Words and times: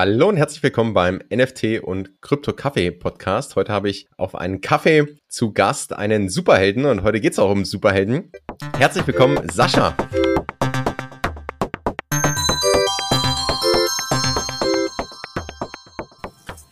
Hallo 0.00 0.28
und 0.28 0.36
herzlich 0.36 0.62
willkommen 0.62 0.94
beim 0.94 1.20
NFT 1.28 1.82
und 1.82 2.22
Krypto 2.22 2.52
Kaffee 2.52 2.92
Podcast. 2.92 3.56
Heute 3.56 3.72
habe 3.72 3.90
ich 3.90 4.06
auf 4.16 4.36
einen 4.36 4.60
Kaffee 4.60 5.18
zu 5.26 5.52
Gast 5.52 5.92
einen 5.92 6.28
Superhelden 6.28 6.84
und 6.84 7.02
heute 7.02 7.20
geht 7.20 7.32
es 7.32 7.40
auch 7.40 7.50
um 7.50 7.64
Superhelden. 7.64 8.30
Herzlich 8.76 9.04
willkommen, 9.08 9.40
Sascha. 9.50 9.96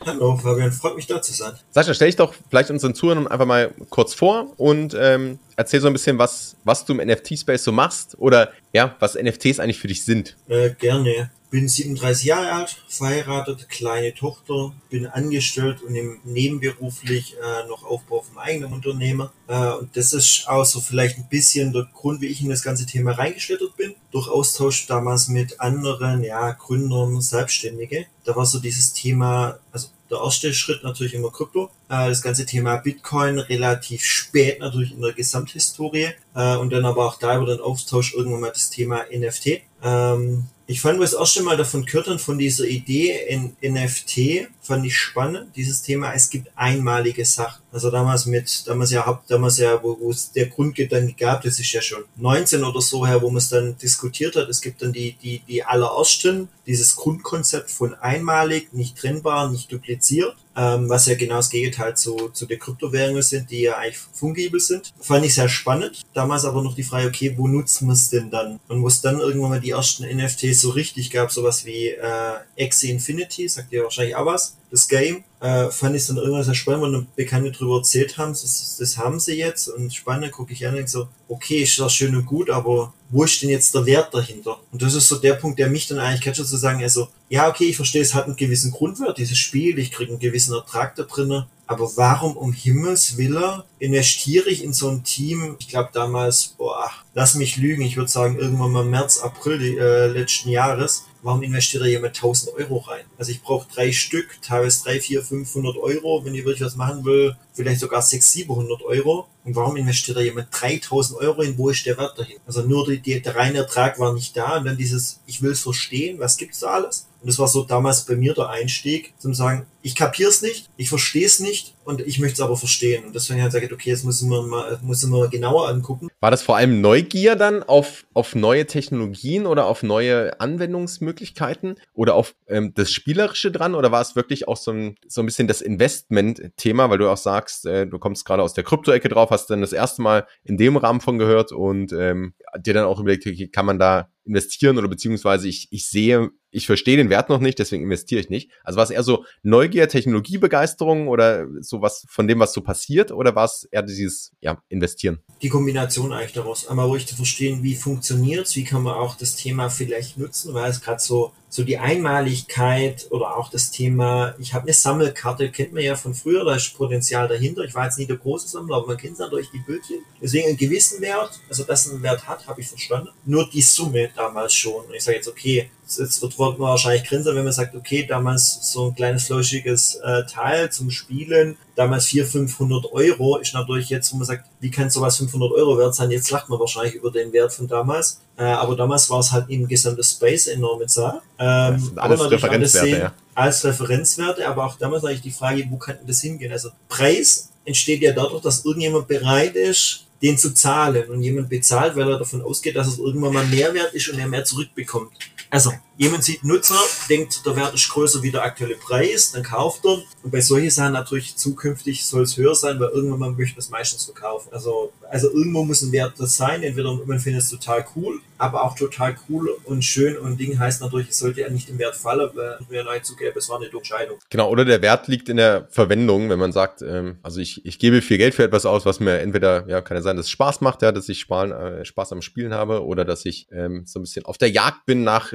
Hallo 0.06 0.36
Fabian, 0.36 0.70
freut 0.70 0.94
mich 0.94 1.08
da 1.08 1.20
zu 1.20 1.32
sein. 1.32 1.54
Sascha, 1.72 1.94
stell 1.94 2.06
dich 2.06 2.14
doch 2.14 2.32
vielleicht 2.48 2.70
unseren 2.70 2.94
Zuhörern 2.94 3.26
einfach 3.26 3.44
mal 3.44 3.74
kurz 3.90 4.14
vor 4.14 4.52
und 4.56 4.96
ähm, 4.96 5.40
erzähl 5.56 5.80
so 5.80 5.88
ein 5.88 5.92
bisschen, 5.92 6.16
was, 6.18 6.54
was 6.62 6.84
du 6.84 6.96
im 6.96 7.04
NFT-Space 7.04 7.64
so 7.64 7.72
machst 7.72 8.16
oder 8.20 8.52
ja, 8.72 8.94
was 9.00 9.16
NFTs 9.16 9.58
eigentlich 9.58 9.80
für 9.80 9.88
dich 9.88 10.04
sind. 10.04 10.36
Äh, 10.46 10.70
gerne. 10.78 11.32
Bin 11.50 11.68
37 11.68 12.24
Jahre 12.24 12.52
alt, 12.52 12.84
verheiratet, 12.88 13.68
kleine 13.68 14.14
Tochter, 14.14 14.72
bin 14.90 15.06
angestellt 15.06 15.82
und 15.82 15.94
im 15.94 16.20
nebenberuflich 16.24 17.36
äh, 17.36 17.68
noch 17.68 17.84
Aufbau 17.84 18.22
vom 18.22 18.38
eigenen 18.38 18.72
Unternehmer. 18.72 19.32
Äh, 19.46 19.70
und 19.70 19.96
das 19.96 20.12
ist 20.12 20.48
auch 20.48 20.64
so 20.64 20.80
vielleicht 20.80 21.18
ein 21.18 21.28
bisschen 21.28 21.72
der 21.72 21.88
Grund, 21.92 22.20
wie 22.20 22.26
ich 22.26 22.42
in 22.42 22.50
das 22.50 22.62
ganze 22.62 22.86
Thema 22.86 23.12
reingeschlittert 23.12 23.76
bin. 23.76 23.94
Durch 24.10 24.28
Austausch 24.28 24.86
damals 24.86 25.28
mit 25.28 25.60
anderen, 25.60 26.24
ja, 26.24 26.50
Gründern, 26.52 27.20
Selbstständige. 27.20 28.06
Da 28.24 28.34
war 28.34 28.46
so 28.46 28.58
dieses 28.58 28.92
Thema, 28.92 29.58
also 29.72 29.88
der 30.10 30.18
erste 30.18 30.54
Schritt 30.54 30.82
natürlich 30.82 31.14
immer 31.14 31.30
Krypto. 31.30 31.70
Äh, 31.88 32.08
das 32.08 32.22
ganze 32.22 32.46
Thema 32.46 32.76
Bitcoin 32.76 33.38
relativ 33.38 34.04
spät 34.04 34.60
natürlich 34.60 34.92
in 34.92 35.00
der 35.00 35.12
Gesamthistorie. 35.12 36.10
Äh, 36.34 36.56
und 36.56 36.72
dann 36.72 36.84
aber 36.84 37.06
auch 37.06 37.18
da 37.18 37.36
über 37.36 37.46
den 37.46 37.60
Austausch 37.60 38.14
irgendwann 38.14 38.40
mal 38.40 38.50
das 38.50 38.70
Thema 38.70 39.04
NFT. 39.12 39.62
Ähm, 39.82 40.48
ich 40.68 40.80
fand 40.80 41.00
das 41.00 41.12
erste 41.12 41.44
Mal 41.44 41.56
davon 41.56 41.84
gehört 41.84 42.20
von 42.20 42.38
dieser 42.38 42.64
Idee 42.64 43.16
in 43.28 43.56
NFT, 43.62 44.48
fand 44.60 44.84
ich 44.84 44.96
spannend, 44.96 45.54
dieses 45.54 45.82
Thema, 45.82 46.12
es 46.12 46.28
gibt 46.28 46.50
einmalige 46.56 47.24
Sachen. 47.24 47.62
Also 47.70 47.88
damals 47.92 48.26
mit, 48.26 48.66
damals 48.66 48.90
ja, 48.90 49.22
damals 49.28 49.58
ja, 49.58 49.80
wo, 49.80 49.96
wo 50.00 50.10
es 50.10 50.32
der 50.32 50.46
Grundgedanke 50.46 51.12
gab, 51.12 51.42
das 51.42 51.60
ist 51.60 51.70
ja 51.70 51.80
schon 51.80 52.02
19 52.16 52.64
oder 52.64 52.80
so 52.80 53.06
her, 53.06 53.22
wo 53.22 53.28
man 53.28 53.36
es 53.36 53.48
dann 53.48 53.78
diskutiert 53.78 54.34
hat. 54.34 54.48
Es 54.48 54.60
gibt 54.60 54.82
dann 54.82 54.92
die, 54.92 55.12
die, 55.12 55.38
die 55.46 55.62
allerersten, 55.62 56.48
dieses 56.66 56.96
Grundkonzept 56.96 57.70
von 57.70 57.94
einmalig, 57.94 58.72
nicht 58.72 58.96
trennbar, 58.96 59.48
nicht 59.48 59.70
dupliziert 59.70 60.36
ähm, 60.56 60.88
was 60.88 61.06
ja 61.06 61.14
genau 61.14 61.36
das 61.36 61.50
Gegenteil 61.50 61.96
zu, 61.96 62.30
zu 62.32 62.46
der 62.46 62.58
Kryptowährungen 62.58 63.22
sind, 63.22 63.50
die 63.50 63.62
ja 63.62 63.76
eigentlich 63.76 63.98
fungibel 63.98 64.60
sind. 64.60 64.92
Fand 65.00 65.24
ich 65.24 65.34
sehr 65.34 65.48
spannend. 65.48 66.02
Damals 66.14 66.44
aber 66.44 66.62
noch 66.62 66.74
die 66.74 66.82
Frage, 66.82 67.08
okay, 67.08 67.34
wo 67.36 67.46
nutzt 67.46 67.82
man 67.82 67.92
es 67.92 68.10
denn 68.10 68.30
dann? 68.30 68.58
Und 68.68 68.82
wo 68.82 68.88
es 68.88 69.00
dann 69.00 69.20
irgendwann 69.20 69.50
mal 69.50 69.60
die 69.60 69.70
ersten 69.70 70.04
NFTs 70.04 70.60
so 70.60 70.70
richtig 70.70 71.10
gab, 71.10 71.30
sowas 71.30 71.64
wie 71.66 71.88
äh, 71.88 72.64
Axie 72.64 72.90
Infinity, 72.90 73.48
sagt 73.48 73.72
ihr 73.72 73.84
wahrscheinlich 73.84 74.16
auch 74.16 74.26
was, 74.26 74.56
das 74.70 74.88
Game, 74.88 75.24
äh, 75.40 75.70
fand 75.70 75.96
ich 75.96 76.06
dann 76.06 76.16
irgendwann 76.16 76.42
sehr 76.44 76.54
spannend, 76.54 76.82
weil 76.82 77.06
Bekannte 77.14 77.52
darüber 77.52 77.78
erzählt 77.78 78.18
haben, 78.18 78.32
das, 78.32 78.76
das 78.78 78.98
haben 78.98 79.20
sie 79.20 79.34
jetzt 79.34 79.68
und 79.68 79.94
spannend, 79.94 80.32
gucke 80.32 80.52
ich 80.52 80.64
an 80.64 80.70
und 80.70 80.76
denke 80.76 80.90
so, 80.90 81.08
okay, 81.28 81.62
ist 81.62 81.78
das 81.78 81.94
schön 81.94 82.16
und 82.16 82.26
gut, 82.26 82.50
aber 82.50 82.92
wo 83.10 83.24
ist 83.24 83.40
denn 83.42 83.50
jetzt 83.50 83.74
der 83.74 83.86
Wert 83.86 84.12
dahinter? 84.12 84.58
Und 84.72 84.82
das 84.82 84.94
ist 84.94 85.08
so 85.08 85.16
der 85.16 85.34
Punkt, 85.34 85.58
der 85.58 85.70
mich 85.70 85.86
dann 85.86 85.98
eigentlich 85.98 86.22
catcht, 86.22 86.46
zu 86.46 86.56
sagen, 86.56 86.82
also, 86.82 87.08
ja, 87.28 87.48
okay, 87.48 87.64
ich 87.64 87.76
verstehe, 87.76 88.02
es 88.02 88.14
hat 88.14 88.24
einen 88.24 88.36
gewissen 88.36 88.72
Grundwert, 88.72 89.18
dieses 89.18 89.38
Spiel, 89.38 89.78
ich 89.78 89.92
kriege 89.92 90.10
einen 90.10 90.20
gewissen 90.20 90.54
Ertrag 90.54 90.94
da 90.96 91.04
drinnen, 91.04 91.44
aber 91.66 91.96
warum 91.96 92.36
um 92.36 92.52
Himmels 92.52 93.16
Willen 93.16 93.62
investiere 93.78 94.48
ich 94.48 94.62
in 94.62 94.72
so 94.72 94.88
ein 94.88 95.02
Team? 95.02 95.56
Ich 95.58 95.68
glaube 95.68 95.90
damals, 95.92 96.54
boah, 96.56 96.90
lass 97.14 97.34
mich 97.34 97.56
lügen, 97.56 97.82
ich 97.82 97.96
würde 97.96 98.10
sagen 98.10 98.38
irgendwann 98.38 98.70
mal 98.70 98.84
März, 98.84 99.18
April 99.18 99.78
äh, 99.78 100.06
letzten 100.06 100.50
Jahres. 100.50 101.04
Warum 101.22 101.42
investiert 101.42 101.82
da 101.82 101.86
jemand 101.86 102.14
1000 102.14 102.54
Euro 102.54 102.76
rein? 102.76 103.04
Also 103.18 103.32
ich 103.32 103.42
brauche 103.42 103.66
drei 103.72 103.90
Stück, 103.90 104.38
teilweise 104.42 104.84
drei, 104.84 105.00
vier, 105.00 105.24
500 105.24 105.76
Euro, 105.76 106.24
wenn 106.24 106.34
ich 106.34 106.44
wirklich 106.44 106.64
was 106.64 106.76
machen 106.76 107.04
will, 107.04 107.36
vielleicht 107.52 107.80
sogar 107.80 108.00
600, 108.00 108.46
700 108.46 108.82
Euro. 108.82 109.26
Und 109.44 109.56
warum 109.56 109.76
investiert 109.76 110.16
da 110.16 110.20
jemand 110.20 110.48
3000 110.52 111.18
Euro 111.18 111.42
in? 111.42 111.58
Wo 111.58 111.70
ist 111.70 111.84
der 111.84 111.98
Wert 111.98 112.16
dahin? 112.16 112.36
Also 112.46 112.62
nur 112.62 112.86
die, 112.86 113.00
die, 113.00 113.20
der 113.20 113.34
reine 113.34 113.58
Ertrag 113.58 113.98
war 113.98 114.12
nicht 114.12 114.36
da 114.36 114.58
und 114.58 114.66
dann 114.66 114.76
dieses, 114.76 115.18
ich 115.26 115.42
will 115.42 115.56
verstehen, 115.56 116.20
was 116.20 116.36
gibt's 116.36 116.60
da 116.60 116.68
alles? 116.68 117.08
Und 117.20 117.30
das 117.30 117.40
war 117.40 117.48
so 117.48 117.64
damals 117.64 118.04
bei 118.04 118.14
mir 118.14 118.34
der 118.34 118.50
Einstieg, 118.50 119.12
zum 119.18 119.34
sagen, 119.34 119.66
ich 119.86 119.94
kapier's 119.94 120.42
nicht, 120.42 120.68
ich 120.76 120.88
verstehe 120.88 121.24
es 121.24 121.38
nicht 121.38 121.76
und 121.84 122.00
ich 122.00 122.18
möchte 122.18 122.34
es 122.34 122.40
aber 122.40 122.56
verstehen. 122.56 123.04
Und 123.04 123.14
deswegen 123.14 123.40
hat 123.40 123.54
er 123.54 123.60
gesagt, 123.60 123.72
okay, 123.72 123.90
jetzt 123.90 124.04
müssen 124.04 124.28
wir 124.28 124.42
mal, 124.42 124.80
müssen 124.82 125.12
wir 125.12 125.20
mal 125.20 125.28
genauer 125.28 125.68
angucken. 125.68 126.08
War 126.18 126.32
das 126.32 126.42
vor 126.42 126.56
allem 126.56 126.80
Neugier 126.80 127.36
dann 127.36 127.62
auf, 127.62 128.04
auf 128.12 128.34
neue 128.34 128.66
Technologien 128.66 129.46
oder 129.46 129.66
auf 129.66 129.84
neue 129.84 130.40
Anwendungsmöglichkeiten 130.40 131.76
oder 131.94 132.16
auf 132.16 132.34
ähm, 132.48 132.72
das 132.74 132.90
Spielerische 132.90 133.52
dran? 133.52 133.76
Oder 133.76 133.92
war 133.92 134.02
es 134.02 134.16
wirklich 134.16 134.48
auch 134.48 134.56
so 134.56 134.72
ein, 134.72 134.96
so 135.06 135.22
ein 135.22 135.26
bisschen 135.26 135.46
das 135.46 135.60
Investment-Thema, 135.60 136.90
weil 136.90 136.98
du 136.98 137.08
auch 137.08 137.16
sagst, 137.16 137.64
äh, 137.66 137.86
du 137.86 138.00
kommst 138.00 138.24
gerade 138.24 138.42
aus 138.42 138.54
der 138.54 138.64
Krypto-Ecke 138.64 139.08
drauf, 139.08 139.30
hast 139.30 139.50
dann 139.50 139.60
das 139.60 139.72
erste 139.72 140.02
Mal 140.02 140.26
in 140.42 140.56
dem 140.56 140.76
Rahmen 140.76 141.00
von 141.00 141.16
gehört 141.16 141.52
und 141.52 141.92
ähm, 141.92 142.34
dir 142.58 142.74
dann 142.74 142.86
auch 142.86 142.98
überlegt, 142.98 143.24
okay, 143.24 143.46
kann 143.46 143.66
man 143.66 143.78
da 143.78 144.08
investieren 144.26 144.76
oder 144.76 144.88
beziehungsweise 144.88 145.48
ich, 145.48 145.68
ich 145.70 145.88
sehe, 145.88 146.30
ich 146.50 146.66
verstehe 146.66 146.96
den 146.96 147.10
Wert 147.10 147.28
noch 147.28 147.38
nicht, 147.38 147.58
deswegen 147.58 147.84
investiere 147.84 148.20
ich 148.20 148.28
nicht. 148.28 148.50
Also 148.64 148.76
war 148.76 148.84
es 148.84 148.90
eher 148.90 149.02
so 149.02 149.24
Neugier, 149.42 149.75
Technologiebegeisterung 149.84 151.08
oder 151.08 151.46
sowas 151.60 152.06
von 152.08 152.26
dem, 152.26 152.40
was 152.40 152.52
so 152.52 152.62
passiert 152.62 153.12
oder 153.12 153.34
war 153.34 153.44
es 153.44 153.68
eher 153.70 153.82
dieses, 153.82 154.32
ja, 154.40 154.62
investieren? 154.68 155.20
Die 155.42 155.48
Kombination 155.48 156.12
eigentlich 156.12 156.32
daraus. 156.32 156.66
Einmal 156.66 156.86
ruhig 156.86 157.06
zu 157.06 157.14
verstehen, 157.14 157.62
wie 157.62 157.74
funktioniert's, 157.74 158.56
wie 158.56 158.64
kann 158.64 158.82
man 158.82 158.94
auch 158.94 159.16
das 159.16 159.36
Thema 159.36 159.68
vielleicht 159.68 160.16
nutzen, 160.16 160.54
weil 160.54 160.70
es 160.70 160.80
gerade 160.80 161.00
so 161.00 161.32
so 161.48 161.64
die 161.64 161.78
Einmaligkeit 161.78 163.06
oder 163.10 163.36
auch 163.36 163.48
das 163.48 163.70
Thema, 163.70 164.34
ich 164.38 164.52
habe 164.52 164.64
eine 164.64 164.74
Sammelkarte, 164.74 165.50
kennt 165.50 165.72
man 165.72 165.82
ja 165.82 165.96
von 165.96 166.14
früher, 166.14 166.44
da 166.44 166.56
ist 166.56 166.74
Potenzial 166.76 167.28
dahinter. 167.28 167.62
Ich 167.62 167.74
war 167.74 167.84
jetzt 167.84 167.98
nie 167.98 168.06
der 168.06 168.16
große 168.16 168.48
Sammler, 168.48 168.76
aber 168.76 168.88
man 168.88 168.96
kennt 168.96 169.14
es 169.14 169.20
natürlich 169.20 169.50
die 169.50 169.60
Bildchen. 169.60 170.00
Deswegen 170.20 170.48
einen 170.48 170.56
gewissen 170.56 171.00
Wert, 171.00 171.40
also 171.48 171.64
dass 171.64 171.90
einen 171.90 172.02
Wert 172.02 172.28
hat, 172.28 172.46
habe 172.46 172.60
ich 172.60 172.68
verstanden. 172.68 173.08
Nur 173.24 173.48
die 173.48 173.62
Summe 173.62 174.10
damals 174.14 174.52
schon. 174.52 174.84
Und 174.84 174.94
ich 174.94 175.04
sage 175.04 175.16
jetzt, 175.16 175.28
okay, 175.28 175.70
jetzt 175.86 176.22
wird, 176.22 176.38
wird 176.38 176.58
man 176.58 176.70
wahrscheinlich 176.70 177.08
grinsen, 177.08 177.34
wenn 177.36 177.44
man 177.44 177.52
sagt, 177.52 177.74
okay, 177.74 178.04
damals 178.06 178.72
so 178.72 178.88
ein 178.88 178.94
kleines 178.94 179.26
flauschiges 179.26 179.96
äh, 179.96 180.24
Teil 180.26 180.70
zum 180.70 180.90
Spielen, 180.90 181.56
damals 181.76 182.06
400, 182.06 182.50
500 182.50 182.92
Euro, 182.92 183.36
ist 183.38 183.54
natürlich 183.54 183.88
jetzt, 183.88 184.12
wo 184.12 184.16
man 184.16 184.26
sagt, 184.26 184.46
wie 184.60 184.70
kann 184.70 184.90
sowas 184.90 185.16
500 185.18 185.52
Euro 185.52 185.78
wert 185.78 185.94
sein? 185.94 186.10
Jetzt 186.10 186.30
lacht 186.30 186.48
man 186.48 186.58
wahrscheinlich 186.58 186.94
über 186.94 187.10
den 187.10 187.32
Wert 187.32 187.52
von 187.52 187.68
damals. 187.68 188.20
Äh, 188.36 188.44
aber 188.44 188.76
damals 188.76 189.08
war 189.10 189.20
es 189.20 189.32
halt 189.32 189.48
im 189.48 189.68
gesamten 189.68 190.02
Space 190.02 190.48
enorme 190.48 190.86
Zahl. 190.86 191.20
Ähm, 191.38 191.92
alles 191.96 192.20
aber 192.20 192.30
Referenzwerte, 192.30 192.88
sehen, 192.88 193.00
ja. 193.00 193.12
Als 193.34 193.64
Referenzwerte, 193.64 194.46
aber 194.48 194.66
auch 194.66 194.76
damals 194.76 195.04
eigentlich 195.04 195.22
die 195.22 195.30
Frage, 195.30 195.64
wo 195.70 195.76
kann 195.76 195.96
das 196.06 196.20
hingehen? 196.20 196.52
Also 196.52 196.70
Preis 196.88 197.50
entsteht 197.64 198.02
ja 198.02 198.12
dadurch, 198.12 198.42
dass 198.42 198.64
irgendjemand 198.64 199.08
bereit 199.08 199.54
ist, 199.54 200.05
den 200.22 200.38
zu 200.38 200.54
zahlen. 200.54 201.08
Und 201.08 201.22
jemand 201.22 201.48
bezahlt, 201.48 201.96
weil 201.96 202.08
er 202.10 202.18
davon 202.18 202.42
ausgeht, 202.42 202.76
dass 202.76 202.88
es 202.88 202.98
irgendwann 202.98 203.34
mal 203.34 203.46
mehr 203.46 203.72
wert 203.74 203.94
ist 203.94 204.08
und 204.08 204.18
er 204.18 204.28
mehr 204.28 204.44
zurückbekommt. 204.44 205.12
Also, 205.50 205.72
jemand 205.96 206.24
sieht 206.24 206.44
Nutzer, 206.44 206.78
denkt, 207.08 207.44
der 207.46 207.56
Wert 207.56 207.74
ist 207.74 207.88
größer 207.88 208.22
wie 208.22 208.30
der 208.30 208.42
aktuelle 208.42 208.76
Preis, 208.76 209.32
dann 209.32 209.42
kauft 209.42 209.84
er. 209.84 210.02
Und 210.22 210.30
bei 210.30 210.40
solchen 210.40 210.70
Sachen 210.70 210.92
natürlich 210.92 211.36
zukünftig 211.36 212.04
soll 212.04 212.22
es 212.22 212.36
höher 212.36 212.54
sein, 212.54 212.78
weil 212.80 212.90
irgendwann 212.90 213.18
man 213.18 213.36
möchte 213.36 213.58
es 213.58 213.70
meistens 213.70 214.04
verkaufen. 214.04 214.48
Also, 214.52 214.92
also 215.08 215.30
irgendwo 215.30 215.64
muss 215.64 215.82
ein 215.82 215.92
Wert 215.92 216.14
das 216.18 216.36
sein. 216.36 216.62
Entweder 216.62 216.94
man 217.06 217.18
findet 217.18 217.42
es 217.42 217.50
total 217.50 217.86
cool, 217.94 218.20
aber 218.38 218.64
auch 218.64 218.74
total 218.76 219.16
cool 219.28 219.56
und 219.64 219.82
schön. 219.82 220.16
Und 220.16 220.38
Ding 220.38 220.58
heißt 220.58 220.80
natürlich, 220.80 221.10
es 221.10 221.18
sollte 221.18 221.40
ja 221.40 221.50
nicht 221.50 221.68
im 221.68 221.78
Wert 221.78 221.96
fallen, 221.96 222.30
weil 222.34 222.58
mir 222.68 222.84
neu 222.84 223.00
zugeben, 223.00 223.32
es 223.36 223.48
war 223.48 223.56
eine 223.56 223.70
Entscheidung. 223.70 224.18
Genau, 224.30 224.50
oder 224.50 224.64
der 224.64 224.82
Wert 224.82 225.08
liegt 225.08 225.28
in 225.28 225.36
der 225.36 225.68
Verwendung, 225.70 226.28
wenn 226.28 226.38
man 226.38 226.52
sagt, 226.52 226.82
ähm, 226.82 227.18
also 227.22 227.40
ich, 227.40 227.64
ich 227.64 227.78
gebe 227.78 228.02
viel 228.02 228.18
Geld 228.18 228.34
für 228.34 228.44
etwas 228.44 228.66
aus, 228.66 228.84
was 228.84 229.00
mir 229.00 229.20
entweder, 229.20 229.68
ja, 229.68 229.80
kann 229.80 229.96
ja 229.96 230.02
sein, 230.02 230.16
dass 230.16 230.26
es 230.26 230.30
Spaß 230.30 230.60
macht, 230.60 230.82
ja, 230.82 230.92
dass 230.92 231.08
ich 231.08 231.20
Spaß, 231.20 231.50
äh, 231.50 231.84
Spaß 231.84 232.12
am 232.12 232.22
Spielen 232.22 232.54
habe 232.54 232.84
oder 232.84 233.04
dass 233.04 233.24
ich 233.24 233.46
ähm, 233.52 233.84
so 233.86 233.98
ein 233.98 234.02
bisschen 234.02 234.24
auf 234.24 234.38
der 234.38 234.50
Jagd 234.50 234.86
bin 234.86 235.04
nach 235.04 235.32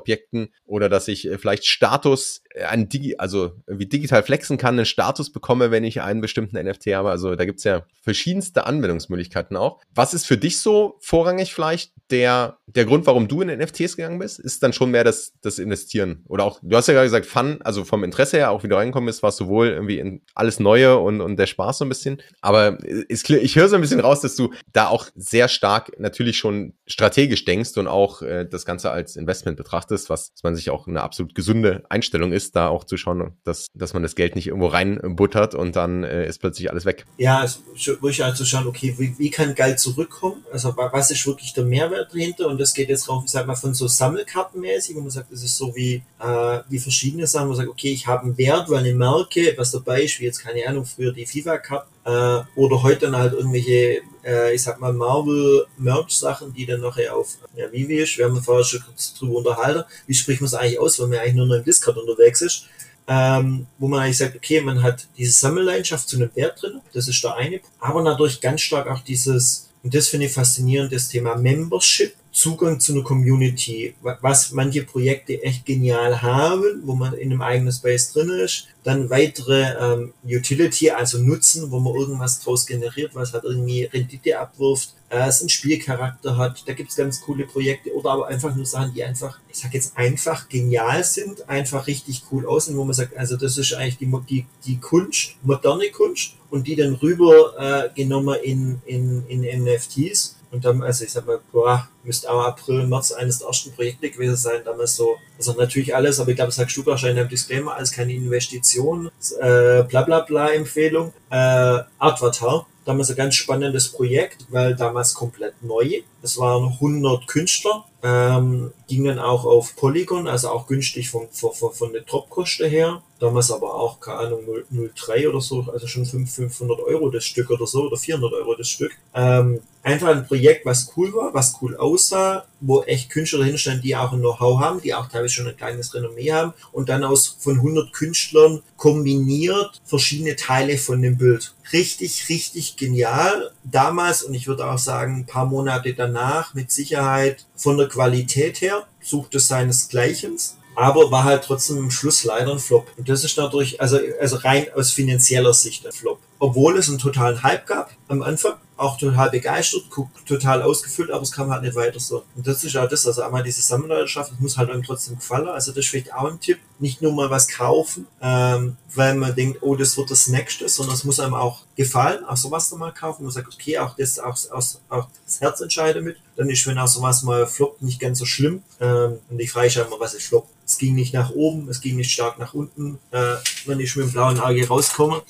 Sammelobjekten 0.00 0.48
oder 0.66 0.88
dass 0.88 1.08
ich 1.08 1.26
äh, 1.26 1.38
vielleicht 1.38 1.66
Status 1.66 2.42
äh, 2.54 2.64
ein 2.64 2.88
Digi 2.88 3.16
also 3.18 3.52
wie 3.66 3.86
digital 3.86 4.22
flexen 4.22 4.56
kann, 4.56 4.74
einen 4.74 4.86
Status 4.86 5.30
bekomme, 5.32 5.70
wenn 5.70 5.84
ich 5.84 6.00
einen 6.00 6.20
bestimmten 6.20 6.58
NFT 6.58 6.88
habe. 6.88 7.10
Also 7.10 7.34
da 7.36 7.44
gibt's 7.44 7.64
ja 7.64 7.84
verschiedenste 8.02 8.66
Anwendungsmöglichkeiten 8.66 9.56
auch. 9.56 9.80
Was 9.94 10.14
ist 10.14 10.26
für 10.26 10.38
dich 10.38 10.58
so 10.58 10.96
vorrangig 11.00 11.54
vielleicht 11.54 11.92
der, 12.10 12.58
der 12.66 12.84
Grund, 12.84 13.06
warum 13.06 13.28
du 13.28 13.42
in 13.42 13.56
NFTs 13.56 13.96
gegangen 13.96 14.18
bist? 14.18 14.38
Ist 14.40 14.62
dann 14.62 14.72
schon 14.72 14.90
mehr 14.90 15.04
das, 15.04 15.32
das 15.42 15.58
Investieren? 15.58 16.24
Oder 16.26 16.44
auch, 16.44 16.60
du 16.62 16.76
hast 16.76 16.88
ja 16.88 16.94
gerade 16.94 17.06
gesagt, 17.06 17.26
Fun, 17.26 17.60
also 17.62 17.84
vom 17.84 18.04
Interesse 18.04 18.38
her, 18.38 18.50
auch 18.50 18.62
wie 18.62 18.68
du 18.68 18.76
reingekommen 18.76 19.06
bist, 19.06 19.22
war 19.22 19.30
es 19.30 19.36
sowohl 19.36 19.68
irgendwie 19.68 19.98
in 19.98 20.22
alles 20.34 20.60
Neue 20.60 20.98
und, 20.98 21.20
und 21.20 21.36
der 21.36 21.46
Spaß 21.46 21.78
so 21.78 21.84
ein 21.84 21.88
bisschen. 21.88 22.20
Aber 22.40 22.78
ist, 22.84 23.28
ich 23.30 23.56
höre 23.56 23.68
so 23.68 23.76
ein 23.76 23.80
bisschen 23.80 24.00
raus, 24.00 24.20
dass 24.20 24.36
du 24.36 24.52
da 24.72 24.88
auch 24.88 25.06
sehr 25.14 25.48
stark 25.48 25.92
natürlich 25.98 26.38
schon 26.38 26.74
strategisch 26.90 27.44
denkst 27.44 27.76
und 27.76 27.86
auch 27.86 28.22
äh, 28.22 28.44
das 28.44 28.64
Ganze 28.64 28.90
als 28.90 29.16
Investment 29.16 29.56
betrachtest, 29.56 30.10
was, 30.10 30.32
man 30.42 30.54
sich 30.54 30.70
auch 30.70 30.86
eine 30.86 31.02
absolut 31.02 31.34
gesunde 31.34 31.84
Einstellung 31.88 32.32
ist, 32.32 32.56
da 32.56 32.68
auch 32.68 32.84
zu 32.84 32.96
schauen, 32.96 33.32
dass, 33.44 33.66
dass 33.74 33.94
man 33.94 34.02
das 34.02 34.14
Geld 34.14 34.34
nicht 34.34 34.46
irgendwo 34.46 34.66
reinbuttert 34.66 35.54
und 35.54 35.76
dann 35.76 36.04
äh, 36.04 36.26
ist 36.26 36.38
plötzlich 36.38 36.70
alles 36.70 36.84
weg. 36.84 37.06
Ja, 37.18 37.44
ist 37.44 37.62
wirklich 37.86 38.22
halt 38.22 38.36
schauen, 38.38 38.66
okay, 38.66 38.94
wie, 38.98 39.18
wie 39.18 39.30
kann 39.30 39.54
Geld 39.54 39.78
zurückkommen? 39.78 40.44
Also 40.52 40.74
was 40.76 41.10
ist 41.10 41.26
wirklich 41.26 41.52
der 41.52 41.64
Mehrwert? 41.64 42.10
dahinter 42.12 42.48
und 42.48 42.60
das 42.60 42.74
geht 42.74 42.88
jetzt 42.88 43.08
rauf, 43.08 43.24
ich 43.24 43.30
sag 43.30 43.46
mal, 43.46 43.54
von 43.54 43.74
so 43.74 43.86
Sammelkartenmäßig, 43.86 44.96
wo 44.96 45.00
man 45.00 45.10
sagt, 45.10 45.32
das 45.32 45.42
ist 45.42 45.56
so 45.56 45.74
wie, 45.74 46.02
äh, 46.20 46.58
wie 46.68 46.78
verschiedene 46.78 47.26
Sachen, 47.26 47.46
wo 47.46 47.50
man 47.50 47.58
sagt, 47.58 47.68
okay, 47.68 47.92
ich 47.92 48.06
habe 48.06 48.24
einen 48.24 48.38
Wert, 48.38 48.68
weil 48.68 48.78
eine 48.78 48.94
Marke 48.94 49.54
was 49.56 49.70
dabei 49.70 50.02
ist, 50.02 50.20
wie 50.20 50.24
jetzt, 50.24 50.40
keine 50.40 50.66
Ahnung, 50.66 50.84
früher 50.84 51.12
die 51.12 51.26
FIFA-Cup 51.26 51.88
äh, 52.04 52.40
oder 52.56 52.82
heute 52.82 53.06
dann 53.06 53.16
halt 53.16 53.34
irgendwelche, 53.34 54.02
äh, 54.24 54.54
ich 54.54 54.62
sag 54.62 54.80
mal, 54.80 54.92
Marvel-Merch-Sachen, 54.92 56.52
die 56.52 56.66
dann 56.66 56.80
nachher 56.80 57.14
auf 57.16 57.38
ja, 57.56 57.70
Vivi 57.70 57.98
ist. 57.98 58.18
Wir 58.18 58.26
haben 58.26 58.42
vorher 58.42 58.64
schon 58.64 58.80
kurz 58.80 59.14
drüber 59.14 59.38
unterhalten. 59.38 59.84
Wie 60.06 60.14
spricht 60.14 60.40
man 60.40 60.46
es 60.46 60.54
eigentlich 60.54 60.80
aus, 60.80 61.00
wenn 61.00 61.10
man 61.10 61.18
eigentlich 61.18 61.34
nur 61.34 61.46
noch 61.46 61.56
im 61.56 61.64
Discord 61.64 61.98
unterwegs 61.98 62.40
ist? 62.40 62.66
Ähm, 63.06 63.66
wo 63.78 63.88
man 63.88 64.00
eigentlich 64.00 64.18
sagt, 64.18 64.36
okay, 64.36 64.60
man 64.60 64.82
hat 64.82 65.08
diese 65.16 65.32
Sammelleidenschaft 65.32 66.08
zu 66.08 66.16
einem 66.16 66.30
Wert 66.34 66.62
drin, 66.62 66.80
das 66.92 67.08
ist 67.08 67.24
der 67.24 67.34
eine, 67.34 67.60
aber 67.80 68.04
dadurch 68.04 68.40
ganz 68.40 68.60
stark 68.60 68.88
auch 68.88 69.00
dieses, 69.00 69.69
und 69.82 69.94
das 69.94 70.08
finde 70.08 70.26
ich 70.26 70.32
faszinierend, 70.32 70.92
das 70.92 71.08
Thema 71.08 71.36
Membership, 71.36 72.14
Zugang 72.32 72.78
zu 72.78 72.92
einer 72.92 73.02
Community, 73.02 73.94
was 74.02 74.52
manche 74.52 74.84
Projekte 74.84 75.42
echt 75.42 75.66
genial 75.66 76.22
haben, 76.22 76.82
wo 76.84 76.94
man 76.94 77.14
in 77.14 77.32
einem 77.32 77.42
eigenen 77.42 77.72
Space 77.72 78.12
drin 78.12 78.30
ist, 78.30 78.68
dann 78.84 79.10
weitere 79.10 79.74
ähm, 79.80 80.12
Utility, 80.24 80.90
also 80.90 81.18
Nutzen, 81.18 81.72
wo 81.72 81.80
man 81.80 81.94
irgendwas 81.94 82.40
draus 82.40 82.66
generiert, 82.66 83.14
was 83.14 83.32
halt 83.32 83.44
irgendwie 83.44 83.84
Rendite 83.84 84.38
abwirft, 84.38 84.94
äh, 85.08 85.26
es 85.26 85.40
einen 85.40 85.48
Spielcharakter 85.48 86.36
hat, 86.36 86.62
da 86.66 86.72
gibt's 86.72 86.94
ganz 86.94 87.20
coole 87.20 87.46
Projekte 87.46 87.92
oder 87.94 88.10
aber 88.10 88.28
einfach 88.28 88.54
nur 88.54 88.66
Sachen, 88.66 88.94
die 88.94 89.02
einfach, 89.02 89.40
ich 89.50 89.58
sag 89.58 89.74
jetzt 89.74 89.96
einfach 89.96 90.48
genial 90.48 91.02
sind, 91.02 91.48
einfach 91.48 91.88
richtig 91.88 92.22
cool 92.30 92.46
aussehen, 92.46 92.76
wo 92.76 92.84
man 92.84 92.94
sagt, 92.94 93.16
also 93.16 93.36
das 93.36 93.58
ist 93.58 93.74
eigentlich 93.74 93.98
die, 93.98 94.12
die, 94.28 94.46
die 94.64 94.78
Kunst, 94.78 95.34
moderne 95.42 95.90
Kunst 95.90 96.36
und 96.50 96.66
die 96.66 96.76
dann 96.76 96.94
rüber 96.94 97.54
äh, 97.58 97.88
genommen 97.94 98.36
in, 98.42 98.82
in, 98.84 99.26
in 99.26 99.64
NFTs 99.64 100.36
und 100.52 100.64
dann, 100.64 100.82
also 100.82 101.04
ich 101.04 101.12
sag 101.12 101.26
mal, 101.26 101.38
boah, 101.52 101.88
müsste 102.02 102.28
auch 102.30 102.44
April, 102.44 102.86
März 102.86 103.12
eines 103.12 103.38
der 103.38 103.48
ersten 103.48 103.70
Projekte 103.72 104.10
gewesen 104.10 104.36
sein, 104.36 104.62
damals 104.64 104.96
so, 104.96 105.16
also 105.38 105.52
natürlich 105.52 105.94
alles, 105.94 106.18
aber 106.18 106.30
ich 106.30 106.36
glaube, 106.36 106.50
sagst 106.50 106.76
du 106.76 106.84
wahrscheinlich 106.84 107.22
im 107.22 107.28
Disclaimer, 107.28 107.76
alles 107.76 107.92
keine 107.92 108.12
Investition, 108.12 109.10
äh, 109.40 109.82
bla 109.84 110.02
bla 110.02 110.20
bla 110.20 110.48
Empfehlung, 110.52 111.12
äh, 111.30 111.78
Avatar, 111.98 112.66
damals 112.84 113.10
ein 113.10 113.16
ganz 113.16 113.36
spannendes 113.36 113.88
Projekt, 113.88 114.46
weil 114.48 114.74
damals 114.74 115.14
komplett 115.14 115.62
neu, 115.62 116.02
es 116.22 116.38
waren 116.38 116.64
100 116.64 117.26
Künstler, 117.26 117.84
ähm, 118.02 118.72
ging 118.88 119.04
dann 119.04 119.18
auch 119.18 119.44
auf 119.44 119.76
Polygon, 119.76 120.26
also 120.26 120.48
auch 120.48 120.66
günstig 120.66 121.10
von, 121.10 121.28
von, 121.30 121.72
von 121.72 121.92
der 121.92 122.06
Topkosten 122.06 122.68
her. 122.68 123.02
Damals 123.18 123.50
aber 123.50 123.74
auch, 123.74 124.00
keine 124.00 124.18
Ahnung, 124.18 124.40
0,3 124.72 125.28
oder 125.28 125.42
so, 125.42 125.66
also 125.70 125.86
schon 125.86 126.06
500 126.06 126.80
Euro 126.80 127.10
das 127.10 127.24
Stück 127.24 127.50
oder 127.50 127.66
so, 127.66 127.82
oder 127.86 127.98
400 127.98 128.32
Euro 128.32 128.54
das 128.54 128.68
Stück. 128.68 128.92
Ähm, 129.14 129.60
einfach 129.82 130.08
ein 130.08 130.26
Projekt, 130.26 130.64
was 130.64 130.90
cool 130.96 131.12
war, 131.12 131.34
was 131.34 131.56
cool 131.60 131.76
aussah, 131.76 132.46
wo 132.60 132.82
echt 132.82 133.10
Künstler 133.10 133.40
dahinter 133.40 133.58
standen, 133.58 133.82
die 133.82 133.94
auch 133.94 134.12
ein 134.12 134.20
Know-how 134.20 134.58
haben, 134.60 134.80
die 134.80 134.94
auch 134.94 135.06
teilweise 135.08 135.34
schon 135.34 135.48
ein 135.48 135.56
kleines 135.56 135.94
Renommee 135.94 136.32
haben 136.32 136.54
und 136.72 136.88
dann 136.88 137.04
aus 137.04 137.36
von 137.38 137.56
100 137.56 137.92
Künstlern 137.92 138.62
kombiniert 138.78 139.82
verschiedene 139.84 140.36
Teile 140.36 140.78
von 140.78 141.02
dem 141.02 141.18
Bild. 141.18 141.54
Richtig, 141.72 142.28
richtig 142.30 142.76
genial 142.76 143.52
damals 143.64 144.22
und 144.22 144.34
ich 144.34 144.46
würde 144.46 144.70
auch 144.70 144.78
sagen, 144.78 145.16
ein 145.16 145.26
paar 145.26 145.46
Monate 145.46 145.94
danach 145.94 146.54
mit 146.54 146.70
Sicherheit 146.70 147.46
von 147.56 147.76
der 147.76 147.88
Qualität 147.88 148.60
her 148.60 148.86
sucht 149.00 149.34
es 149.34 149.48
seinesgleichen, 149.48 150.36
aber 150.76 151.10
war 151.10 151.24
halt 151.24 151.44
trotzdem 151.44 151.78
im 151.78 151.90
Schluss 151.90 152.24
leider 152.24 152.52
ein 152.52 152.58
Flop. 152.58 152.86
Und 152.96 153.08
das 153.08 153.24
ist 153.24 153.36
dadurch, 153.36 153.80
also, 153.80 153.98
also 154.20 154.36
rein 154.36 154.66
aus 154.74 154.92
finanzieller 154.92 155.52
Sicht 155.52 155.86
ein 155.86 155.92
Flop. 155.92 156.20
Obwohl 156.38 156.78
es 156.78 156.88
einen 156.88 156.98
totalen 156.98 157.42
Hype 157.42 157.66
gab 157.66 157.90
am 158.08 158.22
Anfang, 158.22 158.54
auch 158.80 158.96
total 158.96 159.30
begeistert, 159.30 159.84
total 160.26 160.62
ausgefüllt, 160.62 161.10
aber 161.10 161.22
es 161.22 161.32
kam 161.32 161.50
halt 161.50 161.62
nicht 161.62 161.74
weiter 161.74 162.00
so. 162.00 162.24
Und 162.34 162.46
das 162.46 162.64
ist 162.64 162.76
auch 162.76 162.88
das, 162.88 163.06
also 163.06 163.22
einmal 163.22 163.42
diese 163.42 163.60
Sammlerschaft, 163.60 164.32
das 164.32 164.40
muss 164.40 164.56
halt 164.56 164.70
einem 164.70 164.82
trotzdem 164.82 165.16
gefallen. 165.16 165.48
Also 165.48 165.72
das 165.72 165.84
ist 165.84 165.90
vielleicht 165.90 166.14
auch 166.14 166.30
ein 166.30 166.40
Tipp, 166.40 166.58
nicht 166.78 167.02
nur 167.02 167.12
mal 167.12 167.30
was 167.30 167.48
kaufen, 167.48 168.06
ähm, 168.22 168.76
weil 168.94 169.14
man 169.16 169.34
denkt, 169.34 169.58
oh, 169.60 169.76
das 169.76 169.96
wird 169.96 170.10
das 170.10 170.28
Nächste, 170.28 170.68
sondern 170.68 170.94
es 170.94 171.04
muss 171.04 171.20
einem 171.20 171.34
auch 171.34 171.60
gefallen, 171.76 172.24
auch 172.24 172.36
sowas 172.36 172.70
dann 172.70 172.78
mal 172.78 172.92
kaufen. 172.92 173.24
Man 173.24 173.32
sagt, 173.32 173.52
okay, 173.52 173.78
auch 173.78 173.94
das, 173.96 174.18
auch, 174.18 174.36
auch, 174.50 174.64
auch 174.88 175.08
das 175.26 175.40
Herz 175.40 175.60
entscheidet 175.60 176.02
mit. 176.02 176.16
Dann 176.36 176.48
ist, 176.48 176.66
wenn 176.66 176.78
auch 176.78 176.88
sowas 176.88 177.22
mal 177.22 177.46
floppt, 177.46 177.82
nicht 177.82 178.00
ganz 178.00 178.18
so 178.18 178.24
schlimm. 178.24 178.62
Ähm, 178.80 179.18
und 179.28 179.38
ich 179.38 179.52
frage 179.52 179.66
mich 179.66 179.76
immer, 179.76 180.00
was 180.00 180.14
ist 180.14 180.26
floppt. 180.26 180.48
Es 180.70 180.78
ging 180.78 180.94
nicht 180.94 181.12
nach 181.12 181.30
oben, 181.30 181.68
es 181.68 181.80
ging 181.80 181.96
nicht 181.96 182.12
stark 182.12 182.38
nach 182.38 182.54
unten, 182.54 183.00
äh, 183.10 183.34
wenn 183.66 183.80
ich 183.80 183.96
mit 183.96 184.06
dem 184.06 184.12
blauen 184.12 184.38
Auge 184.38 184.68
rauskomme. 184.68 185.22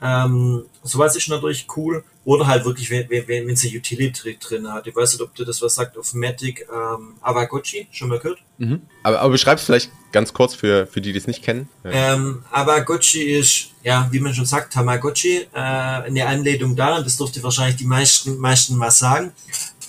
Ähm, 0.00 0.64
sowas 0.82 1.14
ist 1.16 1.28
natürlich 1.28 1.66
cool. 1.76 2.02
Oder 2.24 2.46
halt 2.46 2.64
wirklich, 2.64 2.90
wenn, 2.90 3.06
wenn, 3.10 3.46
wenn 3.46 3.56
sie 3.56 3.76
Utility 3.76 4.38
drin 4.40 4.72
hat. 4.72 4.86
Ich 4.86 4.96
weiß 4.96 5.12
nicht, 5.12 5.22
ob 5.22 5.34
du 5.34 5.44
das 5.44 5.60
was 5.60 5.74
sagt 5.74 5.98
auf 5.98 6.14
Matic 6.14 6.66
ähm, 6.72 7.14
Awagochi, 7.20 7.88
schon 7.90 8.08
mal 8.08 8.18
gehört? 8.18 8.38
Mhm. 8.56 8.80
Aber, 9.02 9.20
aber 9.20 9.32
beschreib's 9.32 9.64
vielleicht 9.64 9.90
ganz 10.12 10.32
kurz 10.32 10.54
für, 10.54 10.86
für 10.86 11.02
die, 11.02 11.12
die 11.12 11.18
es 11.18 11.26
nicht 11.26 11.42
kennen. 11.42 11.68
Ja. 11.84 12.14
Ähm, 12.14 12.42
Awagochi 12.50 13.22
ist, 13.22 13.72
ja, 13.84 14.08
wie 14.10 14.20
man 14.20 14.34
schon 14.34 14.46
sagt, 14.46 14.72
Tamagotchi, 14.72 15.46
äh, 15.52 15.58
eine 15.58 16.26
Anlehnung 16.26 16.74
da, 16.74 16.96
und 16.96 17.06
das 17.06 17.18
durfte 17.18 17.42
wahrscheinlich 17.42 17.76
die 17.76 17.84
meisten, 17.84 18.38
meisten 18.38 18.80
was 18.80 18.98
sagen 18.98 19.32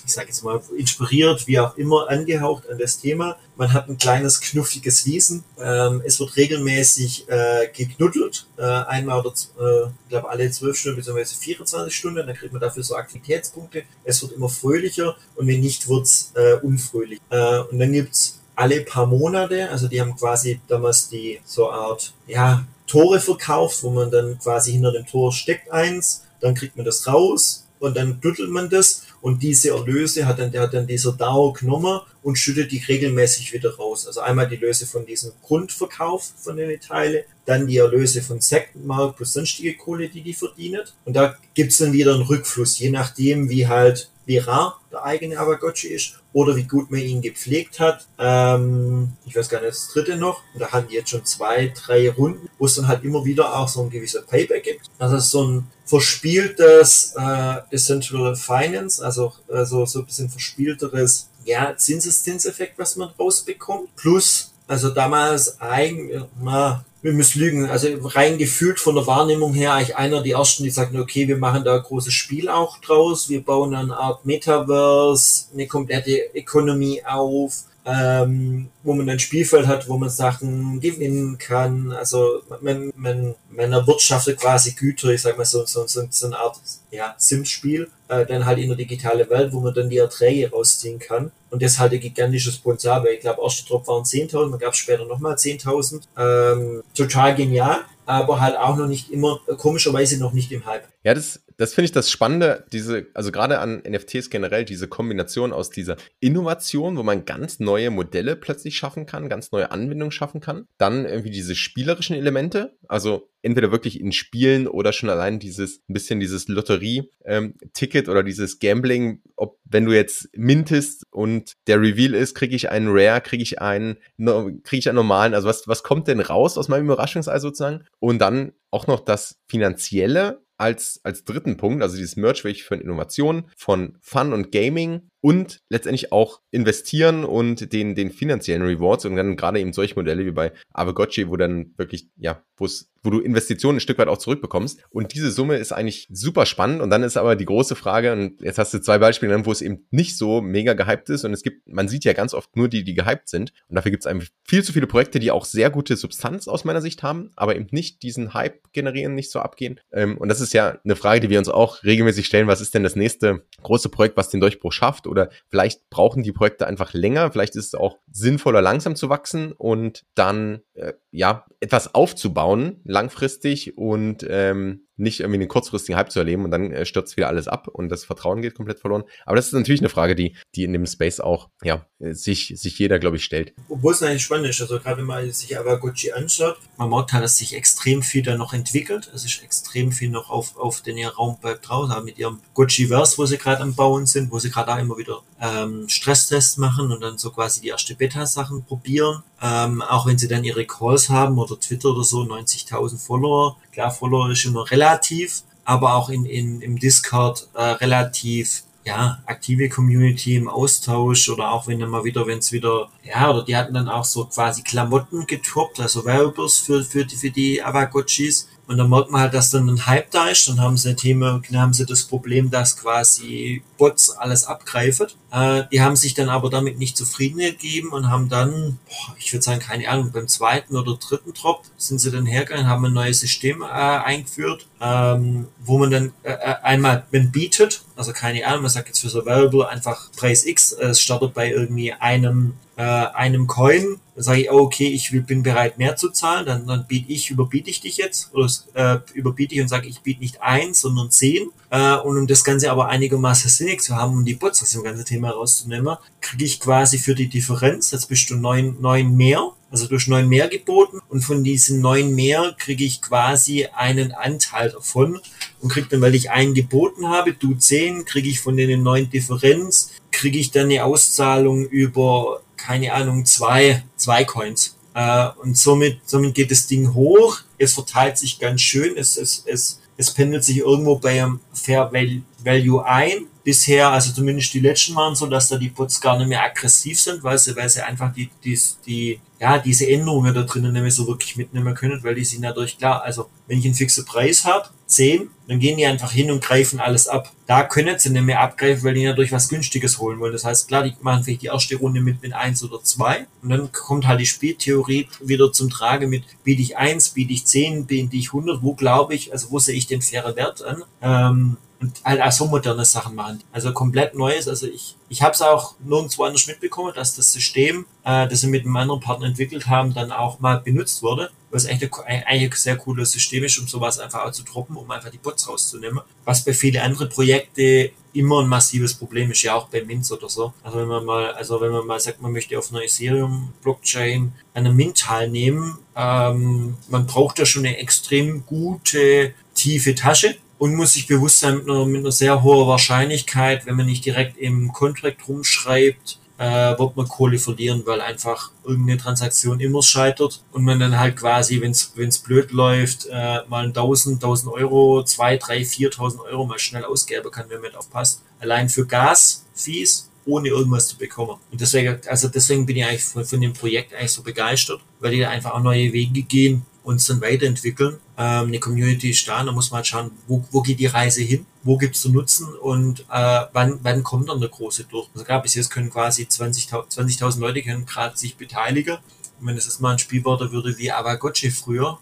ich 0.08 0.14
sage 0.14 0.28
jetzt 0.28 0.42
mal, 0.42 0.60
inspiriert, 0.76 1.46
wie 1.46 1.58
auch 1.58 1.76
immer, 1.76 2.08
angehaucht 2.08 2.68
an 2.68 2.78
das 2.78 2.98
Thema. 2.98 3.36
Man 3.56 3.74
hat 3.74 3.88
ein 3.88 3.98
kleines, 3.98 4.40
knuffiges 4.40 5.04
Wiesen. 5.04 5.44
Ähm, 5.60 6.02
es 6.04 6.18
wird 6.18 6.34
regelmäßig 6.36 7.28
äh, 7.28 7.68
geknuddelt. 7.76 8.46
Äh, 8.56 8.62
einmal 8.62 9.20
oder, 9.20 9.30
äh, 9.30 9.88
ich 10.04 10.08
glaube, 10.08 10.30
alle 10.30 10.50
zwölf 10.50 10.78
Stunden 10.78 10.96
bzw. 10.96 11.24
24 11.26 11.94
Stunden. 11.94 12.26
Dann 12.26 12.34
kriegt 12.34 12.52
man 12.52 12.62
dafür 12.62 12.82
so 12.82 12.96
Aktivitätspunkte. 12.96 13.82
Es 14.02 14.22
wird 14.22 14.32
immer 14.32 14.48
fröhlicher 14.48 15.14
und 15.36 15.46
wenn 15.46 15.60
nicht, 15.60 15.88
wird's 15.88 16.32
äh, 16.34 16.54
unfröhlich. 16.54 17.20
Äh, 17.28 17.58
und 17.70 17.78
dann 17.78 17.92
gibt's 17.92 18.40
alle 18.56 18.80
paar 18.80 19.06
Monate, 19.06 19.68
also 19.70 19.86
die 19.86 20.00
haben 20.00 20.16
quasi 20.16 20.60
damals 20.66 21.08
die 21.08 21.40
so 21.44 21.70
Art, 21.70 22.12
ja, 22.26 22.66
Tore 22.88 23.20
verkauft, 23.20 23.82
wo 23.82 23.90
man 23.90 24.10
dann 24.10 24.38
quasi 24.38 24.72
hinter 24.72 24.90
dem 24.90 25.06
Tor 25.06 25.32
steckt 25.32 25.70
eins, 25.70 26.24
dann 26.40 26.54
kriegt 26.54 26.76
man 26.76 26.84
das 26.84 27.06
raus 27.06 27.68
und 27.78 27.96
dann 27.96 28.20
düttelt 28.20 28.50
man 28.50 28.68
das 28.68 29.06
und 29.20 29.42
diese 29.42 29.70
Erlöse 29.70 30.26
hat 30.26 30.38
dann, 30.38 30.52
der 30.52 30.62
hat 30.62 30.74
dann 30.74 30.86
dieser 30.86 31.12
DAO 31.12 31.52
genommen 31.52 32.00
und 32.22 32.36
schüttet 32.36 32.70
die 32.72 32.78
regelmäßig 32.78 33.52
wieder 33.52 33.76
raus. 33.76 34.06
Also 34.06 34.20
einmal 34.20 34.48
die 34.48 34.56
Löse 34.56 34.86
von 34.86 35.06
diesem 35.06 35.32
Grundverkauf 35.42 36.32
von 36.36 36.56
den 36.56 36.80
Teilen, 36.80 37.24
dann 37.46 37.66
die 37.66 37.78
Erlöse 37.78 38.22
von 38.22 38.40
Sektenmarkt 38.40 39.16
plus 39.16 39.32
sonstige 39.32 39.76
Kohle, 39.76 40.08
die 40.08 40.22
die 40.22 40.34
verdient. 40.34 40.94
Und 41.04 41.16
da 41.16 41.36
gibt's 41.54 41.78
dann 41.78 41.92
wieder 41.92 42.14
einen 42.14 42.22
Rückfluss, 42.22 42.78
je 42.78 42.90
nachdem, 42.90 43.48
wie 43.48 43.66
halt, 43.66 44.10
wie 44.26 44.38
rar 44.38 44.80
der 44.92 45.04
eigene 45.04 45.38
Awagochi 45.38 45.88
ist 45.88 46.20
oder 46.32 46.54
wie 46.56 46.64
gut 46.64 46.90
man 46.90 47.00
ihn 47.00 47.22
gepflegt 47.22 47.80
hat. 47.80 48.06
Ähm, 48.18 49.12
ich 49.24 49.34
weiß 49.34 49.48
gar 49.48 49.60
nicht, 49.60 49.70
das 49.70 49.88
dritte 49.88 50.16
noch. 50.16 50.42
Und 50.52 50.60
da 50.60 50.70
haben 50.70 50.86
die 50.88 50.94
jetzt 50.94 51.10
schon 51.10 51.24
zwei, 51.24 51.72
drei 51.74 52.10
Runden, 52.10 52.48
wo 52.58 52.66
es 52.66 52.74
dann 52.74 52.88
halt 52.88 53.04
immer 53.04 53.24
wieder 53.24 53.56
auch 53.56 53.68
so 53.68 53.82
ein 53.82 53.90
gewisser 53.90 54.22
Payback 54.22 54.64
gibt. 54.64 54.82
Also 54.98 55.18
so 55.18 55.44
ein 55.44 55.66
verspieltes 55.88 57.14
äh, 57.16 57.56
Decentral 57.72 58.36
Finance, 58.36 59.04
also, 59.04 59.32
also 59.50 59.86
so 59.86 60.00
ein 60.00 60.06
bisschen 60.06 60.28
verspielteres 60.28 61.30
ja, 61.44 61.74
Zinseszinseffekt, 61.76 62.78
was 62.78 62.96
man 62.96 63.08
rausbekommt. 63.18 63.96
Plus, 63.96 64.52
also 64.66 64.90
damals 64.90 65.60
eigentlich, 65.60 66.22
na, 66.42 66.84
wir 67.00 67.12
müssen 67.12 67.40
lügen, 67.40 67.70
also 67.70 67.88
rein 68.02 68.36
gefühlt 68.36 68.78
von 68.78 68.96
der 68.96 69.06
Wahrnehmung 69.06 69.54
her 69.54 69.72
eigentlich 69.72 69.96
einer 69.96 70.22
der 70.22 70.36
ersten, 70.36 70.64
die 70.64 70.70
sagten, 70.70 71.00
okay, 71.00 71.26
wir 71.26 71.38
machen 71.38 71.64
da 71.64 71.76
ein 71.76 71.82
großes 71.82 72.12
Spiel 72.12 72.50
auch 72.50 72.78
draus, 72.78 73.30
wir 73.30 73.42
bauen 73.42 73.74
eine 73.74 73.96
Art 73.96 74.26
Metaverse, 74.26 75.46
eine 75.54 75.66
komplette 75.66 76.30
Ökonomie 76.34 77.02
auf, 77.06 77.64
ähm, 77.88 78.68
wo 78.82 78.92
man 78.92 79.08
ein 79.08 79.18
Spielfeld 79.18 79.66
hat, 79.66 79.88
wo 79.88 79.96
man 79.96 80.10
Sachen 80.10 80.78
gewinnen 80.78 81.38
kann. 81.38 81.90
Also 81.92 82.42
man, 82.60 82.92
man, 82.94 83.34
man 83.48 83.72
erwirtschaftet 83.72 84.38
quasi 84.38 84.72
Güter, 84.72 85.08
ich 85.08 85.22
sag 85.22 85.38
mal 85.38 85.46
so, 85.46 85.64
so, 85.64 85.86
so, 85.86 86.06
so 86.10 86.26
eine 86.26 86.38
Art 86.38 86.60
ja, 86.90 87.14
Sims-Spiel, 87.16 87.88
äh, 88.08 88.26
dann 88.26 88.44
halt 88.44 88.58
in 88.58 88.68
der 88.68 88.76
digitale 88.76 89.30
Welt, 89.30 89.54
wo 89.54 89.60
man 89.60 89.72
dann 89.72 89.88
die 89.88 89.96
Erträge 89.96 90.50
rausziehen 90.50 90.98
kann. 90.98 91.32
Und 91.48 91.62
das 91.62 91.78
halt 91.78 91.94
ein 91.94 92.00
gigantisches 92.00 92.58
Potenzial, 92.58 93.02
weil 93.02 93.14
ich 93.14 93.20
glaube, 93.20 93.40
erster 93.42 93.66
Drop 93.66 93.86
waren 93.88 94.04
10.000, 94.04 94.48
man 94.48 94.58
gab 94.58 94.76
später 94.76 95.06
nochmal 95.06 95.36
10.000. 95.36 96.02
Ähm, 96.18 96.82
total 96.94 97.34
genial, 97.36 97.80
aber 98.04 98.38
halt 98.38 98.58
auch 98.58 98.76
noch 98.76 98.86
nicht 98.86 99.10
immer, 99.10 99.40
komischerweise 99.56 100.18
noch 100.18 100.34
nicht 100.34 100.52
im 100.52 100.66
Hype. 100.66 100.86
Ja, 101.04 101.14
das 101.14 101.40
das 101.58 101.74
finde 101.74 101.86
ich 101.86 101.92
das 101.92 102.08
Spannende, 102.08 102.64
diese, 102.72 103.08
also 103.14 103.32
gerade 103.32 103.58
an 103.58 103.82
NFTs 103.86 104.30
generell, 104.30 104.64
diese 104.64 104.86
Kombination 104.86 105.52
aus 105.52 105.70
dieser 105.70 105.96
Innovation, 106.20 106.96
wo 106.96 107.02
man 107.02 107.24
ganz 107.24 107.58
neue 107.58 107.90
Modelle 107.90 108.36
plötzlich 108.36 108.76
schaffen 108.76 109.06
kann, 109.06 109.28
ganz 109.28 109.50
neue 109.50 109.72
Anwendungen 109.72 110.12
schaffen 110.12 110.40
kann. 110.40 110.66
Dann 110.78 111.04
irgendwie 111.04 111.32
diese 111.32 111.56
spielerischen 111.56 112.14
Elemente, 112.14 112.76
also 112.86 113.28
entweder 113.42 113.72
wirklich 113.72 114.00
in 114.00 114.12
Spielen 114.12 114.68
oder 114.68 114.92
schon 114.92 115.10
allein 115.10 115.40
dieses, 115.40 115.80
ein 115.88 115.94
bisschen 115.94 116.20
dieses 116.20 116.46
Lotterie-Ticket 116.46 118.06
ähm, 118.06 118.10
oder 118.10 118.22
dieses 118.22 118.60
Gambling, 118.60 119.22
ob 119.34 119.58
wenn 119.64 119.84
du 119.84 119.92
jetzt 119.92 120.28
mintest 120.36 121.06
und 121.10 121.54
der 121.66 121.80
Reveal 121.80 122.14
ist, 122.14 122.36
kriege 122.36 122.54
ich 122.54 122.70
einen 122.70 122.88
Rare, 122.88 123.20
kriege 123.20 123.42
ich 123.42 123.60
einen, 123.60 123.98
kriege 124.16 124.78
ich 124.78 124.88
einen 124.88 124.96
normalen, 124.96 125.34
also 125.34 125.48
was, 125.48 125.66
was 125.66 125.82
kommt 125.82 126.06
denn 126.06 126.20
raus 126.20 126.56
aus 126.56 126.68
meinem 126.68 126.84
Überraschungsei 126.84 127.40
sozusagen? 127.40 127.84
Und 127.98 128.20
dann 128.20 128.52
auch 128.70 128.86
noch 128.86 129.00
das 129.00 129.40
Finanzielle, 129.48 130.42
als, 130.58 131.00
als 131.04 131.24
dritten 131.24 131.56
Punkt, 131.56 131.82
also 131.82 131.96
dieses 131.96 132.16
Merch 132.16 132.44
wirklich 132.44 132.64
von 132.64 132.80
Innovation, 132.80 133.44
von 133.56 133.96
Fun 134.02 134.32
und 134.32 134.52
Gaming 134.52 135.08
und 135.20 135.60
letztendlich 135.68 136.12
auch 136.12 136.40
investieren 136.50 137.24
und 137.24 137.72
den, 137.72 137.94
den 137.94 138.10
finanziellen 138.10 138.62
Rewards 138.62 139.04
und 139.04 139.16
dann 139.16 139.36
gerade 139.36 139.60
eben 139.60 139.72
solche 139.72 139.94
Modelle 139.94 140.24
wie 140.24 140.30
bei 140.30 140.52
Avegotchi, 140.72 141.28
wo 141.28 141.36
dann 141.36 141.74
wirklich, 141.76 142.08
ja, 142.16 142.42
wo 142.56 142.66
es 142.66 142.90
wo 143.02 143.10
du 143.10 143.20
Investitionen 143.20 143.78
ein 143.78 143.80
Stück 143.80 143.98
weit 143.98 144.08
auch 144.08 144.18
zurückbekommst. 144.18 144.80
Und 144.90 145.14
diese 145.14 145.30
Summe 145.30 145.56
ist 145.56 145.72
eigentlich 145.72 146.08
super 146.10 146.46
spannend. 146.46 146.80
Und 146.80 146.90
dann 146.90 147.02
ist 147.02 147.16
aber 147.16 147.36
die 147.36 147.44
große 147.44 147.76
Frage, 147.76 148.12
und 148.12 148.40
jetzt 148.40 148.58
hast 148.58 148.74
du 148.74 148.80
zwei 148.80 148.98
Beispiele, 148.98 149.44
wo 149.46 149.52
es 149.52 149.62
eben 149.62 149.86
nicht 149.90 150.16
so 150.16 150.40
mega 150.40 150.74
gehypt 150.74 151.08
ist. 151.10 151.24
Und 151.24 151.32
es 151.32 151.42
gibt, 151.42 151.68
man 151.68 151.88
sieht 151.88 152.04
ja 152.04 152.12
ganz 152.12 152.34
oft 152.34 152.56
nur 152.56 152.68
die, 152.68 152.84
die 152.84 152.94
gehypt 152.94 153.28
sind. 153.28 153.52
Und 153.68 153.76
dafür 153.76 153.90
gibt 153.90 154.02
es 154.02 154.06
einfach 154.06 154.28
viel 154.44 154.62
zu 154.62 154.72
viele 154.72 154.86
Projekte, 154.86 155.18
die 155.18 155.30
auch 155.30 155.44
sehr 155.44 155.70
gute 155.70 155.96
Substanz 155.96 156.48
aus 156.48 156.64
meiner 156.64 156.80
Sicht 156.80 157.02
haben, 157.02 157.30
aber 157.36 157.56
eben 157.56 157.68
nicht 157.70 158.02
diesen 158.02 158.34
Hype 158.34 158.72
generieren, 158.72 159.14
nicht 159.14 159.30
so 159.30 159.40
abgehen. 159.40 159.80
Ähm, 159.92 160.18
und 160.18 160.28
das 160.28 160.40
ist 160.40 160.52
ja 160.52 160.78
eine 160.84 160.96
Frage, 160.96 161.20
die 161.20 161.30
wir 161.30 161.38
uns 161.38 161.48
auch 161.48 161.82
regelmäßig 161.84 162.26
stellen. 162.26 162.46
Was 162.46 162.60
ist 162.60 162.74
denn 162.74 162.82
das 162.82 162.96
nächste 162.96 163.44
große 163.62 163.88
Projekt, 163.88 164.16
was 164.16 164.30
den 164.30 164.40
Durchbruch 164.40 164.72
schafft? 164.72 165.06
Oder 165.08 165.30
vielleicht 165.48 165.88
brauchen 165.90 166.22
die 166.22 166.32
Projekte 166.32 166.66
einfach 166.66 166.92
länger. 166.94 167.30
Vielleicht 167.32 167.56
ist 167.56 167.66
es 167.66 167.74
auch 167.74 167.98
sinnvoller, 168.10 168.62
langsam 168.62 168.96
zu 168.96 169.08
wachsen 169.08 169.52
und 169.52 170.04
dann, 170.14 170.60
äh, 170.74 170.94
ja, 171.10 171.46
etwas 171.60 171.94
aufzubauen, 171.94 172.80
langfristig 172.84 173.76
und 173.76 174.26
ähm, 174.28 174.87
nicht 174.98 175.20
irgendwie 175.20 175.40
einen 175.40 175.48
kurzfristigen 175.48 175.96
Hype 175.98 176.10
zu 176.10 176.18
erleben 176.18 176.44
und 176.44 176.50
dann 176.50 176.72
äh, 176.72 176.84
stürzt 176.84 177.16
wieder 177.16 177.28
alles 177.28 177.48
ab 177.48 177.68
und 177.68 177.88
das 177.88 178.04
Vertrauen 178.04 178.42
geht 178.42 178.54
komplett 178.54 178.80
verloren. 178.80 179.04
Aber 179.24 179.36
das 179.36 179.46
ist 179.46 179.52
natürlich 179.52 179.80
eine 179.80 179.88
Frage, 179.88 180.14
die, 180.14 180.36
die 180.54 180.64
in 180.64 180.72
dem 180.72 180.86
Space 180.86 181.20
auch, 181.20 181.48
ja, 181.62 181.86
sich, 181.98 182.52
sich 182.56 182.78
jeder, 182.78 182.98
glaube 182.98 183.16
ich, 183.16 183.24
stellt. 183.24 183.54
Obwohl 183.68 183.92
es 183.92 184.02
eigentlich 184.02 184.22
spannend 184.24 184.48
ist, 184.48 184.60
also 184.60 184.78
gerade 184.78 184.98
wenn 184.98 185.06
man 185.06 185.30
sich 185.32 185.58
Avaguchi 185.58 186.12
anschaut, 186.12 186.56
man 186.76 186.90
merkt 186.90 187.12
halt, 187.12 187.24
dass 187.24 187.38
sich 187.38 187.54
extrem 187.54 188.02
viel 188.02 188.22
da 188.22 188.36
noch 188.36 188.52
entwickelt. 188.52 189.10
Es 189.14 189.24
ist 189.24 189.42
extrem 189.42 189.92
viel 189.92 190.10
noch 190.10 190.30
auf, 190.30 190.56
auf 190.56 190.82
den 190.82 191.04
Raum 191.06 191.38
bleibt 191.40 191.68
drauf, 191.68 191.88
mit 192.04 192.18
ihrem 192.18 192.40
Gucci-Verse, 192.54 193.18
wo 193.18 193.26
sie 193.26 193.38
gerade 193.38 193.62
am 193.62 193.74
Bauen 193.74 194.06
sind, 194.06 194.30
wo 194.30 194.38
sie 194.38 194.50
gerade 194.50 194.72
auch 194.72 194.78
immer 194.78 194.98
wieder 194.98 195.22
ähm, 195.40 195.88
Stresstests 195.88 196.56
machen 196.56 196.92
und 196.92 197.00
dann 197.00 197.18
so 197.18 197.30
quasi 197.30 197.60
die 197.60 197.68
erste 197.68 197.94
Beta-Sachen 197.94 198.64
probieren. 198.64 199.22
Ähm, 199.40 199.82
auch 199.82 200.06
wenn 200.06 200.18
sie 200.18 200.28
dann 200.28 200.44
ihre 200.44 200.66
Calls 200.66 201.08
haben 201.08 201.38
oder 201.38 201.58
Twitter 201.58 201.90
oder 201.90 202.04
so, 202.04 202.22
90.000 202.22 202.98
Follower. 202.98 203.56
Klar, 203.72 203.90
Follower 203.90 204.30
ist 204.30 204.44
immer 204.44 204.68
relativ, 204.70 205.42
aber 205.64 205.94
auch 205.94 206.08
in, 206.08 206.24
in, 206.24 206.60
im 206.60 206.78
Discord 206.78 207.48
äh, 207.54 207.62
relativ 207.62 208.64
ja, 208.88 209.18
aktive 209.26 209.68
Community 209.68 210.36
im 210.36 210.48
Austausch 210.48 211.28
oder 211.28 211.50
auch 211.52 211.66
wenn 211.66 211.78
dann 211.78 211.90
mal 211.90 212.04
wieder, 212.04 212.26
wenn 212.26 212.38
es 212.38 212.52
wieder, 212.52 212.88
ja, 213.04 213.30
oder 213.30 213.44
die 213.44 213.54
hatten 213.54 213.74
dann 213.74 213.88
auch 213.88 214.04
so 214.04 214.24
quasi 214.24 214.62
Klamotten 214.62 215.26
getoppt, 215.26 215.78
also 215.78 216.06
Werbers 216.06 216.58
für, 216.58 216.82
für 216.82 217.04
die, 217.04 217.16
für 217.16 217.30
die 217.30 217.62
Avagochis. 217.62 218.48
Und 218.66 218.78
dann 218.78 218.88
merkt 218.88 219.10
man 219.10 219.22
halt, 219.22 219.34
dass 219.34 219.50
dann 219.50 219.68
ein 219.68 219.86
Hype 219.86 220.10
da 220.10 220.28
ist. 220.28 220.48
Dann 220.48 220.60
haben 220.60 220.76
sie 220.76 220.90
ein 220.90 220.96
Thema, 220.96 221.40
dann 221.50 221.60
haben 221.60 221.72
sie 221.72 221.86
das 221.86 222.04
Problem, 222.04 222.50
dass 222.50 222.76
quasi 222.76 223.62
Bots 223.76 224.10
alles 224.10 224.44
abgreifen. 224.44 225.08
Äh, 225.30 225.64
die 225.70 225.82
haben 225.82 225.96
sich 225.96 226.14
dann 226.14 226.28
aber 226.28 226.48
damit 226.48 226.78
nicht 226.78 226.96
zufrieden 226.96 227.38
gegeben 227.38 227.90
und 227.90 228.08
haben 228.08 228.28
dann, 228.28 228.78
boah, 228.88 229.16
ich 229.18 229.32
würde 229.32 229.42
sagen, 229.42 229.60
keine 229.60 229.88
Ahnung, 229.88 230.10
beim 230.12 230.26
zweiten 230.28 230.76
oder 230.76 230.96
dritten 230.96 231.34
Drop 231.34 231.64
sind 231.76 231.98
sie 231.98 232.10
dann 232.10 232.24
hergegangen, 232.24 232.66
haben 232.66 232.86
ein 232.86 232.92
neues 232.92 233.20
System 233.20 233.62
äh, 233.62 233.66
eingeführt, 233.66 234.66
ähm, 234.80 235.48
wo 235.58 235.78
man 235.78 235.90
dann 235.90 236.12
äh, 236.22 236.32
äh 236.32 236.54
einmal 236.62 237.04
man 237.12 237.30
bietet, 237.30 237.82
also 237.94 238.12
keine 238.12 238.46
Ahnung, 238.46 238.62
man 238.62 238.70
sagt 238.70 238.88
jetzt 238.88 239.00
für 239.00 239.10
so 239.10 239.26
Variable 239.26 239.68
einfach 239.68 240.10
Preis 240.12 240.46
X, 240.46 240.72
es 240.72 241.00
startet 241.00 241.34
bei 241.34 241.50
irgendwie 241.50 241.92
einem 241.92 242.54
äh, 242.78 242.82
einem 242.82 243.48
Coin, 243.48 243.98
dann 244.14 244.24
sage 244.24 244.42
ich, 244.42 244.50
okay, 244.50 244.86
ich 244.86 245.10
bin 245.26 245.42
bereit 245.42 245.78
mehr 245.78 245.96
zu 245.96 246.10
zahlen, 246.10 246.46
dann, 246.46 246.66
dann 246.66 246.86
biete 246.86 247.12
ich, 247.12 247.28
überbiete 247.28 247.70
ich 247.70 247.80
dich 247.80 247.96
jetzt 247.96 248.32
oder 248.32 248.48
äh, 248.74 248.98
überbiete 249.14 249.56
ich 249.56 249.60
und 249.60 249.68
sage, 249.68 249.88
ich 249.88 250.00
biete 250.00 250.20
nicht 250.20 250.40
eins, 250.40 250.80
sondern 250.80 251.10
zehn. 251.10 251.50
Äh, 251.70 251.96
und 251.96 252.16
um 252.16 252.26
das 252.26 252.44
Ganze 252.44 252.70
aber 252.70 252.88
einigermaßen 252.88 253.50
sinnig 253.50 253.82
zu 253.82 253.94
haben, 253.94 254.14
um 254.14 254.24
die 254.24 254.34
Bots 254.34 254.62
aus 254.62 254.70
dem 254.70 254.82
ganzen 254.82 255.04
Thema 255.04 255.30
rauszunehmen, 255.30 255.96
kriege 256.20 256.44
ich 256.44 256.60
quasi 256.60 256.98
für 256.98 257.14
die 257.14 257.28
Differenz, 257.28 257.90
jetzt 257.90 258.08
bist 258.08 258.30
du 258.30 258.36
neun, 258.36 258.76
neun 258.80 259.16
mehr, 259.16 259.52
also 259.70 259.86
durch 259.86 260.06
neun 260.06 260.28
mehr 260.28 260.48
geboten. 260.48 261.00
Und 261.08 261.22
von 261.22 261.44
diesen 261.44 261.80
neun 261.80 262.14
mehr 262.14 262.54
kriege 262.58 262.84
ich 262.84 263.02
quasi 263.02 263.66
einen 263.66 264.12
Anteil 264.12 264.70
davon 264.70 265.20
und 265.60 265.68
kriege 265.70 265.88
dann, 265.90 266.00
weil 266.00 266.14
ich 266.14 266.30
einen 266.30 266.54
geboten 266.54 267.08
habe, 267.08 267.34
du 267.34 267.54
zehn, 267.54 268.04
kriege 268.04 268.28
ich 268.28 268.40
von 268.40 268.56
den 268.56 268.82
neun 268.82 269.10
Differenz, 269.10 269.92
kriege 270.10 270.38
ich 270.38 270.50
dann 270.50 270.64
eine 270.64 270.84
Auszahlung 270.84 271.66
über, 271.66 272.40
keine 272.56 272.94
Ahnung, 272.94 273.26
zwei, 273.26 273.84
zwei 273.96 274.24
Coins. 274.24 274.76
Äh, 274.94 275.28
und 275.42 275.56
somit, 275.56 276.00
somit 276.06 276.34
geht 276.34 276.50
das 276.50 276.66
Ding 276.66 276.94
hoch, 276.94 277.40
es 277.58 277.74
verteilt 277.74 278.16
sich 278.16 278.38
ganz 278.38 278.62
schön, 278.62 278.96
es, 278.96 279.16
es, 279.16 279.44
es, 279.46 279.80
es 279.98 280.12
pendelt 280.12 280.44
sich 280.44 280.58
irgendwo 280.58 280.96
bei 280.96 281.20
einem 281.20 281.40
Fair 281.52 281.90
Value 281.92 282.86
ein. 282.86 283.26
Bisher, 283.42 283.90
also 283.90 284.12
zumindest 284.12 284.54
die 284.54 284.60
letzten 284.60 284.94
waren 284.94 285.16
so, 285.16 285.26
dass 285.26 285.48
da 285.48 285.56
die 285.56 285.70
Bots 285.70 286.00
gar 286.00 286.16
nicht 286.16 286.28
mehr 286.28 286.42
aggressiv 286.42 287.00
sind, 287.00 287.24
weil 287.24 287.36
sie, 287.36 287.56
weil 287.56 287.68
sie 287.68 287.84
einfach 287.84 288.12
die, 288.12 288.30
die, 288.44 288.58
die, 288.86 289.20
ja, 289.40 289.58
diese 289.58 289.88
Änderungen 289.88 290.32
da 290.34 290.42
drinnen 290.42 290.72
nicht 290.72 290.82
mehr 290.82 290.90
so 290.90 291.06
wirklich 291.08 291.36
mitnehmen 291.36 291.74
können, 291.74 292.02
weil 292.04 292.14
die 292.14 292.24
sind 292.24 292.42
dadurch 292.42 292.78
klar, 292.78 293.02
also 293.02 293.28
wenn 293.48 293.58
ich 293.58 293.64
einen 293.64 293.74
fixen 293.74 294.04
Preis 294.04 294.44
habe, 294.44 294.68
10, 294.88 295.30
dann 295.46 295.60
gehen 295.60 295.76
die 295.76 295.86
einfach 295.86 296.10
hin 296.10 296.30
und 296.30 296.42
greifen 296.42 296.80
alles 296.80 297.08
ab. 297.08 297.30
Da 297.46 297.62
können 297.62 297.98
sie 297.98 298.10
nicht 298.10 298.22
mehr 298.22 298.40
abgreifen, 298.40 298.84
weil 298.84 298.94
die 298.94 299.04
dadurch 299.04 299.32
was 299.32 299.48
Günstiges 299.48 299.98
holen 299.98 300.18
wollen. 300.18 300.32
Das 300.32 300.44
heißt, 300.44 300.66
klar, 300.66 300.82
die 300.82 300.94
machen 301.00 301.24
vielleicht 301.24 301.42
die 301.42 301.46
erste 301.46 301.76
Runde 301.76 302.00
mit, 302.00 302.22
mit 302.22 302.32
1 302.32 302.64
oder 302.64 302.82
2 302.82 303.26
und 303.42 303.48
dann 303.50 303.70
kommt 303.70 304.06
halt 304.06 304.20
die 304.20 304.26
Spieltheorie 304.26 305.08
wieder 305.20 305.52
zum 305.52 305.70
Trage 305.70 306.06
mit, 306.06 306.24
biete 306.42 306.62
ich 306.62 306.76
1, 306.76 307.10
biete 307.10 307.32
ich 307.32 307.46
10, 307.46 307.86
biete 307.86 308.16
ich 308.16 308.28
100, 308.28 308.62
wo 308.62 308.74
glaube 308.74 309.14
ich, 309.14 309.32
also 309.32 309.50
wo 309.50 309.58
sehe 309.58 309.76
ich 309.76 309.86
den 309.86 310.02
fairen 310.02 310.36
Wert 310.36 310.62
an? 310.62 310.82
Ähm, 311.00 311.56
und 311.80 312.04
halt 312.04 312.20
auch 312.20 312.32
so 312.32 312.46
moderne 312.46 312.84
Sachen 312.84 313.14
machen. 313.14 313.40
Also 313.52 313.72
komplett 313.72 314.14
Neues. 314.14 314.48
Also 314.48 314.66
ich, 314.66 314.96
ich 315.08 315.22
habe 315.22 315.32
es 315.32 315.42
auch 315.42 315.74
nirgendwo 315.78 316.24
anders 316.24 316.46
mitbekommen, 316.46 316.92
dass 316.94 317.14
das 317.14 317.32
System, 317.32 317.86
äh, 318.04 318.26
das 318.26 318.40
sie 318.40 318.48
mit 318.48 318.64
einem 318.64 318.76
anderen 318.76 319.00
Partner 319.00 319.26
entwickelt 319.26 319.68
haben, 319.68 319.94
dann 319.94 320.10
auch 320.10 320.40
mal 320.40 320.60
benutzt 320.60 321.02
wurde. 321.02 321.30
Was 321.50 321.64
echt 321.64 321.82
ein, 321.82 322.22
ein 322.26 322.50
sehr 322.54 322.76
cooles 322.76 323.12
System 323.12 323.44
ist, 323.44 323.58
um 323.58 323.66
sowas 323.66 323.98
einfach 323.98 324.24
auch 324.24 324.32
zu 324.32 324.42
droppen, 324.42 324.76
um 324.76 324.90
einfach 324.90 325.10
die 325.10 325.18
Bots 325.18 325.48
rauszunehmen. 325.48 326.00
Was 326.24 326.44
bei 326.44 326.52
vielen 326.52 326.82
anderen 326.82 327.08
Projekten 327.08 327.90
immer 328.12 328.42
ein 328.42 328.48
massives 328.48 328.94
Problem 328.94 329.30
ist, 329.30 329.42
ja 329.42 329.54
auch 329.54 329.68
bei 329.68 329.82
Mint 329.84 330.10
oder 330.10 330.28
so. 330.28 330.52
Also 330.62 330.78
wenn 330.78 330.88
man 330.88 331.04
mal, 331.04 331.32
also 331.32 331.60
wenn 331.60 331.72
man 331.72 331.86
mal 331.86 332.00
sagt, 332.00 332.20
man 332.20 332.32
möchte 332.32 332.58
auf 332.58 332.70
einer 332.70 332.82
Ethereum-Blockchain 332.82 334.32
an 334.54 334.66
einem 334.66 334.76
Mint 334.76 334.98
teilnehmen, 334.98 335.78
ähm, 335.96 336.76
man 336.88 337.06
braucht 337.06 337.38
da 337.38 337.46
schon 337.46 337.64
eine 337.64 337.78
extrem 337.78 338.44
gute, 338.46 339.34
tiefe 339.54 339.94
Tasche 339.94 340.36
und 340.58 340.74
muss 340.74 340.94
sich 340.94 341.06
bewusst 341.06 341.40
sein, 341.40 341.58
mit 341.58 341.68
einer, 341.68 341.86
mit 341.86 342.00
einer 342.00 342.12
sehr 342.12 342.42
hohen 342.42 342.66
Wahrscheinlichkeit, 342.66 343.66
wenn 343.66 343.76
man 343.76 343.86
nicht 343.86 344.04
direkt 344.04 344.36
im 344.38 344.72
Contract 344.72 345.28
rumschreibt, 345.28 346.18
äh, 346.38 346.78
wird 346.78 346.96
man 346.96 347.08
Kohle 347.08 347.38
verlieren, 347.38 347.82
weil 347.84 348.00
einfach 348.00 348.52
irgendeine 348.64 348.98
Transaktion 348.98 349.60
immer 349.60 349.82
scheitert 349.82 350.42
und 350.52 350.64
man 350.64 350.78
dann 350.78 350.98
halt 350.98 351.16
quasi, 351.16 351.60
wenn 351.60 351.72
es 351.72 352.18
blöd 352.18 352.52
läuft, 352.52 353.06
äh, 353.10 353.40
mal 353.48 353.66
1000, 353.66 354.22
1000 354.22 354.52
Euro, 354.54 355.02
2, 355.02 355.36
3, 355.36 355.58
4.000 355.58 356.20
Euro 356.30 356.46
mal 356.46 356.58
schnell 356.58 356.84
ausgeben 356.84 357.30
kann, 357.30 357.46
wenn 357.48 357.60
man 357.60 357.70
nicht 357.70 357.76
aufpasst. 357.76 358.22
Allein 358.38 358.68
für 358.68 358.86
Gas-Fees, 358.86 360.08
ohne 360.26 360.48
irgendwas 360.48 360.88
zu 360.88 360.96
bekommen. 360.96 361.36
Und 361.50 361.60
deswegen, 361.60 361.98
also 362.06 362.28
deswegen 362.28 362.66
bin 362.66 362.76
ich 362.76 362.84
eigentlich 362.84 363.04
von, 363.04 363.24
von 363.24 363.40
dem 363.40 363.52
Projekt 363.52 363.92
eigentlich 363.94 364.12
so 364.12 364.22
begeistert, 364.22 364.80
weil 365.00 365.10
die 365.10 365.26
einfach 365.26 365.52
auch 365.52 365.62
neue 365.62 365.92
Wege 365.92 366.22
gehen, 366.22 366.64
uns 366.84 367.06
dann 367.06 367.20
weiterentwickeln. 367.20 367.98
Ähm, 368.20 368.48
eine 368.48 368.58
Community 368.58 369.10
ist 369.10 369.28
da, 369.28 369.44
da 369.44 369.52
muss 369.52 369.70
man 369.70 369.76
halt 369.76 369.86
schauen, 369.86 370.10
wo, 370.26 370.44
wo 370.50 370.60
geht 370.60 370.80
die 370.80 370.86
Reise 370.86 371.22
hin, 371.22 371.46
wo 371.62 371.78
gibt's 371.78 372.00
zu 372.00 372.10
nutzen 372.10 372.48
und 372.56 373.00
äh, 373.12 373.40
wann, 373.52 373.78
wann 373.82 374.02
kommt 374.02 374.28
dann 374.28 374.40
der 374.40 374.48
große 374.48 374.84
durch. 374.90 375.08
Also 375.14 375.24
klar, 375.24 375.40
bis 375.40 375.54
jetzt 375.54 375.70
können 375.70 375.88
quasi 375.88 376.24
20.000 376.24 376.88
20 376.88 377.40
Leute 377.40 377.62
können 377.62 377.86
gerade 377.86 378.16
sich 378.16 378.36
beteiligen. 378.36 378.98
Und 379.40 379.46
wenn 379.46 379.56
es 379.56 379.66
jetzt 379.66 379.80
mal 379.80 379.92
ein 379.92 380.00
Spiel 380.00 380.24
werden 380.24 380.50
würde 380.50 380.76
wie 380.78 380.90
Avagotchi 380.90 381.52
früher, 381.52 382.00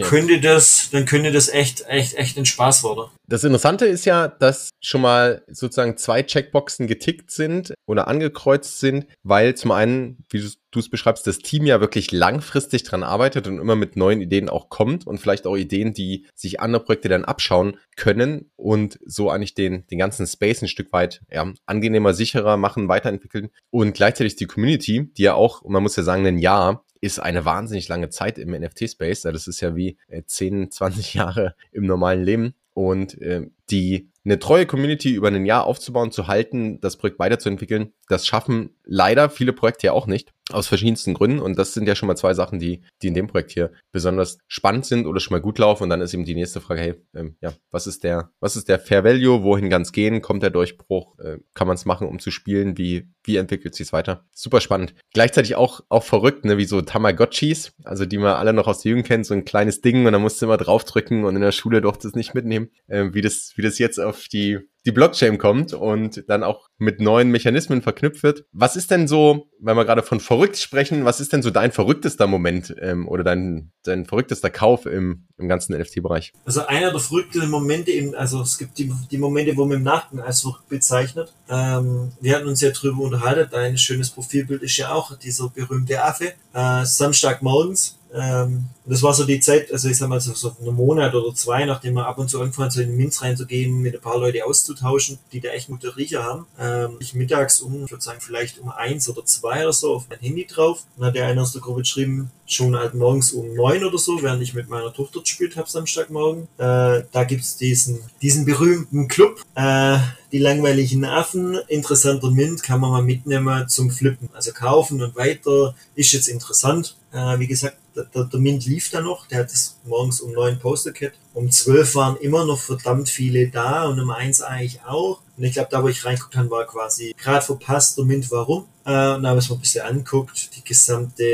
Dann 0.00 0.08
könnte 0.08 0.40
das, 0.40 0.88
dann 0.90 1.04
könnte 1.04 1.30
das 1.30 1.48
echt, 1.48 1.84
echt, 1.86 2.14
echt 2.14 2.36
ein 2.36 2.46
Spaß 2.46 2.82
werden. 2.82 3.10
Das 3.28 3.44
Interessante 3.44 3.86
ist 3.86 4.04
ja, 4.04 4.26
dass 4.26 4.70
schon 4.82 5.02
mal 5.02 5.44
sozusagen 5.46 5.96
zwei 5.96 6.24
Checkboxen 6.24 6.88
getickt 6.88 7.30
sind 7.30 7.72
oder 7.86 8.08
angekreuzt 8.08 8.80
sind, 8.80 9.06
weil 9.22 9.54
zum 9.54 9.70
einen, 9.70 10.24
wie 10.30 10.40
du 10.40 10.50
es 10.80 10.88
beschreibst, 10.88 11.26
das 11.26 11.38
Team 11.38 11.66
ja 11.66 11.80
wirklich 11.80 12.12
langfristig 12.12 12.82
dran 12.84 13.02
arbeitet 13.02 13.46
und 13.46 13.58
immer 13.58 13.76
mit 13.76 13.96
neuen 13.96 14.20
Ideen 14.20 14.48
auch 14.48 14.68
kommt 14.68 15.06
und 15.06 15.18
vielleicht 15.18 15.46
auch 15.46 15.56
Ideen, 15.56 15.92
die 15.92 16.26
sich 16.34 16.60
andere 16.60 16.82
Projekte 16.84 17.08
dann 17.08 17.24
abschauen 17.24 17.78
können 17.96 18.50
und 18.56 18.98
so 19.04 19.30
eigentlich 19.30 19.54
den, 19.54 19.86
den 19.88 19.98
ganzen 19.98 20.26
Space 20.26 20.62
ein 20.62 20.68
Stück 20.68 20.92
weit 20.92 21.22
ja, 21.30 21.52
angenehmer, 21.66 22.14
sicherer 22.14 22.56
machen, 22.56 22.88
weiterentwickeln 22.88 23.50
und 23.70 23.94
gleichzeitig 23.94 24.36
die 24.36 24.46
Community, 24.46 25.10
die 25.16 25.22
ja 25.22 25.34
auch, 25.34 25.62
man 25.64 25.82
muss 25.82 25.96
ja 25.96 26.02
sagen, 26.02 26.26
ein 26.26 26.38
Jahr 26.38 26.84
ist 27.00 27.18
eine 27.18 27.44
wahnsinnig 27.44 27.88
lange 27.88 28.08
Zeit 28.10 28.38
im 28.38 28.50
NFT-Space. 28.50 29.22
Das 29.22 29.46
ist 29.46 29.60
ja 29.60 29.76
wie 29.76 29.98
10, 30.26 30.64
äh, 30.64 30.68
20 30.70 31.14
Jahre 31.14 31.54
im 31.72 31.86
normalen 31.86 32.22
Leben. 32.22 32.54
Und 32.74 33.20
äh, 33.22 33.46
die 33.70 34.10
eine 34.26 34.38
treue 34.38 34.66
Community 34.66 35.14
über 35.14 35.28
ein 35.28 35.46
Jahr 35.46 35.64
aufzubauen, 35.64 36.10
zu 36.10 36.26
halten, 36.26 36.80
das 36.80 36.96
Projekt 36.96 37.18
weiterzuentwickeln, 37.18 37.92
das 38.08 38.26
schaffen 38.26 38.75
leider 38.86 39.28
viele 39.28 39.52
Projekte 39.52 39.88
ja 39.88 39.92
auch 39.92 40.06
nicht. 40.06 40.32
Aus 40.52 40.68
verschiedensten 40.68 41.12
Gründen. 41.12 41.40
Und 41.40 41.58
das 41.58 41.74
sind 41.74 41.88
ja 41.88 41.96
schon 41.96 42.06
mal 42.06 42.16
zwei 42.16 42.32
Sachen, 42.32 42.60
die, 42.60 42.82
die 43.02 43.08
in 43.08 43.14
dem 43.14 43.26
Projekt 43.26 43.50
hier 43.50 43.72
besonders 43.90 44.38
spannend 44.46 44.86
sind 44.86 45.06
oder 45.06 45.18
schon 45.18 45.34
mal 45.34 45.40
gut 45.40 45.58
laufen. 45.58 45.82
Und 45.82 45.90
dann 45.90 46.00
ist 46.00 46.14
eben 46.14 46.24
die 46.24 46.36
nächste 46.36 46.60
Frage, 46.60 46.80
hey, 46.80 46.94
ähm, 47.14 47.36
ja, 47.40 47.52
was 47.72 47.88
ist 47.88 48.04
der, 48.04 48.30
was 48.38 48.54
ist 48.54 48.68
der 48.68 48.78
Fair 48.78 49.02
Value? 49.02 49.42
Wohin 49.42 49.72
es 49.72 49.92
gehen? 49.92 50.22
Kommt 50.22 50.44
der 50.44 50.50
Durchbruch? 50.50 51.18
Äh, 51.18 51.38
kann 51.54 51.66
man 51.66 51.74
es 51.74 51.84
machen, 51.84 52.06
um 52.06 52.20
zu 52.20 52.30
spielen? 52.30 52.78
Wie, 52.78 53.08
wie 53.24 53.36
entwickelt 53.36 53.74
sich 53.74 53.92
weiter? 53.92 54.24
Super 54.32 54.60
spannend. 54.60 54.94
Gleichzeitig 55.12 55.56
auch, 55.56 55.80
auch 55.88 56.04
verrückt, 56.04 56.44
ne, 56.44 56.56
wie 56.56 56.64
so 56.64 56.80
Tamagotchis, 56.80 57.72
also 57.82 58.06
die 58.06 58.18
man 58.18 58.34
alle 58.34 58.52
noch 58.52 58.68
aus 58.68 58.82
der 58.82 58.90
Jugend 58.90 59.06
kennt, 59.08 59.26
so 59.26 59.34
ein 59.34 59.44
kleines 59.44 59.80
Ding 59.80 60.06
und 60.06 60.12
dann 60.12 60.22
musst 60.22 60.40
du 60.40 60.46
immer 60.46 60.56
draufdrücken 60.56 61.24
und 61.24 61.34
in 61.34 61.42
der 61.42 61.52
Schule 61.52 61.80
durfte 61.80 62.06
es 62.06 62.14
nicht 62.14 62.34
mitnehmen. 62.34 62.70
Äh, 62.86 63.06
wie 63.12 63.20
das, 63.20 63.52
wie 63.56 63.62
das 63.62 63.78
jetzt 63.78 63.98
auf 63.98 64.28
die 64.28 64.60
die 64.86 64.92
Blockchain 64.92 65.36
kommt 65.36 65.72
und 65.74 66.24
dann 66.28 66.44
auch 66.44 66.68
mit 66.78 67.00
neuen 67.00 67.30
Mechanismen 67.30 67.82
verknüpft 67.82 68.22
wird. 68.22 68.44
Was 68.52 68.76
ist 68.76 68.90
denn 68.90 69.08
so, 69.08 69.48
wenn 69.60 69.76
wir 69.76 69.84
gerade 69.84 70.02
von 70.02 70.20
verrückt 70.20 70.58
sprechen, 70.58 71.04
was 71.04 71.20
ist 71.20 71.32
denn 71.32 71.42
so 71.42 71.50
dein 71.50 71.72
verrücktester 71.72 72.26
Moment 72.26 72.74
ähm, 72.80 73.08
oder 73.08 73.24
dein, 73.24 73.72
dein 73.82 74.04
verrücktester 74.04 74.48
Kauf 74.48 74.86
im, 74.86 75.26
im 75.38 75.48
ganzen 75.48 75.76
NFT-Bereich? 75.76 76.32
Also 76.44 76.66
einer 76.66 76.92
der 76.92 77.00
verrücktesten 77.00 77.50
Momente, 77.50 77.90
eben, 77.90 78.14
also 78.14 78.40
es 78.42 78.58
gibt 78.58 78.78
die, 78.78 78.92
die 79.10 79.18
Momente, 79.18 79.56
wo 79.56 79.64
man 79.64 79.78
im 79.78 79.82
Nachgang 79.82 80.20
als 80.20 80.42
verrückt 80.42 80.68
bezeichnet. 80.68 81.32
Ähm, 81.48 82.12
wir 82.20 82.36
hatten 82.36 82.46
uns 82.46 82.60
ja 82.60 82.70
drüber 82.70 83.02
unterhalten, 83.02 83.50
dein 83.50 83.76
schönes 83.76 84.10
Profilbild 84.10 84.62
ist 84.62 84.76
ja 84.76 84.92
auch 84.92 85.16
dieser 85.18 85.48
berühmte 85.48 86.02
Affe. 86.02 86.32
Äh, 86.54 86.84
Samstagmorgens 86.84 87.95
ähm, 88.14 88.66
das 88.84 89.02
war 89.02 89.12
so 89.12 89.24
die 89.24 89.40
Zeit, 89.40 89.72
also 89.72 89.88
ich 89.88 89.98
sag 89.98 90.08
mal 90.08 90.20
so, 90.20 90.32
so 90.32 90.56
einen 90.60 90.74
Monat 90.74 91.14
oder 91.14 91.34
zwei, 91.34 91.64
nachdem 91.64 91.94
wir 91.94 92.06
ab 92.06 92.18
und 92.18 92.28
zu 92.28 92.40
angefangen 92.40 92.70
so 92.70 92.80
in 92.80 92.88
den 92.88 92.96
Minz 92.96 93.20
reinzugehen, 93.20 93.80
mit 93.82 93.94
ein 93.94 94.00
paar 94.00 94.18
Leute 94.18 94.44
auszutauschen, 94.44 95.18
die 95.32 95.40
da 95.40 95.48
echt 95.50 95.66
gute 95.66 95.96
Riecher 95.96 96.22
haben. 96.22 96.46
Ähm, 96.58 96.96
ich 97.00 97.14
mittags 97.14 97.60
um, 97.60 97.84
ich 97.84 97.90
würde 97.90 98.04
sagen, 98.04 98.20
vielleicht 98.20 98.58
um 98.58 98.70
eins 98.70 99.08
oder 99.08 99.24
zwei 99.24 99.62
oder 99.62 99.72
so 99.72 99.94
auf 99.94 100.06
mein 100.08 100.20
Handy 100.20 100.46
drauf. 100.46 100.84
Dann 100.96 101.08
hat 101.08 101.14
der 101.16 101.26
einer 101.26 101.42
aus 101.42 101.52
der 101.52 101.62
Gruppe 101.62 101.80
geschrieben, 101.80 102.30
schon 102.46 102.76
halt 102.76 102.94
morgens 102.94 103.32
um 103.32 103.54
neun 103.54 103.84
oder 103.84 103.98
so, 103.98 104.22
während 104.22 104.42
ich 104.42 104.54
mit 104.54 104.68
meiner 104.68 104.92
Tochter 104.92 105.20
gespielt 105.20 105.56
habe 105.56 105.68
Samstagmorgen. 105.68 106.44
Äh, 106.58 107.02
da 107.10 107.24
gibt's 107.26 107.56
diesen, 107.56 107.98
diesen 108.22 108.44
berühmten 108.44 109.08
Club, 109.08 109.42
äh, 109.56 109.98
die 110.32 110.38
langweiligen 110.38 111.04
Affen, 111.04 111.58
interessanter 111.68 112.30
Mint, 112.30 112.62
kann 112.62 112.80
man 112.80 112.90
mal 112.90 113.02
mitnehmen 113.02 113.68
zum 113.68 113.90
Flippen. 113.90 114.28
Also 114.32 114.52
kaufen 114.52 115.02
und 115.02 115.16
weiter 115.16 115.74
ist 115.94 116.12
jetzt 116.12 116.28
interessant. 116.28 116.96
Äh, 117.16 117.38
wie 117.38 117.46
gesagt, 117.46 117.78
der, 117.96 118.24
der 118.24 118.40
Mint 118.40 118.66
lief 118.66 118.90
da 118.90 119.00
noch, 119.00 119.26
der 119.26 119.38
hat 119.38 119.50
es 119.50 119.78
morgens 119.84 120.20
um 120.20 120.32
neun 120.32 120.58
Postercat. 120.58 121.12
Um 121.32 121.50
zwölf 121.50 121.94
waren 121.94 122.16
immer 122.18 122.44
noch 122.44 122.58
verdammt 122.58 123.08
viele 123.08 123.48
da 123.48 123.86
und 123.86 123.98
um 123.98 124.10
eins 124.10 124.42
eigentlich 124.42 124.82
auch. 124.84 125.20
Und 125.36 125.44
ich 125.44 125.54
glaube, 125.54 125.68
da 125.70 125.82
wo 125.82 125.88
ich 125.88 126.04
reinguckt 126.04 126.36
habe, 126.36 126.50
war 126.50 126.66
quasi 126.66 127.14
gerade 127.18 127.44
verpasst, 127.44 127.96
der 127.96 128.04
Mint 128.04 128.30
warum. 128.30 128.66
Äh, 128.84 129.14
und 129.14 129.22
da 129.22 129.30
habe 129.30 129.40
ich 129.40 129.48
mir 129.48 129.56
ein 129.56 129.60
bisschen 129.60 129.86
anguckt, 129.86 130.54
die 130.56 130.62
gesamte, 130.62 131.24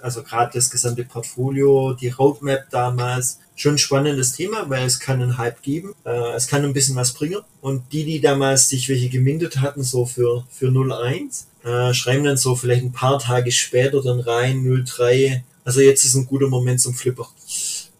also 0.00 0.22
gerade 0.22 0.52
das 0.54 0.70
gesamte 0.70 1.04
Portfolio, 1.04 1.94
die 1.94 2.10
Roadmap 2.10 2.70
damals, 2.70 3.40
schon 3.56 3.74
ein 3.74 3.78
spannendes 3.78 4.32
Thema, 4.32 4.68
weil 4.70 4.86
es 4.86 5.00
kann 5.00 5.20
einen 5.20 5.36
Hype 5.36 5.62
geben, 5.62 5.94
äh, 6.04 6.32
es 6.34 6.46
kann 6.46 6.64
ein 6.64 6.72
bisschen 6.72 6.96
was 6.96 7.12
bringen. 7.12 7.40
Und 7.60 7.92
die, 7.92 8.04
die 8.04 8.20
damals 8.20 8.68
sich 8.68 8.88
welche 8.88 9.08
gemindet 9.08 9.60
hatten, 9.60 9.82
so 9.82 10.06
für, 10.06 10.44
für 10.50 10.70
01, 10.70 11.48
äh, 11.64 11.92
schreiben 11.94 12.24
dann 12.24 12.36
so 12.36 12.54
vielleicht 12.54 12.82
ein 12.82 12.92
paar 12.92 13.18
Tage 13.18 13.50
später 13.50 14.02
dann 14.02 14.20
rein, 14.20 14.84
03, 14.86 15.44
also 15.64 15.80
jetzt 15.80 16.04
ist 16.04 16.14
ein 16.14 16.26
guter 16.26 16.48
Moment 16.48 16.80
zum 16.80 16.94
Flipper. 16.94 17.28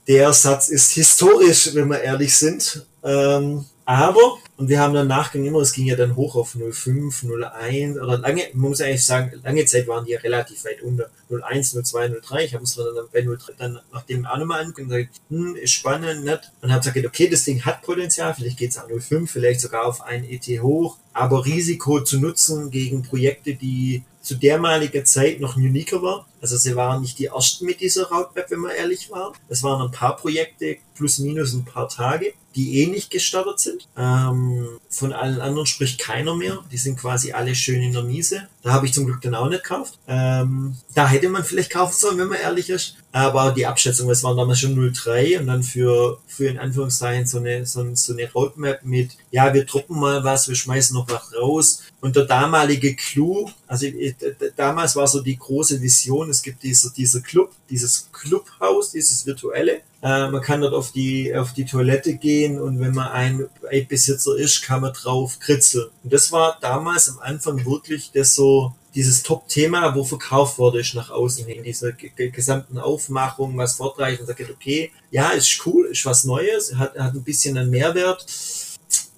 Der 0.06 0.33
Satz 0.33 0.68
ist 0.68 0.92
historisch, 0.92 1.75
wenn 1.75 1.88
wir 1.88 2.00
ehrlich 2.00 2.37
sind. 2.37 2.87
Ähm, 3.02 3.64
aber, 3.86 4.38
und 4.56 4.68
wir 4.68 4.80
haben 4.80 4.94
dann 4.94 5.08
nachgegangen 5.08 5.48
immer, 5.48 5.60
es 5.60 5.72
ging 5.72 5.86
ja 5.86 5.96
dann 5.96 6.16
hoch 6.16 6.36
auf 6.36 6.56
05, 6.58 7.24
01, 7.24 7.98
oder 7.98 8.18
lange, 8.18 8.44
man 8.54 8.70
muss 8.70 8.80
eigentlich 8.80 9.04
sagen, 9.04 9.32
lange 9.42 9.64
Zeit 9.66 9.86
waren 9.86 10.06
die 10.06 10.12
ja 10.12 10.20
relativ 10.20 10.64
weit 10.64 10.80
unter 10.82 11.10
01, 11.30 11.76
02, 11.82 12.08
03. 12.22 12.44
Ich 12.44 12.54
habe 12.54 12.64
es 12.64 12.74
dann 12.76 12.86
bei 13.12 13.20
03 13.22 13.52
dann 13.58 13.80
nachdem 13.92 14.24
auch 14.24 14.38
nochmal 14.38 14.60
angeguckt 14.60 14.80
und 14.80 14.88
gesagt, 14.88 15.20
hm, 15.28 15.56
ist 15.56 15.72
spannend, 15.72 16.24
nett. 16.24 16.50
Und 16.62 16.72
habe 16.72 16.80
gesagt, 16.80 17.06
okay, 17.06 17.28
das 17.28 17.44
Ding 17.44 17.62
hat 17.64 17.82
Potenzial, 17.82 18.34
vielleicht 18.34 18.58
geht 18.58 18.70
es 18.70 18.78
auch 18.78 18.88
05, 18.88 19.30
vielleicht 19.30 19.60
sogar 19.60 19.84
auf 19.84 20.00
ein 20.02 20.24
ET 20.24 20.46
hoch, 20.62 20.96
aber 21.12 21.44
Risiko 21.44 22.00
zu 22.00 22.18
nutzen 22.18 22.70
gegen 22.70 23.02
Projekte, 23.02 23.54
die 23.54 24.02
zu 24.22 24.36
dermaliger 24.36 25.04
Zeit 25.04 25.40
noch 25.40 25.56
uniker 25.56 26.00
war. 26.00 26.26
Also 26.44 26.58
sie 26.58 26.76
waren 26.76 27.00
nicht 27.00 27.18
die 27.18 27.28
ersten 27.28 27.64
mit 27.64 27.80
dieser 27.80 28.10
Roadmap, 28.10 28.50
wenn 28.50 28.58
man 28.58 28.72
ehrlich 28.72 29.10
war. 29.10 29.32
Es 29.48 29.62
waren 29.62 29.80
ein 29.80 29.90
paar 29.90 30.14
Projekte, 30.14 30.76
plus 30.94 31.18
minus 31.18 31.54
ein 31.54 31.64
paar 31.64 31.88
Tage 31.88 32.34
die 32.54 32.82
eh 32.82 32.86
nicht 32.86 33.11
gestartet 33.11 33.59
sind. 33.59 33.88
Ähm, 33.96 34.78
von 34.88 35.12
allen 35.12 35.40
anderen 35.40 35.66
spricht 35.66 35.98
keiner 35.98 36.37
mehr. 36.37 36.61
Die 36.70 36.78
sind 36.78 36.98
quasi 36.98 37.33
alle 37.33 37.54
schön 37.54 37.83
in 37.83 37.92
der 37.92 38.04
Miese. 38.04 38.48
Da 38.62 38.72
habe 38.72 38.87
ich 38.87 38.92
zum 38.94 39.07
Glück 39.07 39.20
dann 39.20 39.35
auch 39.35 39.48
nicht 39.48 39.64
gekauft. 39.64 39.98
Ähm, 40.07 40.76
da 40.94 41.09
hätte 41.09 41.28
man 41.28 41.44
vielleicht 41.44 41.70
kaufen 41.70 41.94
sollen, 41.96 42.18
wenn 42.18 42.28
man 42.28 42.38
ehrlich 42.38 42.70
ist. 42.70 42.96
Aber 43.12 43.52
die 43.52 43.66
Abschätzung, 43.66 44.09
es 44.11 44.22
waren 44.22 44.37
damals 44.37 44.61
schon 44.61 44.76
0,3 44.76 45.40
und 45.40 45.46
dann 45.46 45.62
für, 45.62 46.18
für 46.26 46.48
in 46.48 46.59
Anführungszeichen 46.59 47.26
so 47.26 47.38
eine, 47.38 47.66
so, 47.66 47.85
so 47.94 48.12
eine 48.12 48.30
Roadmap 48.33 48.85
mit, 48.85 49.16
ja, 49.30 49.52
wir 49.52 49.64
drucken 49.64 49.98
mal 49.98 50.22
was, 50.24 50.48
wir 50.48 50.57
schmeißen 50.57 50.96
noch 50.96 51.09
was 51.09 51.35
raus. 51.35 51.83
Und 52.00 52.16
der 52.16 52.24
damalige 52.24 52.94
Clou, 52.94 53.50
also 53.66 53.87
damals 54.57 54.96
war 54.96 55.07
so 55.07 55.22
die 55.22 55.37
große 55.37 55.80
Vision, 55.80 56.28
es 56.35 56.42
gibt 56.42 56.62
dieser, 56.62 56.90
dieser 56.90 57.20
Club, 57.20 57.53
dieses 57.70 58.11
Clubhaus, 58.12 58.92
dieses 58.92 59.27
virtuelle. 59.27 59.83
Äh, 60.03 60.31
man 60.31 60.42
kann 60.42 60.61
dort 60.61 60.75
auf 60.75 60.92
die, 60.92 61.35
auf 61.35 61.53
die 61.53 61.64
Toilette 61.64 62.14
gehen 62.14 62.61
und 62.61 62.81
wenn 62.81 62.94
man 62.94 63.09
ein 63.09 63.49
Besitzer 63.88 64.37
ist, 64.37 64.62
kann 64.62 64.83
man 64.83 64.92
drauf 64.92 65.38
kritzeln. 65.38 65.88
Und 66.03 66.12
das 66.12 66.33
war 66.33 66.59
damals 66.61 67.09
am 67.09 67.18
Anfang 67.20 67.64
wirklich 67.64 68.11
das 68.12 68.35
so, 68.35 68.75
dieses 68.94 69.25
Top-Thema, 69.25 69.94
wo 69.97 70.05
verkauft 70.05 70.59
wurde, 70.59 70.81
ist 70.81 70.94
nach 70.94 71.11
außen 71.11 71.47
hin, 71.47 71.64
diese 71.64 71.94
gesamten 71.94 72.79
Aufmachung, 72.79 73.57
was 73.57 73.75
vortreicht 73.75 74.20
und 74.20 74.27
sagt, 74.27 74.49
okay, 74.49 74.92
ja, 75.11 75.31
ist 75.31 75.66
cool, 75.66 75.87
ist 75.87 76.07
was 76.07 76.25
Neues, 76.25 76.75
hat, 76.77 76.97
hat 76.97 77.14
ein 77.14 77.25
bisschen 77.25 77.59
einen 77.59 77.70
Mehrwert 77.70 78.25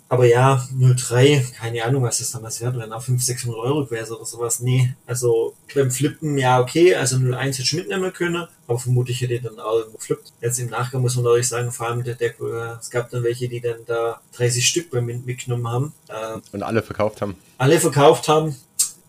aber 0.08 0.26
ja, 0.26 0.64
03, 0.72 1.44
keine 1.58 1.84
Ahnung, 1.84 2.04
was 2.04 2.18
das 2.18 2.30
damals 2.30 2.60
wert, 2.60 2.76
wenn 2.76 2.92
auch 2.92 3.02
500, 3.02 3.26
600 3.26 3.60
Euro 3.60 3.84
gewesen 3.84 4.12
oder 4.12 4.24
sowas. 4.24 4.60
Nee, 4.60 4.94
also 5.06 5.54
beim 5.74 5.90
Flippen, 5.90 6.38
ja, 6.38 6.60
okay, 6.60 6.94
also 6.94 7.16
01 7.16 7.58
hätte 7.58 7.62
ich 7.62 7.72
mitnehmen 7.72 8.12
können, 8.12 8.46
aber 8.68 8.78
vermutlich 8.78 9.20
hätte 9.20 9.34
ich 9.34 9.42
dann 9.42 9.58
auch 9.58 9.78
irgendwo 9.78 9.98
flippt. 9.98 10.32
Jetzt 10.40 10.60
im 10.60 10.68
Nachgang 10.68 11.02
muss 11.02 11.16
man 11.16 11.24
natürlich 11.24 11.48
sagen, 11.48 11.72
vor 11.72 11.88
allem 11.88 12.04
der 12.04 12.14
Deck, 12.14 12.36
äh, 12.40 12.78
es 12.80 12.90
gab 12.90 13.10
dann 13.10 13.24
welche, 13.24 13.48
die 13.48 13.60
dann 13.60 13.78
da 13.86 14.20
30 14.36 14.66
Stück 14.66 14.90
beim 14.90 15.06
mitgenommen 15.06 15.68
haben. 15.68 15.92
Äh, 16.08 16.38
Und 16.52 16.62
alle 16.62 16.82
verkauft 16.82 17.20
haben. 17.20 17.34
Alle 17.58 17.80
verkauft 17.80 18.28
haben. 18.28 18.54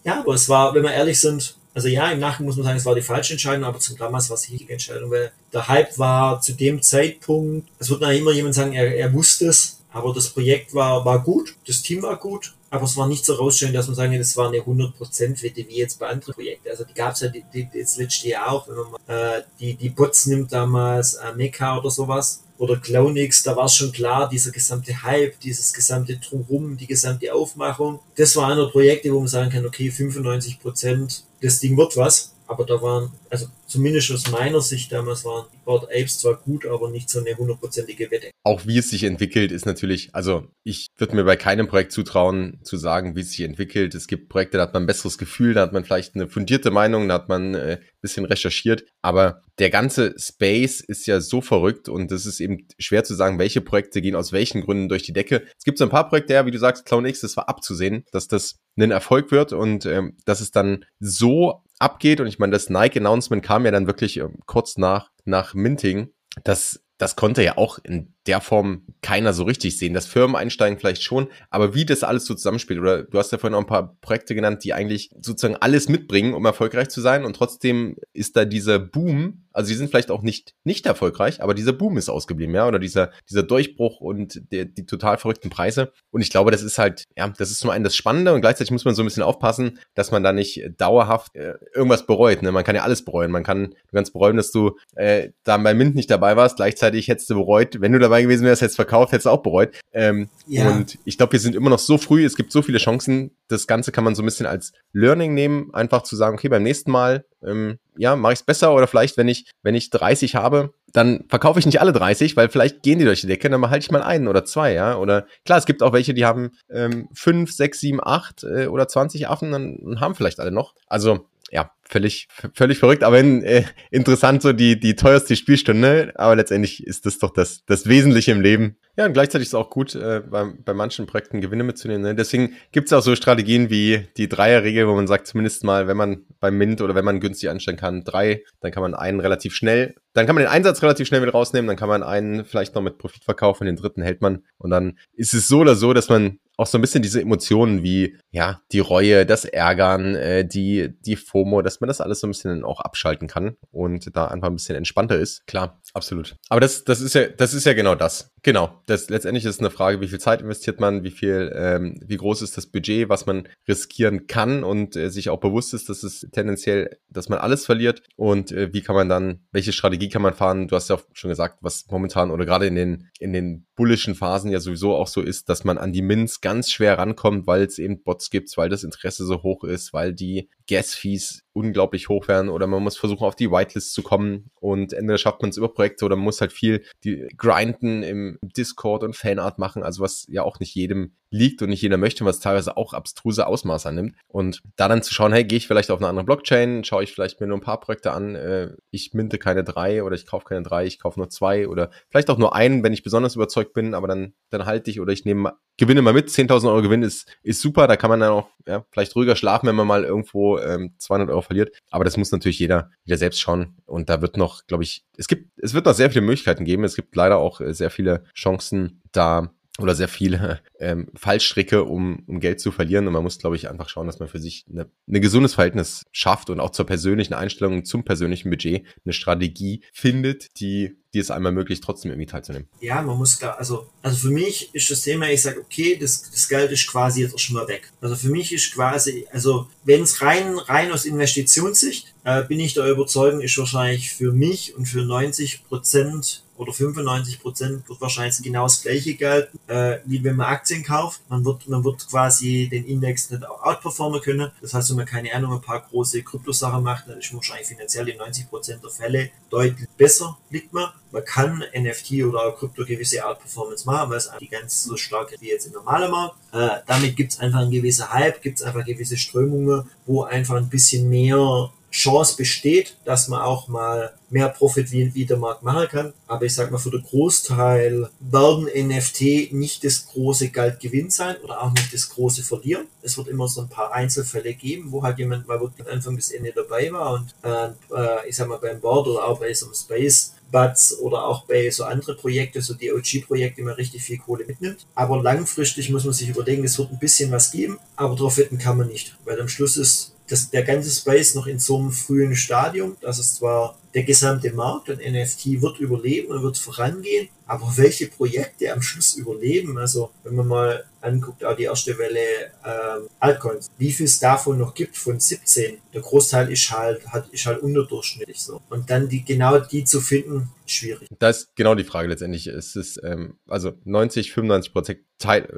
Ja, 0.03 0.19
aber 0.21 0.33
es 0.33 0.49
war, 0.49 0.73
wenn 0.73 0.83
wir 0.83 0.93
ehrlich 0.93 1.19
sind, 1.19 1.57
also 1.77 1.89
ja, 1.89 2.09
im 2.09 2.19
Nachgang 2.19 2.47
muss 2.47 2.55
man 2.55 2.65
sagen, 2.65 2.77
es 2.77 2.85
war 2.85 2.95
die 2.95 3.01
falsche 3.01 3.33
Entscheidung, 3.33 3.65
aber 3.65 3.77
zum 3.77 3.97
damals 3.97 4.31
war 4.31 4.35
es 4.35 4.41
die 4.41 4.53
richtige 4.53 4.73
Entscheidung, 4.73 5.11
weil 5.11 5.31
der 5.53 5.67
Hype 5.67 5.99
war 5.99 6.41
zu 6.41 6.53
dem 6.53 6.81
Zeitpunkt, 6.81 7.69
es 7.77 7.91
wird 7.91 8.01
nachher 8.01 8.17
immer 8.17 8.31
jemand 8.31 8.55
sagen, 8.55 8.73
er, 8.73 8.95
er 8.95 9.13
wusste 9.13 9.49
es, 9.49 9.76
aber 9.97 10.13
das 10.13 10.29
Projekt 10.29 10.73
war, 10.73 11.03
war 11.03 11.23
gut, 11.23 11.55
das 11.65 11.81
Team 11.81 12.01
war 12.03 12.17
gut, 12.17 12.53
aber 12.69 12.83
es 12.83 12.97
war 12.97 13.07
nicht 13.07 13.25
so 13.25 13.33
rausstellen, 13.33 13.73
dass 13.73 13.87
man 13.87 13.95
sagen 13.95 14.11
kann, 14.11 14.19
das 14.19 14.35
war 14.35 14.47
eine 14.47 14.59
100% 14.59 15.41
Wette 15.41 15.67
wie 15.67 15.77
jetzt 15.77 15.99
bei 15.99 16.07
anderen 16.07 16.33
Projekten. 16.33 16.69
Also 16.69 16.83
die 16.83 16.93
gab 16.93 17.13
es 17.13 17.21
ja 17.21 17.29
die, 17.29 17.43
die, 17.53 17.69
das 17.73 17.97
letzte 17.97 18.29
Jahr 18.29 18.51
auch, 18.51 18.67
wenn 18.67 18.75
man 18.75 18.91
mal, 18.91 19.37
äh, 19.37 19.43
die, 19.59 19.75
die 19.75 19.89
Bots 19.89 20.25
nimmt 20.25 20.51
damals 20.51 21.15
äh, 21.15 21.33
Mecha 21.35 21.77
oder 21.77 21.89
sowas 21.89 22.43
oder 22.57 22.77
Clownix, 22.77 23.43
da 23.43 23.55
war 23.55 23.65
es 23.65 23.75
schon 23.75 23.91
klar, 23.91 24.27
dieser 24.27 24.51
gesamte 24.51 25.03
Hype, 25.03 25.39
dieses 25.39 25.73
gesamte 25.73 26.17
Drumherum, 26.17 26.75
die 26.75 26.87
gesamte 26.87 27.33
Aufmachung. 27.33 27.99
Das 28.15 28.35
war 28.35 28.51
einer 28.51 28.67
Projekte, 28.67 29.13
wo 29.13 29.19
man 29.19 29.27
sagen 29.27 29.51
kann, 29.51 29.65
okay, 29.65 29.89
95% 29.89 31.21
das 31.41 31.59
Ding 31.59 31.77
wird 31.77 31.95
was. 31.95 32.33
Aber 32.47 32.65
da 32.65 32.81
waren, 32.81 33.11
also 33.29 33.47
zumindest 33.67 34.11
aus 34.11 34.31
meiner 34.31 34.61
Sicht 34.61 34.91
damals 34.91 35.25
waren 35.25 35.45
Board 35.65 35.85
Apes 35.91 36.19
zwar 36.19 36.37
gut, 36.37 36.65
aber 36.65 36.89
nicht 36.89 37.09
so 37.09 37.19
eine 37.19 37.37
hundertprozentige 37.37 38.09
Wette. 38.09 38.31
Auch 38.43 38.65
wie 38.65 38.77
es 38.77 38.89
sich 38.89 39.03
entwickelt, 39.03 39.51
ist 39.51 39.65
natürlich, 39.65 40.09
also 40.13 40.47
ich 40.63 40.87
würde 40.97 41.15
mir 41.15 41.25
bei 41.25 41.35
keinem 41.35 41.67
Projekt 41.67 41.91
zutrauen, 41.91 42.59
zu 42.63 42.77
sagen, 42.77 43.15
wie 43.15 43.21
es 43.21 43.31
sich 43.31 43.41
entwickelt. 43.41 43.93
Es 43.93 44.07
gibt 44.07 44.29
Projekte, 44.29 44.57
da 44.57 44.63
hat 44.63 44.73
man 44.73 44.83
ein 44.83 44.87
besseres 44.87 45.17
Gefühl, 45.17 45.53
da 45.53 45.61
hat 45.61 45.73
man 45.73 45.83
vielleicht 45.83 46.15
eine 46.15 46.27
fundierte 46.27 46.71
Meinung, 46.71 47.07
da 47.07 47.15
hat 47.15 47.29
man 47.29 47.53
äh, 47.55 47.79
bisschen 48.01 48.25
recherchiert. 48.25 48.85
Aber 49.01 49.41
der 49.59 49.69
ganze 49.69 50.15
Space 50.17 50.81
ist 50.81 51.07
ja 51.07 51.19
so 51.19 51.41
verrückt 51.41 51.89
und 51.89 52.11
es 52.11 52.25
ist 52.25 52.39
eben 52.39 52.67
schwer 52.79 53.03
zu 53.03 53.15
sagen, 53.15 53.39
welche 53.39 53.61
Projekte 53.61 54.01
gehen 54.01 54.15
aus 54.15 54.31
welchen 54.31 54.61
Gründen 54.61 54.89
durch 54.89 55.03
die 55.03 55.13
Decke. 55.13 55.43
Es 55.57 55.63
gibt 55.65 55.77
so 55.77 55.83
ein 55.83 55.89
paar 55.89 56.07
Projekte, 56.07 56.33
ja, 56.33 56.45
wie 56.45 56.51
du 56.51 56.59
sagst, 56.59 56.85
Clown 56.85 57.05
X, 57.05 57.21
das 57.21 57.35
war 57.37 57.49
abzusehen, 57.49 58.05
dass 58.11 58.27
das 58.27 58.55
ein 58.77 58.91
Erfolg 58.91 59.31
wird 59.31 59.53
und 59.53 59.85
ähm, 59.85 60.17
dass 60.25 60.39
es 60.39 60.51
dann 60.51 60.85
so 60.99 61.63
abgeht. 61.79 62.19
Und 62.19 62.27
ich 62.27 62.39
meine, 62.39 62.51
das 62.51 62.69
Nike-Announcement 62.69 63.43
kam 63.43 63.56
ja 63.65 63.71
dann 63.71 63.87
wirklich 63.87 64.17
ähm, 64.17 64.39
kurz 64.45 64.77
nach, 64.77 65.11
nach 65.25 65.53
Minting. 65.53 66.13
Das, 66.43 66.83
das 66.97 67.15
konnte 67.15 67.43
ja 67.43 67.57
auch 67.57 67.79
in 67.83 68.13
der 68.27 68.41
Form 68.41 68.83
keiner 69.01 69.33
so 69.33 69.43
richtig 69.43 69.77
sehen. 69.77 69.93
Das 69.93 70.05
Firmen 70.05 70.35
einsteigen 70.35 70.79
vielleicht 70.79 71.03
schon, 71.03 71.27
aber 71.49 71.73
wie 71.73 71.85
das 71.85 72.03
alles 72.03 72.25
so 72.25 72.33
zusammenspielt, 72.33 72.79
oder 72.79 73.03
du 73.03 73.17
hast 73.17 73.31
ja 73.31 73.37
vorhin 73.37 73.55
auch 73.55 73.61
ein 73.61 73.67
paar 73.67 73.95
Projekte 74.01 74.35
genannt, 74.35 74.63
die 74.63 74.73
eigentlich 74.73 75.09
sozusagen 75.21 75.55
alles 75.55 75.89
mitbringen, 75.89 76.33
um 76.33 76.45
erfolgreich 76.45 76.89
zu 76.89 77.01
sein 77.01 77.25
und 77.25 77.35
trotzdem 77.35 77.95
ist 78.13 78.35
da 78.35 78.45
dieser 78.45 78.79
Boom, 78.79 79.45
also 79.53 79.69
die 79.69 79.75
sind 79.75 79.89
vielleicht 79.89 80.11
auch 80.11 80.21
nicht, 80.21 80.53
nicht 80.63 80.85
erfolgreich, 80.85 81.41
aber 81.41 81.53
dieser 81.53 81.73
Boom 81.73 81.97
ist 81.97 82.09
ausgeblieben, 82.09 82.53
ja, 82.53 82.67
oder 82.67 82.79
dieser, 82.79 83.11
dieser 83.29 83.43
Durchbruch 83.43 83.99
und 83.99 84.41
der, 84.51 84.65
die 84.65 84.85
total 84.85 85.17
verrückten 85.17 85.49
Preise. 85.49 85.91
Und 86.11 86.21
ich 86.21 86.29
glaube, 86.29 86.51
das 86.51 86.61
ist 86.61 86.77
halt, 86.77 87.05
ja, 87.15 87.27
das 87.27 87.49
ist 87.49 87.59
zum 87.59 87.71
einen 87.71 87.83
das 87.83 87.95
Spannende 87.95 88.33
und 88.33 88.41
gleichzeitig 88.41 88.71
muss 88.71 88.85
man 88.85 88.93
so 88.93 89.01
ein 89.01 89.05
bisschen 89.05 89.23
aufpassen, 89.23 89.79
dass 89.95 90.11
man 90.11 90.23
da 90.23 90.31
nicht 90.31 90.63
dauerhaft 90.77 91.35
äh, 91.35 91.55
irgendwas 91.73 92.05
bereut. 92.05 92.41
Ne? 92.43 92.51
Man 92.51 92.63
kann 92.63 92.75
ja 92.75 92.83
alles 92.83 93.03
bereuen. 93.03 93.31
Man 93.31 93.43
kann, 93.43 93.71
du 93.71 93.95
kannst 93.95 94.13
bereuen, 94.13 94.37
dass 94.37 94.51
du 94.51 94.77
äh, 94.95 95.29
da 95.43 95.57
bei 95.57 95.73
Mint 95.73 95.95
nicht 95.95 96.11
dabei 96.11 96.35
warst. 96.35 96.57
Gleichzeitig 96.57 97.07
hättest 97.07 97.29
du 97.29 97.35
bereut, 97.35 97.81
wenn 97.81 97.91
du 97.91 97.99
dabei 97.99 98.16
gewesen 98.21 98.45
wärst, 98.45 98.61
hättest 98.61 98.77
du 98.77 98.83
verkauft, 98.83 99.11
hättest 99.11 99.25
du 99.25 99.29
auch 99.31 99.43
bereut. 99.43 99.73
Ähm, 99.93 100.29
ja. 100.47 100.69
Und 100.69 100.97
ich 101.05 101.17
glaube, 101.17 101.33
wir 101.33 101.39
sind 101.39 101.55
immer 101.55 101.69
noch 101.69 101.79
so 101.79 101.97
früh. 101.97 102.25
Es 102.25 102.35
gibt 102.35 102.51
so 102.51 102.61
viele 102.61 102.77
Chancen. 102.77 103.31
Das 103.47 103.67
Ganze 103.67 103.91
kann 103.91 104.03
man 104.03 104.15
so 104.15 104.23
ein 104.23 104.25
bisschen 104.25 104.45
als 104.45 104.73
Learning 104.93 105.33
nehmen, 105.33 105.73
einfach 105.73 106.03
zu 106.03 106.15
sagen, 106.15 106.37
okay, 106.37 106.49
beim 106.49 106.63
nächsten 106.63 106.91
Mal 106.91 107.25
ähm, 107.45 107.79
ja, 107.97 108.15
mache 108.15 108.33
ich 108.33 108.39
es 108.39 108.45
besser 108.45 108.73
oder 108.73 108.87
vielleicht, 108.87 109.17
wenn 109.17 109.27
ich, 109.27 109.45
wenn 109.63 109.75
ich 109.75 109.89
30 109.89 110.35
habe, 110.35 110.73
dann 110.93 111.25
verkaufe 111.27 111.59
ich 111.59 111.65
nicht 111.65 111.81
alle 111.81 111.93
30, 111.93 112.37
weil 112.37 112.49
vielleicht 112.49 112.83
gehen 112.83 112.99
die 112.99 113.05
durch 113.05 113.21
die 113.21 113.27
Decke, 113.27 113.49
dann 113.49 113.61
behalte 113.61 113.85
ich 113.85 113.91
mal 113.91 114.03
einen 114.03 114.27
oder 114.27 114.45
zwei, 114.45 114.73
ja. 114.73 114.97
Oder 114.97 115.27
klar, 115.45 115.57
es 115.57 115.65
gibt 115.65 115.83
auch 115.83 115.93
welche, 115.93 116.13
die 116.13 116.25
haben 116.25 116.51
ähm, 116.69 117.09
fünf, 117.13 117.51
sechs, 117.51 117.79
sieben, 117.79 117.99
acht 118.01 118.43
äh, 118.43 118.67
oder 118.67 118.87
20 118.87 119.27
Affen 119.27 119.53
und 119.53 119.99
haben 119.99 120.15
vielleicht 120.15 120.39
alle 120.39 120.51
noch. 120.51 120.73
Also 120.87 121.27
ja, 121.51 121.71
völlig, 121.89 122.27
völlig 122.53 122.79
verrückt, 122.79 123.03
aber 123.03 123.19
in, 123.19 123.43
äh, 123.43 123.63
interessant 123.91 124.41
so 124.41 124.53
die, 124.53 124.79
die 124.79 124.95
teuerste 124.95 125.35
Spielstunde, 125.35 126.13
aber 126.15 126.35
letztendlich 126.35 126.85
ist 126.85 127.05
das 127.05 127.19
doch 127.19 127.31
das, 127.31 127.63
das 127.65 127.87
Wesentliche 127.87 128.31
im 128.31 128.41
Leben. 128.41 128.77
Ja, 128.97 129.05
und 129.05 129.13
gleichzeitig 129.13 129.45
ist 129.45 129.49
es 129.49 129.55
auch 129.55 129.69
gut, 129.69 129.93
äh, 129.93 130.21
bei, 130.27 130.51
bei 130.65 130.73
manchen 130.73 131.05
Projekten 131.05 131.39
Gewinne 131.39 131.63
mitzunehmen. 131.63 132.01
Ne? 132.01 132.15
Deswegen 132.15 132.55
gibt 132.71 132.87
es 132.87 132.93
auch 132.93 133.01
so 133.01 133.15
Strategien 133.15 133.69
wie 133.69 134.07
die 134.17 134.27
Dreierregel, 134.27 134.87
wo 134.87 134.95
man 134.95 135.05
sagt, 135.05 135.27
zumindest 135.27 135.63
mal, 135.63 135.87
wenn 135.87 135.97
man 135.97 136.25
beim 136.39 136.57
Mint 136.57 136.81
oder 136.81 136.95
wenn 136.95 137.05
man 137.05 137.19
günstig 137.19 137.49
anstellen 137.49 137.77
kann, 137.77 138.03
drei, 138.03 138.43
dann 138.59 138.71
kann 138.71 138.81
man 138.81 138.95
einen 138.95 139.19
relativ 139.19 139.53
schnell, 139.53 139.95
dann 140.13 140.25
kann 140.25 140.33
man 140.33 140.45
den 140.45 140.51
Einsatz 140.51 140.81
relativ 140.81 141.07
schnell 141.07 141.21
wieder 141.21 141.33
rausnehmen, 141.33 141.67
dann 141.67 141.77
kann 141.77 141.89
man 141.89 142.01
einen 142.01 142.43
vielleicht 142.43 142.73
noch 142.73 142.81
mit 142.81 142.97
Profit 142.97 143.23
verkaufen, 143.23 143.65
den 143.65 143.75
dritten 143.75 144.01
hält 144.01 144.21
man 144.21 144.43
und 144.57 144.71
dann 144.71 144.97
ist 145.13 145.35
es 145.35 145.47
so 145.47 145.59
oder 145.59 145.75
so, 145.75 145.93
dass 145.93 146.09
man 146.09 146.39
auch 146.57 146.65
so 146.65 146.79
ein 146.79 146.81
bisschen 146.81 147.03
diese 147.03 147.21
Emotionen 147.21 147.83
wie, 147.83 148.17
ja, 148.31 148.61
die 148.71 148.79
Reue, 148.79 149.27
das 149.27 149.45
Ärgern, 149.45 150.15
äh, 150.15 150.45
die, 150.45 150.89
die 151.05 151.15
FOMO, 151.15 151.61
dass 151.61 151.76
man 151.81 151.87
das 151.87 152.01
alles 152.01 152.19
so 152.19 152.27
ein 152.27 152.31
bisschen 152.31 152.63
auch 152.63 152.81
abschalten 152.81 153.27
kann 153.27 153.55
und 153.71 154.15
da 154.15 154.27
einfach 154.27 154.47
ein 154.47 154.55
bisschen 154.55 154.75
entspannter 154.75 155.17
ist. 155.17 155.45
Klar, 155.47 155.81
absolut. 155.93 156.35
Aber 156.49 156.59
das, 156.59 156.83
das 156.83 157.01
ist 157.01 157.15
ja, 157.15 157.27
das 157.27 157.53
ist 157.53 157.65
ja 157.65 157.73
genau 157.73 157.95
das. 157.95 158.31
Genau. 158.43 158.81
Das 158.85 159.09
letztendlich 159.09 159.45
ist 159.45 159.59
eine 159.59 159.69
Frage, 159.69 159.99
wie 159.99 160.07
viel 160.07 160.19
Zeit 160.19 160.41
investiert 160.41 160.79
man, 160.79 161.03
wie 161.03 161.11
viel, 161.11 161.51
ähm, 161.55 161.99
wie 162.05 162.17
groß 162.17 162.41
ist 162.41 162.55
das 162.55 162.67
Budget, 162.67 163.09
was 163.09 163.25
man 163.25 163.47
riskieren 163.67 164.27
kann 164.27 164.63
und 164.63 164.95
äh, 164.95 165.09
sich 165.09 165.29
auch 165.29 165.39
bewusst 165.39 165.73
ist, 165.73 165.89
dass 165.89 166.03
es 166.03 166.27
tendenziell, 166.31 166.97
dass 167.09 167.29
man 167.29 167.39
alles 167.39 167.65
verliert 167.65 168.03
und 168.15 168.51
äh, 168.51 168.73
wie 168.73 168.81
kann 168.81 168.95
man 168.95 169.09
dann, 169.09 169.45
welche 169.51 169.73
Strategie 169.73 170.09
kann 170.09 170.21
man 170.21 170.33
fahren? 170.33 170.67
Du 170.67 170.75
hast 170.75 170.89
ja 170.89 170.97
schon 171.13 171.29
gesagt, 171.29 171.57
was 171.61 171.85
momentan 171.89 172.31
oder 172.31 172.45
gerade 172.45 172.67
in 172.67 172.75
den, 172.75 173.09
in 173.19 173.33
den 173.33 173.65
bullischen 173.75 174.15
Phasen 174.15 174.51
ja 174.51 174.59
sowieso 174.59 174.95
auch 174.95 175.07
so 175.07 175.21
ist, 175.21 175.49
dass 175.49 175.63
man 175.63 175.77
an 175.77 175.91
die 175.91 176.01
Mints 176.01 176.41
ganz 176.41 176.71
schwer 176.71 176.97
rankommt, 176.97 177.47
weil 177.47 177.63
es 177.63 177.79
eben 177.79 178.03
Bots 178.03 178.29
gibt, 178.29 178.55
weil 178.57 178.69
das 178.69 178.83
Interesse 178.83 179.25
so 179.25 179.43
hoch 179.43 179.63
ist, 179.63 179.93
weil 179.93 180.13
die 180.13 180.49
Gas-Fees 180.67 181.43
unglaublich 181.57 182.07
hoch 182.07 182.27
werden 182.27 182.49
oder 182.49 182.67
man 182.67 182.83
muss 182.83 182.97
versuchen, 182.97 183.25
auf 183.25 183.35
die 183.35 183.49
Whitelist 183.49 183.93
zu 183.93 184.03
kommen 184.03 184.51
und 184.59 184.93
entweder 184.93 185.17
schafft 185.17 185.41
man 185.41 185.49
es 185.49 185.57
über 185.57 185.73
Projekte 185.73 186.05
oder 186.05 186.15
man 186.15 186.25
muss 186.25 186.39
halt 186.39 186.53
viel 186.53 186.83
die 187.03 187.27
grinden 187.35 188.03
im 188.03 188.37
Discord 188.43 189.03
und 189.03 189.15
Fanart 189.15 189.57
machen, 189.57 189.81
also 189.81 190.03
was 190.03 190.27
ja 190.29 190.43
auch 190.43 190.59
nicht 190.59 190.75
jedem 190.75 191.13
liegt 191.29 191.61
und 191.61 191.69
nicht 191.69 191.81
jeder 191.81 191.97
möchte, 191.97 192.25
was 192.25 192.39
teilweise 192.39 192.77
auch 192.77 192.93
abstruse 192.93 193.47
Ausmaße 193.47 193.89
annimmt. 193.89 194.15
Und 194.27 194.61
da 194.75 194.87
dann 194.87 195.03
zu 195.03 195.13
schauen, 195.13 195.33
hey, 195.33 195.43
gehe 195.43 195.57
ich 195.57 195.67
vielleicht 195.67 195.91
auf 195.91 195.99
eine 195.99 196.07
andere 196.07 196.25
Blockchain, 196.25 196.83
schaue 196.83 197.03
ich 197.03 197.13
vielleicht 197.13 197.39
mir 197.39 197.47
nur 197.47 197.57
ein 197.57 197.61
paar 197.61 197.79
Projekte 197.79 198.11
an, 198.11 198.35
äh, 198.35 198.71
ich 198.91 199.13
minte 199.13 199.37
keine 199.37 199.63
drei 199.63 200.03
oder 200.03 200.15
ich 200.15 200.25
kaufe 200.25 200.45
keine 200.45 200.63
drei, 200.63 200.85
ich 200.85 200.99
kaufe 200.99 201.19
nur 201.19 201.29
zwei 201.29 201.67
oder 201.67 201.89
vielleicht 202.09 202.29
auch 202.29 202.37
nur 202.37 202.55
einen, 202.55 202.83
wenn 202.83 202.93
ich 202.93 203.03
besonders 203.03 203.35
überzeugt 203.35 203.73
bin, 203.73 203.93
aber 203.93 204.07
dann, 204.07 204.33
dann 204.49 204.65
halte 204.65 204.89
ich 204.89 204.99
oder 204.99 205.13
ich 205.13 205.25
nehme 205.25 205.53
Gewinne 205.77 206.01
mal 206.01 206.13
mit. 206.13 206.29
10.000 206.29 206.67
Euro 206.69 206.81
Gewinn 206.81 207.03
ist, 207.03 207.27
ist 207.43 207.61
super, 207.61 207.87
da 207.87 207.95
kann 207.95 208.09
man 208.09 208.19
dann 208.19 208.31
auch 208.31 208.49
ja, 208.65 208.83
vielleicht 208.91 209.15
ruhiger 209.15 209.35
schlafen, 209.35 209.67
wenn 209.67 209.75
man 209.75 209.85
mal 209.85 210.03
irgendwo 210.03 210.57
ähm, 210.57 210.95
200 210.97 211.29
Euro 211.29 211.41
verliert. 211.41 211.77
Aber 211.91 212.03
das 212.03 212.17
muss 212.17 212.31
natürlich 212.31 212.57
jeder 212.57 212.89
wieder 213.05 213.17
selbst 213.17 213.39
schauen. 213.39 213.77
Und 213.85 214.09
da 214.09 214.21
wird 214.21 214.37
noch, 214.37 214.65
glaube 214.65 214.83
ich, 214.83 215.05
es 215.17 215.27
gibt, 215.27 215.51
es 215.61 215.75
wird 215.75 215.85
noch 215.85 215.93
sehr 215.93 216.09
viele 216.09 216.25
Möglichkeiten 216.25 216.65
geben. 216.65 216.83
Es 216.83 216.95
gibt 216.95 217.15
leider 217.15 217.37
auch 217.37 217.61
äh, 217.61 217.73
sehr 217.73 217.91
viele 217.91 218.23
Chancen, 218.33 219.03
da 219.11 219.51
oder 219.77 219.95
sehr 219.95 220.07
viele 220.07 220.59
ähm, 220.79 221.09
Fallstricke, 221.15 221.83
um, 221.83 222.23
um 222.27 222.39
Geld 222.39 222.59
zu 222.59 222.71
verlieren. 222.71 223.07
Und 223.07 223.13
man 223.13 223.23
muss, 223.23 223.39
glaube 223.39 223.55
ich, 223.55 223.69
einfach 223.69 223.89
schauen, 223.89 224.07
dass 224.07 224.19
man 224.19 224.27
für 224.27 224.39
sich 224.39 224.65
eine, 224.69 224.89
eine 225.07 225.19
gesundes 225.19 225.53
Verhältnis 225.53 226.03
schafft 226.11 226.49
und 226.49 226.59
auch 226.59 226.71
zur 226.71 226.85
persönlichen 226.85 227.33
Einstellung, 227.33 227.85
zum 227.85 228.03
persönlichen 228.03 228.49
Budget 228.49 228.85
eine 229.05 229.13
Strategie 229.13 229.83
findet, 229.93 230.59
die, 230.59 230.97
die 231.13 231.19
es 231.19 231.31
einmal 231.31 231.51
möglich, 231.51 231.81
trotzdem 231.81 232.11
irgendwie 232.11 232.27
teilzunehmen. 232.27 232.67
Ja, 232.81 233.01
man 233.01 233.17
muss 233.17 233.39
klar, 233.39 233.57
also, 233.57 233.89
also 234.01 234.17
für 234.17 234.33
mich 234.33 234.73
ist 234.73 234.89
das 234.91 235.01
Thema, 235.01 235.29
ich 235.29 235.41
sage, 235.41 235.61
okay, 235.61 235.97
das, 235.99 236.29
das 236.29 236.47
Geld 236.47 236.71
ist 236.71 236.87
quasi 236.87 237.21
jetzt 237.21 237.39
schon 237.39 237.55
mal 237.55 237.67
weg. 237.67 237.91
Also 238.01 238.15
für 238.15 238.29
mich 238.29 238.53
ist 238.53 238.73
quasi, 238.73 239.25
also 239.31 239.67
wenn 239.83 240.01
es 240.03 240.21
rein, 240.21 240.57
rein 240.57 240.91
aus 240.91 241.05
Investitionssicht, 241.05 242.13
äh, 242.23 242.43
bin 242.43 242.59
ich 242.59 242.73
der 242.73 242.87
Überzeugung, 242.87 243.41
ist 243.41 243.57
wahrscheinlich 243.57 244.11
für 244.11 244.31
mich 244.31 244.75
und 244.75 244.85
für 244.85 245.03
90 245.03 245.65
Prozent 245.67 246.43
oder 246.57 246.73
95 246.73 247.41
Prozent 247.41 247.87
wird 247.87 248.01
wahrscheinlich 248.01 248.41
genau 248.41 248.63
das 248.63 248.81
gleiche 248.81 249.13
gelten, 249.15 249.59
äh, 249.67 249.99
wie 250.05 250.23
wenn 250.23 250.35
man 250.35 250.47
Aktien 250.47 250.83
kauft. 250.83 251.21
Man 251.29 251.45
wird, 251.45 251.67
man 251.67 251.83
wird 251.83 252.07
quasi 252.09 252.67
den 252.69 252.85
Index 252.85 253.29
nicht 253.29 253.47
outperformen 253.47 254.21
können. 254.21 254.51
Das 254.61 254.73
heißt, 254.73 254.89
wenn 254.89 254.97
man 254.97 255.05
keine 255.05 255.33
Ahnung, 255.33 255.53
ein 255.53 255.61
paar 255.61 255.81
große 255.81 256.23
Kryptosachen 256.23 256.83
macht, 256.83 257.07
dann 257.07 257.19
ist 257.19 257.31
man 257.31 257.37
wahrscheinlich 257.37 257.67
finanziell 257.67 258.09
in 258.09 258.17
90 258.17 258.49
Prozent 258.49 258.83
der 258.83 258.89
Fälle 258.89 259.29
deutlich 259.49 259.87
besser 259.97 260.37
liegt 260.49 260.73
man. 260.73 260.89
Man 261.11 261.23
kann 261.23 261.63
NFT 261.73 262.23
oder 262.23 262.51
Krypto 262.51 262.85
gewisse 262.85 263.25
Outperformance 263.25 263.85
machen, 263.85 264.09
weil 264.09 264.17
es 264.17 264.29
die 264.39 264.47
ganz 264.47 264.83
so 264.83 264.97
stark 264.97 265.31
ist 265.31 265.41
wie 265.41 265.49
jetzt 265.49 265.67
im 265.67 265.73
normalen 265.73 266.11
Markt. 266.11 266.35
Äh, 266.51 266.81
damit 266.85 267.15
gibt 267.15 267.33
es 267.33 267.39
einfach 267.39 267.59
einen 267.59 267.71
gewissen 267.71 268.11
Hype, 268.11 268.41
gibt 268.41 268.59
es 268.59 268.65
einfach 268.65 268.85
gewisse 268.85 269.17
Strömungen, 269.17 269.89
wo 270.05 270.23
einfach 270.23 270.55
ein 270.55 270.69
bisschen 270.69 271.09
mehr 271.09 271.71
Chance 271.91 272.35
besteht, 272.37 272.97
dass 273.05 273.27
man 273.27 273.41
auch 273.41 273.67
mal 273.67 274.13
mehr 274.29 274.49
Profit 274.49 274.91
wie, 274.91 275.13
wie 275.15 275.25
der 275.25 275.37
Markt 275.37 275.63
machen 275.63 275.87
kann. 275.87 276.13
Aber 276.27 276.45
ich 276.45 276.53
sag 276.53 276.69
mal, 276.69 276.77
für 276.77 276.91
den 276.91 277.03
Großteil 277.03 278.09
werden 278.19 278.65
NFT 278.65 279.53
nicht 279.53 279.83
das 279.83 280.07
große 280.07 280.49
Geldgewinn 280.49 281.09
sein 281.09 281.37
oder 281.43 281.63
auch 281.63 281.71
nicht 281.71 281.93
das 281.93 282.09
große 282.09 282.43
Verlieren. 282.43 282.87
Es 283.01 283.17
wird 283.17 283.29
immer 283.29 283.47
so 283.47 283.61
ein 283.61 283.69
paar 283.69 283.93
Einzelfälle 283.93 284.53
geben, 284.53 284.91
wo 284.91 285.03
halt 285.03 285.17
jemand 285.17 285.47
mal 285.47 285.59
wirklich 285.59 285.87
Anfang 285.87 286.15
bis 286.15 286.31
Ende 286.31 286.51
dabei 286.53 286.91
war 286.91 287.13
und 287.13 287.33
äh, 287.43 287.67
äh, 287.95 288.29
ich 288.29 288.35
sag 288.35 288.47
mal 288.49 288.57
beim 288.57 288.81
Board 288.81 289.07
oder 289.07 289.25
auch 289.25 289.39
bei 289.39 289.53
so 289.53 289.67
einem 289.67 289.75
Space 289.75 290.33
Buds 290.51 290.99
oder 290.99 291.25
auch 291.25 291.45
bei 291.45 291.69
so 291.69 291.83
andere 291.83 292.15
Projekte, 292.15 292.61
so 292.61 292.73
die 292.73 292.91
OG-Projekte, 292.91 293.61
man 293.63 293.73
richtig 293.73 294.01
viel 294.01 294.17
Kohle 294.17 294.45
mitnimmt. 294.45 294.85
Aber 294.95 295.21
langfristig 295.21 295.89
muss 295.89 296.05
man 296.05 296.13
sich 296.13 296.29
überlegen, 296.29 296.63
es 296.63 296.77
wird 296.77 296.91
ein 296.91 296.99
bisschen 296.99 297.31
was 297.31 297.51
geben, 297.51 297.79
aber 297.95 298.15
drauf 298.15 298.37
wetten 298.37 298.57
kann 298.57 298.77
man 298.77 298.87
nicht, 298.87 299.17
weil 299.25 299.39
am 299.39 299.49
Schluss 299.49 299.77
ist 299.77 300.13
das, 300.27 300.49
der 300.49 300.63
ganze 300.63 300.89
Space 300.89 301.35
noch 301.35 301.47
in 301.47 301.59
so 301.59 301.77
einem 301.77 301.91
frühen 301.91 302.35
Stadium, 302.35 302.97
dass 303.01 303.19
es 303.19 303.35
zwar 303.35 303.75
der 303.93 304.03
gesamte 304.03 304.51
Markt 304.53 304.89
und 304.89 304.99
NFT 304.99 305.61
wird 305.61 305.79
überleben 305.79 306.31
und 306.31 306.43
wird 306.43 306.57
vorangehen, 306.57 307.29
aber 307.45 307.71
welche 307.75 308.07
Projekte 308.07 308.71
am 308.73 308.81
Schluss 308.81 309.15
überleben, 309.15 309.77
also 309.77 310.11
wenn 310.23 310.35
man 310.35 310.47
mal 310.47 310.83
anguckt, 311.01 311.43
auch 311.43 311.55
die 311.55 311.63
erste 311.63 311.97
Welle 311.97 312.19
ähm, 312.65 313.07
Altcoins, 313.19 313.69
wie 313.77 313.91
viel 313.91 314.05
es 314.05 314.19
davon 314.19 314.57
noch 314.57 314.73
gibt 314.73 314.97
von 314.97 315.19
17, 315.19 315.77
der 315.93 316.01
Großteil 316.01 316.51
ist 316.51 316.69
halt, 316.71 317.07
hat, 317.07 317.29
ist 317.29 317.45
halt 317.45 317.61
unterdurchschnittlich 317.61 318.39
so. 318.39 318.61
Und 318.69 318.89
dann 318.89 319.07
die 319.07 319.23
genau 319.23 319.59
die 319.59 319.83
zu 319.83 320.01
finden, 320.01 320.49
schwierig. 320.65 321.07
Das 321.19 321.39
ist 321.39 321.55
genau 321.55 321.75
die 321.75 321.83
Frage 321.83 322.09
letztendlich. 322.09 322.47
Es 322.47 322.75
ist, 322.75 322.99
ähm, 323.03 323.37
also 323.47 323.73
90, 323.85 324.33
95 324.33 324.73
Prozent, 324.73 324.99